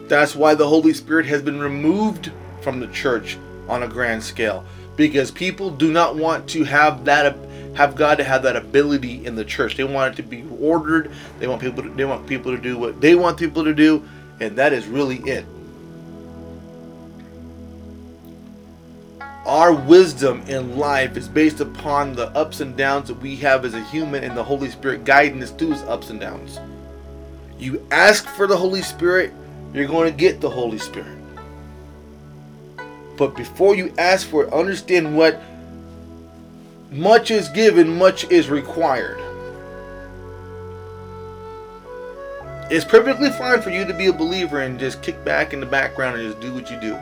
That's 0.09 0.35
why 0.35 0.55
the 0.55 0.67
Holy 0.67 0.93
Spirit 0.93 1.27
has 1.27 1.41
been 1.41 1.59
removed 1.59 2.31
from 2.61 2.79
the 2.79 2.87
church 2.87 3.37
on 3.69 3.83
a 3.83 3.87
grand 3.87 4.23
scale 4.23 4.65
because 4.95 5.29
people 5.31 5.69
do 5.69 5.91
not 5.91 6.15
want 6.15 6.49
to 6.49 6.63
have 6.63 7.05
that 7.05 7.37
have 7.75 7.95
God 7.95 8.17
to 8.17 8.23
have 8.23 8.43
that 8.43 8.55
ability 8.55 9.25
in 9.25 9.35
the 9.35 9.45
church. 9.45 9.77
They 9.77 9.83
want 9.83 10.13
it 10.13 10.21
to 10.21 10.27
be 10.27 10.45
ordered. 10.59 11.11
They 11.39 11.47
want 11.47 11.61
people 11.61 11.83
to, 11.83 11.89
they 11.89 12.03
want 12.03 12.27
people 12.27 12.55
to 12.55 12.61
do 12.61 12.77
what 12.77 12.99
they 12.99 13.15
want 13.15 13.37
people 13.37 13.63
to 13.63 13.73
do, 13.73 14.03
and 14.39 14.57
that 14.57 14.73
is 14.73 14.87
really 14.87 15.17
it. 15.19 15.45
Our 19.51 19.73
wisdom 19.73 20.43
in 20.47 20.77
life 20.77 21.17
is 21.17 21.27
based 21.27 21.59
upon 21.59 22.13
the 22.13 22.27
ups 22.27 22.61
and 22.61 22.77
downs 22.77 23.09
that 23.09 23.19
we 23.19 23.35
have 23.35 23.65
as 23.65 23.73
a 23.73 23.83
human 23.83 24.23
and 24.23 24.37
the 24.37 24.45
Holy 24.45 24.69
Spirit 24.69 25.03
guiding 25.03 25.43
us 25.43 25.51
through 25.51 25.71
those 25.71 25.83
ups 25.89 26.09
and 26.09 26.21
downs. 26.21 26.57
You 27.59 27.85
ask 27.91 28.25
for 28.27 28.47
the 28.47 28.55
Holy 28.55 28.81
Spirit, 28.81 29.33
you're 29.73 29.87
going 29.87 30.09
to 30.09 30.17
get 30.17 30.39
the 30.39 30.49
Holy 30.49 30.77
Spirit. 30.77 31.17
But 33.17 33.35
before 33.35 33.75
you 33.75 33.93
ask 33.97 34.25
for 34.25 34.45
it, 34.45 34.53
understand 34.53 35.17
what 35.17 35.41
much 36.89 37.29
is 37.29 37.49
given, 37.49 37.97
much 37.97 38.23
is 38.31 38.49
required. 38.49 39.19
It's 42.71 42.85
perfectly 42.85 43.31
fine 43.31 43.61
for 43.61 43.69
you 43.69 43.83
to 43.83 43.93
be 43.93 44.05
a 44.05 44.13
believer 44.13 44.61
and 44.61 44.79
just 44.79 45.03
kick 45.03 45.25
back 45.25 45.51
in 45.51 45.59
the 45.59 45.65
background 45.65 46.21
and 46.21 46.29
just 46.29 46.41
do 46.41 46.53
what 46.53 46.71
you 46.71 46.79
do. 46.79 46.97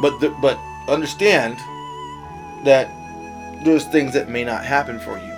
But 0.00 0.18
the, 0.20 0.30
but 0.40 0.58
understand 0.88 1.56
that 2.64 2.88
there's 3.64 3.84
things 3.86 4.12
that 4.14 4.28
may 4.28 4.44
not 4.44 4.64
happen 4.64 4.98
for 5.00 5.18
you 5.18 5.34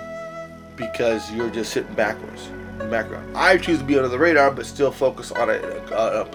because 0.75 1.31
you're 1.31 1.49
just 1.49 1.73
sitting 1.73 1.93
backwards 1.93 2.49
background. 2.89 3.35
I 3.35 3.57
choose 3.57 3.79
to 3.79 3.83
be 3.83 3.95
under 3.95 4.09
the 4.09 4.17
radar, 4.17 4.51
but 4.51 4.65
still 4.65 4.91
focus 4.91 5.31
on 5.31 5.49
an 5.49 5.63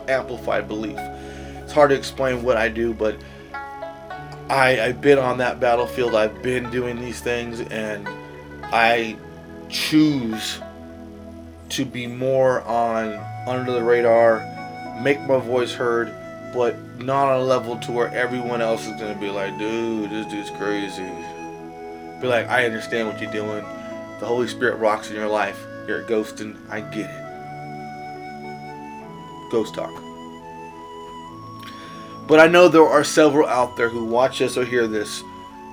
amplified 0.08 0.68
belief. 0.68 0.98
It's 0.98 1.72
hard 1.72 1.90
to 1.90 1.96
explain 1.96 2.42
what 2.42 2.56
I 2.56 2.68
do, 2.68 2.94
but 2.94 3.16
I, 4.48 4.80
I've 4.80 5.00
been 5.00 5.18
on 5.18 5.38
that 5.38 5.60
battlefield. 5.60 6.14
I've 6.14 6.42
been 6.42 6.70
doing 6.70 7.00
these 7.00 7.20
things, 7.20 7.60
and 7.60 8.08
I 8.64 9.16
choose 9.68 10.60
to 11.70 11.84
be 11.84 12.06
more 12.06 12.62
on 12.62 13.14
under 13.48 13.72
the 13.72 13.82
radar, 13.82 14.40
make 15.02 15.20
my 15.22 15.38
voice 15.38 15.72
heard, 15.72 16.14
but 16.56 16.74
not 16.98 17.28
on 17.28 17.40
a 17.40 17.44
level 17.44 17.76
to 17.80 17.92
where 17.92 18.08
everyone 18.14 18.62
else 18.62 18.86
is 18.86 18.98
gonna 18.98 19.14
be 19.20 19.28
like, 19.28 19.58
dude, 19.58 20.10
this 20.10 20.26
dude's 20.26 20.50
crazy. 20.50 21.08
Be 22.20 22.26
like, 22.26 22.48
I 22.48 22.64
understand 22.64 23.08
what 23.08 23.20
you're 23.20 23.30
doing. 23.30 23.62
The 24.20 24.26
Holy 24.26 24.48
Spirit 24.48 24.76
rocks 24.78 25.10
in 25.10 25.16
your 25.16 25.28
life. 25.28 25.62
You're 25.86 26.02
ghosting. 26.04 26.56
I 26.70 26.80
get 26.80 27.10
it. 27.10 27.26
Ghost 29.52 29.74
talk. 29.74 29.92
But 32.26 32.40
I 32.40 32.48
know 32.48 32.68
there 32.68 32.82
are 32.82 33.04
several 33.04 33.46
out 33.46 33.76
there 33.76 33.90
who 33.90 34.06
watch 34.06 34.38
this 34.38 34.56
or 34.56 34.64
hear 34.64 34.86
this, 34.86 35.22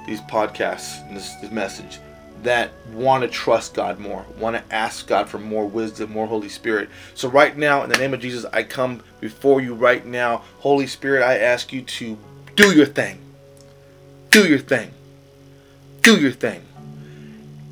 these 0.06 0.22
podcasts, 0.22 1.02
this, 1.14 1.34
this 1.36 1.50
message, 1.50 2.00
that 2.44 2.72
want 2.92 3.24
to 3.24 3.30
trust 3.30 3.74
God 3.74 4.00
more, 4.00 4.26
want 4.38 4.56
to 4.56 4.76
ask 4.76 5.08
God 5.08 5.30
for 5.30 5.40
more 5.40 5.66
wisdom, 5.66 6.12
more 6.12 6.28
Holy 6.28 6.50
Spirit. 6.50 6.90
So, 7.16 7.30
right 7.30 7.58
now, 7.58 7.84
in 7.84 7.90
the 7.90 7.98
name 7.98 8.14
of 8.14 8.20
Jesus, 8.20 8.46
I 8.54 8.64
come 8.64 9.02
before 9.20 9.62
you 9.62 9.74
right 9.74 10.06
now. 10.06 10.44
Holy 10.60 10.88
Spirit, 10.88 11.24
I 11.24 11.38
ask 11.38 11.74
you 11.74 11.82
to 11.82 12.18
do 12.56 12.76
your 12.76 12.86
thing. 12.86 13.20
Do 14.30 14.48
your 14.48 14.60
thing. 14.60 14.92
Do 16.02 16.20
your 16.20 16.32
thing. 16.32 16.62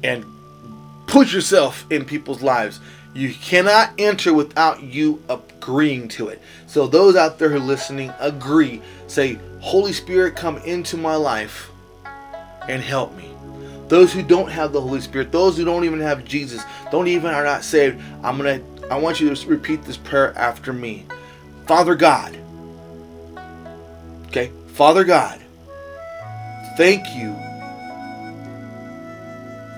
And 0.04 0.26
put 1.08 1.34
yourself 1.34 1.86
in 1.92 2.06
people's 2.06 2.42
lives. 2.42 2.80
You 3.14 3.34
cannot 3.34 3.92
enter 3.98 4.34
without 4.34 4.82
you 4.82 5.22
agreeing 5.28 6.08
to 6.10 6.30
it. 6.30 6.42
So, 6.68 6.88
those 6.88 7.16
out 7.16 7.40
there 7.40 7.50
who 7.50 7.58
are 7.58 7.60
listening, 7.60 8.14
agree. 8.20 8.82
Say, 9.08 9.38
Holy 9.60 9.94
Spirit, 9.94 10.36
come 10.36 10.58
into 10.60 10.98
my 10.98 11.16
life 11.16 11.70
and 12.68 12.82
help 12.82 13.16
me. 13.16 13.31
Those 13.92 14.14
who 14.14 14.24
don't 14.24 14.50
have 14.50 14.72
the 14.72 14.80
Holy 14.80 15.02
Spirit, 15.02 15.34
those 15.34 15.58
who 15.58 15.66
don't 15.66 15.84
even 15.84 16.00
have 16.00 16.24
Jesus, 16.24 16.64
don't 16.94 17.10
even 17.10 17.30
are 17.30 17.44
not 17.44 17.62
saved, 17.62 18.02
I'm 18.24 18.38
gonna 18.38 18.62
I 18.90 18.98
want 18.98 19.20
you 19.20 19.36
to 19.36 19.48
repeat 19.50 19.84
this 19.84 19.98
prayer 19.98 20.34
after 20.38 20.72
me. 20.72 21.06
Father 21.68 21.96
God. 21.96 22.38
Okay? 24.28 24.50
Father 24.68 25.04
God, 25.04 25.42
thank 26.78 27.06
you 27.14 27.36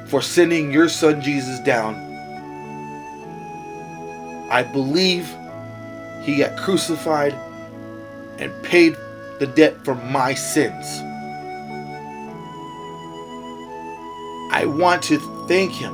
for 0.09 0.21
sending 0.21 0.71
your 0.71 0.89
son 0.89 1.19
Jesus 1.19 1.59
down. 1.61 1.95
I 4.51 4.61
believe 4.61 5.27
he 6.21 6.37
got 6.37 6.55
crucified 6.55 7.33
and 8.37 8.53
paid 8.61 8.95
the 9.39 9.47
debt 9.47 9.83
for 9.83 9.95
my 9.95 10.35
sins. 10.35 11.01
I 14.51 14.65
want 14.65 15.03
to 15.03 15.19
thank 15.47 15.71
him. 15.71 15.93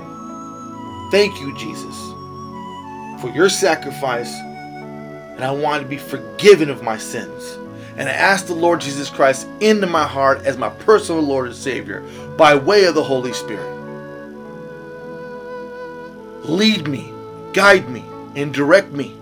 Thank 1.12 1.40
you, 1.40 1.56
Jesus, 1.58 1.96
for 3.22 3.32
your 3.34 3.50
sacrifice, 3.50 4.34
and 4.34 5.44
I 5.44 5.52
want 5.52 5.82
to 5.82 5.90
be 5.90 5.98
forgiven 5.98 6.70
of 6.70 6.84
my 6.84 6.98
sins. 6.98 7.58
And 7.98 8.08
I 8.08 8.14
ask 8.14 8.46
the 8.46 8.54
Lord 8.54 8.80
Jesus 8.80 9.10
Christ 9.10 9.48
into 9.60 9.88
my 9.88 10.08
heart 10.08 10.44
as 10.46 10.58
my 10.58 10.70
personal 10.70 11.22
Lord 11.22 11.48
and 11.48 11.56
Savior 11.56 12.02
by 12.38 12.56
way 12.56 12.86
of 12.86 12.96
the 12.96 13.04
Holy 13.04 13.34
Spirit. 13.34 13.76
Lead 16.46 16.88
me, 16.88 17.12
guide 17.54 17.90
me, 17.90 18.04
and 18.36 18.54
direct 18.54 18.92
me. 18.92 19.16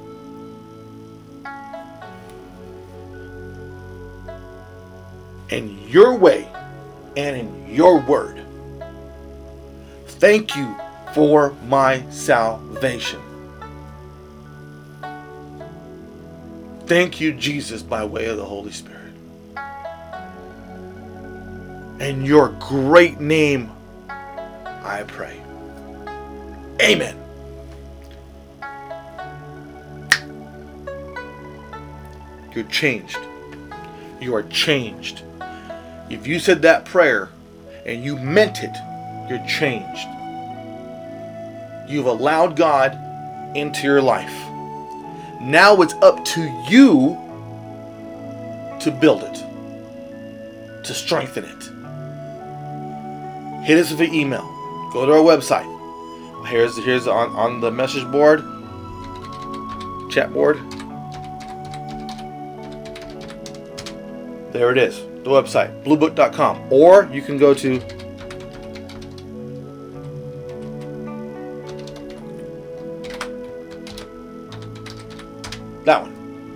In 5.50 5.88
your 5.88 6.14
way 6.14 6.48
and 7.16 7.36
in 7.36 7.74
your 7.74 8.00
word. 8.00 8.47
Thank 10.20 10.56
you 10.56 10.76
for 11.14 11.52
my 11.68 12.04
salvation. 12.10 13.22
Thank 16.88 17.20
you, 17.22 17.34
Jesus, 17.34 17.84
by 17.84 18.04
way 18.04 18.26
of 18.26 18.38
the 18.38 18.46
Holy 18.46 18.72
Spirit. 18.72 19.14
In 22.00 22.26
your 22.26 22.50
great 22.60 23.20
name, 23.20 23.72
I 24.10 25.04
pray. 25.08 25.40
Amen. 26.82 27.16
You're 32.56 32.66
changed. 32.66 33.20
You 34.20 34.34
are 34.34 34.44
changed. 34.44 35.22
If 36.10 36.26
you 36.26 36.40
said 36.40 36.64
that 36.64 36.86
prayer 36.86 37.30
and 37.86 38.04
you 38.04 38.18
meant 38.18 38.64
it, 38.64 38.76
you're 39.28 39.46
changed. 39.46 40.08
You've 41.88 42.06
allowed 42.06 42.56
God 42.56 42.98
into 43.56 43.84
your 43.84 44.02
life. 44.02 44.34
Now 45.40 45.82
it's 45.82 45.94
up 45.96 46.24
to 46.26 46.42
you 46.70 47.18
to 48.80 48.92
build 48.92 49.24
it, 49.24 49.44
to 50.84 50.94
strengthen 50.94 51.46
it. 51.46 51.64
Hit 53.66 53.78
us 53.78 53.92
with 53.92 54.02
an 54.02 54.14
email. 54.14 54.44
Go 54.94 55.06
to 55.06 55.14
our 55.14 55.20
website. 55.20 55.68
Here's 56.48 56.78
here's 56.78 57.08
on, 57.08 57.32
on 57.32 57.60
the 57.60 57.72
message 57.72 58.10
board, 58.12 58.40
chat 60.10 60.32
board. 60.34 60.58
There 64.54 64.72
it 64.72 64.78
is, 64.78 64.98
the 65.24 65.30
website, 65.30 65.84
bluebook.com. 65.84 66.72
Or 66.72 67.10
you 67.12 67.22
can 67.22 67.38
go 67.38 67.54
to 67.54 67.80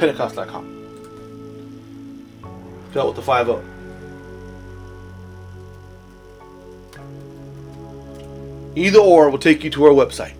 pentecost.com. 0.02 0.66
Spelled 2.90 3.16
with 3.16 3.16
the 3.18 3.22
5 3.22 3.46
0. 3.46 3.64
Either 8.76 9.00
or 9.00 9.30
will 9.30 9.38
take 9.38 9.64
you 9.64 9.70
to 9.70 9.84
our 9.84 9.92
website. 9.92 10.34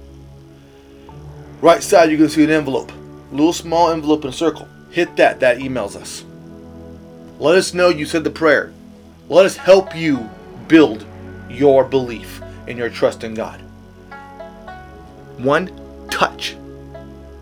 Right 1.62 1.84
side, 1.84 2.10
you're 2.10 2.18
going 2.18 2.30
to 2.30 2.36
see 2.36 2.44
an 2.44 2.50
envelope. 2.50 2.92
A 2.92 3.36
little 3.36 3.54
small 3.54 3.92
envelope 3.92 4.24
in 4.24 4.32
a 4.32 4.34
circle. 4.34 4.68
Hit 4.90 5.16
that. 5.18 5.40
That 5.42 5.60
emails 5.60 5.96
us. 5.96 6.26
Let 7.38 7.56
us 7.56 7.76
know 7.76 7.90
you 7.90 8.08
said 8.08 8.24
the 8.24 8.32
prayer. 8.32 8.74
Let 9.30 9.46
us 9.46 9.58
help 9.58 9.96
you 9.96 10.28
build 10.68 11.06
your 11.50 11.84
belief 11.84 12.42
and 12.68 12.80
your 12.80 12.90
trust 12.90 13.24
in 13.24 13.36
God. 13.36 13.62
One 15.38 15.70
touch. 16.10 16.56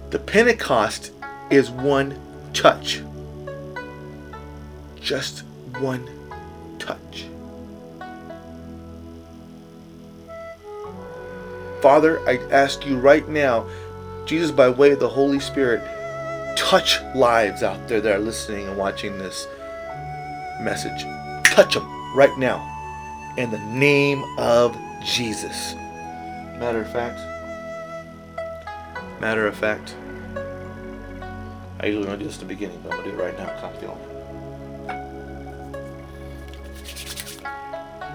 The 0.10 0.20
Pentecost 0.20 1.14
is 1.50 1.72
one 1.72 2.20
touch. 2.54 3.02
Just 5.02 5.40
one 5.80 6.10
touch. 6.78 7.26
Father, 11.82 12.20
I 12.28 12.38
ask 12.52 12.86
you 12.86 12.98
right 12.98 13.28
now, 13.28 13.68
Jesus, 14.26 14.52
by 14.52 14.70
way 14.70 14.92
of 14.92 15.00
the 15.00 15.10
Holy 15.10 15.40
Spirit, 15.40 15.82
touch 16.58 17.00
lives 17.16 17.64
out 17.64 17.88
there 17.88 18.02
that 18.02 18.16
are 18.16 18.20
listening 18.20 18.68
and 18.68 18.78
watching 18.78 19.18
this 19.18 19.48
message. 20.62 21.06
Touch 21.46 21.74
them 21.74 22.16
right 22.16 22.38
now 22.38 22.66
in 23.38 23.50
the 23.50 23.60
name 23.60 24.24
of 24.38 24.78
Jesus. 25.04 25.76
Matter 26.60 26.82
of 26.82 26.92
fact, 26.92 27.20
matter 29.22 29.48
of 29.48 29.56
fact, 29.56 29.96
I 31.80 31.86
usually 31.88 32.08
don't 32.08 32.20
do 32.20 32.26
this 32.26 32.38
the 32.38 32.46
beginning, 32.46 32.80
but 32.84 32.94
I'm 32.94 33.04
to 33.04 33.10
do 33.10 33.16
it 33.16 33.24
right 33.24 33.38
now. 33.38 33.48
Come 33.62 33.74
feel 33.80 33.98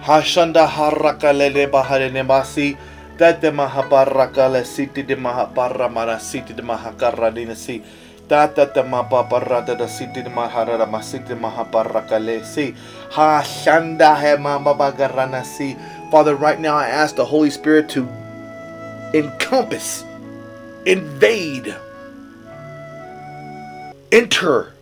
Hashanda 0.05 0.69
harakalele 0.69 1.71
bahalene 1.71 2.27
basi. 2.27 2.77
Tate 3.17 3.51
mahaparakale 3.51 4.65
siti 4.67 5.03
de 5.07 5.17
mahaparra 5.17 5.91
mara 5.91 6.21
siti 6.21 6.53
de 6.53 6.63
mahakarra 6.63 7.33
dinasi. 7.33 7.83
Tata 8.29 8.67
te 8.67 8.81
mapaparada 8.83 9.77
da 9.79 9.87
siti 9.87 10.23
de 10.23 10.31
maharara 10.31 10.87
masiti 10.87 11.35
mahaparakale 11.35 12.45
si. 12.45 12.75
Hashanda 13.11 14.21
he 14.21 14.37
mama 14.37 14.75
bagarana 14.75 15.45
si. 15.45 15.77
Father, 16.11 16.35
right 16.35 16.61
now 16.61 16.77
I 16.77 16.89
ask 16.89 17.17
the 17.17 17.25
Holy 17.25 17.51
Spirit 17.51 17.89
to 17.91 18.09
encompass, 19.15 20.05
invade, 20.85 21.75
enter 24.15 24.73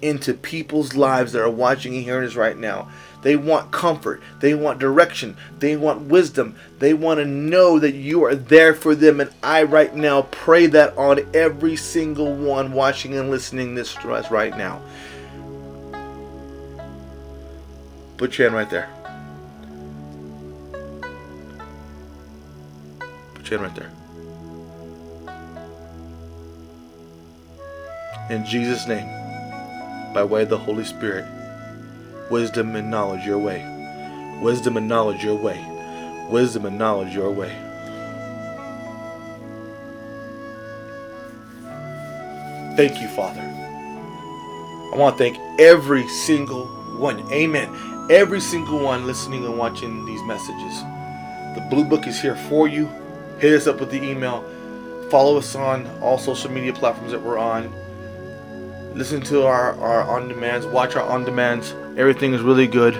into 0.00 0.32
people's 0.32 0.94
lives 0.94 1.32
that 1.32 1.42
are 1.42 1.50
watching 1.50 1.94
and 1.94 2.04
hearing 2.04 2.26
us 2.26 2.36
right 2.36 2.56
now. 2.56 2.88
They 3.22 3.34
want 3.34 3.72
comfort. 3.72 4.22
They 4.38 4.54
want 4.54 4.78
direction. 4.78 5.36
They 5.58 5.76
want 5.76 6.02
wisdom. 6.02 6.54
They 6.78 6.94
want 6.94 7.18
to 7.18 7.24
know 7.24 7.80
that 7.80 7.94
you 7.94 8.24
are 8.24 8.36
there 8.36 8.72
for 8.72 8.94
them. 8.94 9.20
And 9.20 9.30
I 9.42 9.64
right 9.64 9.92
now 9.94 10.22
pray 10.22 10.66
that 10.68 10.96
on 10.96 11.26
every 11.34 11.74
single 11.74 12.32
one 12.36 12.72
watching 12.72 13.16
and 13.16 13.30
listening 13.30 13.74
this 13.74 13.94
to 13.96 14.12
us 14.12 14.30
right 14.30 14.56
now. 14.56 14.80
Put 18.16 18.38
your 18.38 18.48
hand 18.48 18.56
right 18.56 18.70
there. 18.70 18.88
Put 23.34 23.50
your 23.50 23.58
hand 23.58 23.62
right 23.62 23.74
there. 23.74 24.05
In 28.28 28.44
Jesus' 28.44 28.88
name, 28.88 29.06
by 30.12 30.24
way 30.24 30.42
of 30.42 30.48
the 30.48 30.58
Holy 30.58 30.84
Spirit, 30.84 31.24
wisdom 32.28 32.74
and 32.74 32.90
knowledge 32.90 33.24
your 33.24 33.38
way. 33.38 33.64
Wisdom 34.42 34.76
and 34.76 34.88
knowledge 34.88 35.22
your 35.22 35.36
way. 35.36 35.64
Wisdom 36.28 36.66
and 36.66 36.76
knowledge 36.76 37.14
your 37.14 37.30
way. 37.30 37.50
Thank 42.76 43.00
you, 43.00 43.06
Father. 43.08 43.40
I 43.40 44.96
want 44.96 45.16
to 45.16 45.22
thank 45.22 45.38
every 45.60 46.08
single 46.08 46.66
one. 46.98 47.20
Amen. 47.32 47.68
Every 48.10 48.40
single 48.40 48.80
one 48.80 49.06
listening 49.06 49.44
and 49.44 49.56
watching 49.56 50.04
these 50.04 50.22
messages. 50.24 50.80
The 51.54 51.64
Blue 51.70 51.84
Book 51.84 52.08
is 52.08 52.20
here 52.20 52.36
for 52.36 52.66
you. 52.66 52.90
Hit 53.38 53.54
us 53.54 53.68
up 53.68 53.78
with 53.78 53.92
the 53.92 54.02
email. 54.02 54.44
Follow 55.10 55.38
us 55.38 55.54
on 55.54 55.86
all 56.00 56.18
social 56.18 56.50
media 56.50 56.72
platforms 56.72 57.12
that 57.12 57.22
we're 57.22 57.38
on. 57.38 57.72
Listen 58.96 59.20
to 59.20 59.46
our, 59.46 59.78
our 59.78 60.04
on 60.04 60.26
demands. 60.26 60.64
Watch 60.64 60.96
our 60.96 61.06
on 61.06 61.22
demands. 61.26 61.72
Everything 61.98 62.32
is 62.32 62.40
really 62.40 62.66
good. 62.66 62.98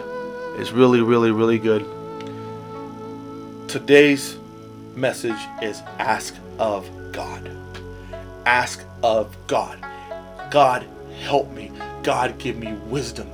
It's 0.61 0.70
really, 0.70 1.01
really, 1.01 1.30
really 1.30 1.59
good. 1.59 1.86
Today's 3.66 4.36
message 4.94 5.38
is 5.62 5.80
ask 5.99 6.36
of 6.59 6.86
God. 7.12 7.51
Ask 8.44 8.84
of 9.03 9.34
God. 9.47 9.78
God, 10.51 10.86
help 11.22 11.51
me. 11.53 11.72
God, 12.03 12.36
give 12.36 12.59
me 12.59 12.74
wisdom. 12.88 13.30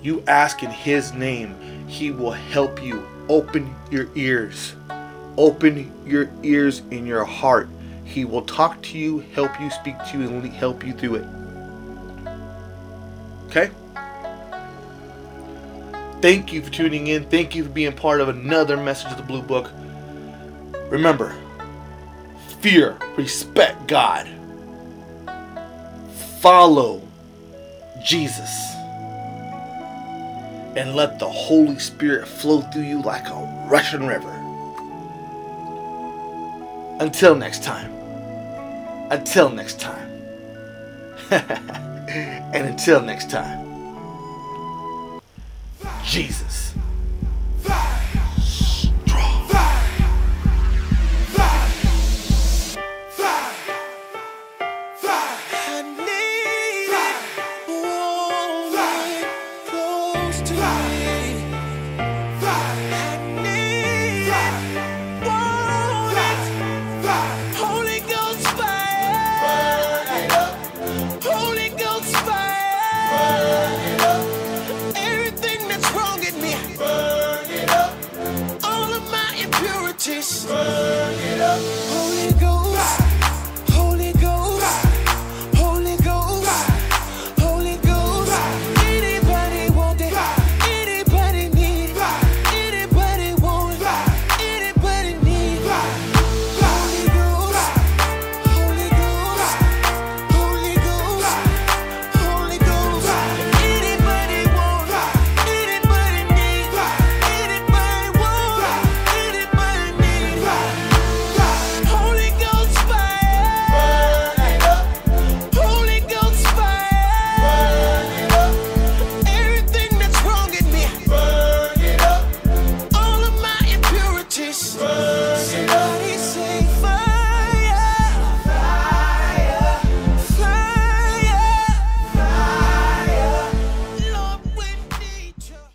You 0.00 0.22
ask 0.28 0.62
in 0.62 0.70
His 0.70 1.12
name, 1.12 1.56
He 1.88 2.12
will 2.12 2.30
help 2.30 2.80
you. 2.80 3.04
Open 3.28 3.74
your 3.90 4.08
ears. 4.14 4.76
Open 5.36 5.92
your 6.06 6.30
ears 6.44 6.80
in 6.92 7.06
your 7.06 7.24
heart. 7.24 7.68
He 8.04 8.24
will 8.24 8.42
talk 8.42 8.80
to 8.82 8.98
you, 8.98 9.18
help 9.34 9.50
you, 9.60 9.68
speak 9.70 9.96
to 10.12 10.18
you, 10.20 10.28
and 10.28 10.46
help 10.52 10.86
you 10.86 10.92
through 10.92 11.16
it. 11.16 11.37
Okay? 13.58 13.72
Thank 16.20 16.52
you 16.52 16.62
for 16.62 16.70
tuning 16.70 17.06
in. 17.08 17.24
Thank 17.24 17.54
you 17.54 17.64
for 17.64 17.70
being 17.70 17.92
part 17.92 18.20
of 18.20 18.28
another 18.28 18.76
message 18.76 19.10
of 19.12 19.16
the 19.16 19.22
Blue 19.22 19.42
Book. 19.42 19.70
Remember, 20.90 21.34
fear, 22.60 22.98
respect 23.16 23.86
God, 23.86 24.28
follow 26.40 27.02
Jesus, 28.02 28.74
and 30.76 30.94
let 30.94 31.18
the 31.18 31.28
Holy 31.28 31.78
Spirit 31.78 32.26
flow 32.26 32.62
through 32.62 32.82
you 32.82 33.02
like 33.02 33.28
a 33.28 33.66
rushing 33.68 34.06
river. 34.06 34.34
Until 37.00 37.36
next 37.36 37.62
time. 37.62 37.92
Until 39.10 39.50
next 39.50 39.80
time. 39.80 40.06
and 42.08 42.66
until 42.66 43.00
next 43.00 43.30
time. 43.30 43.66
Jesus. 46.04 46.74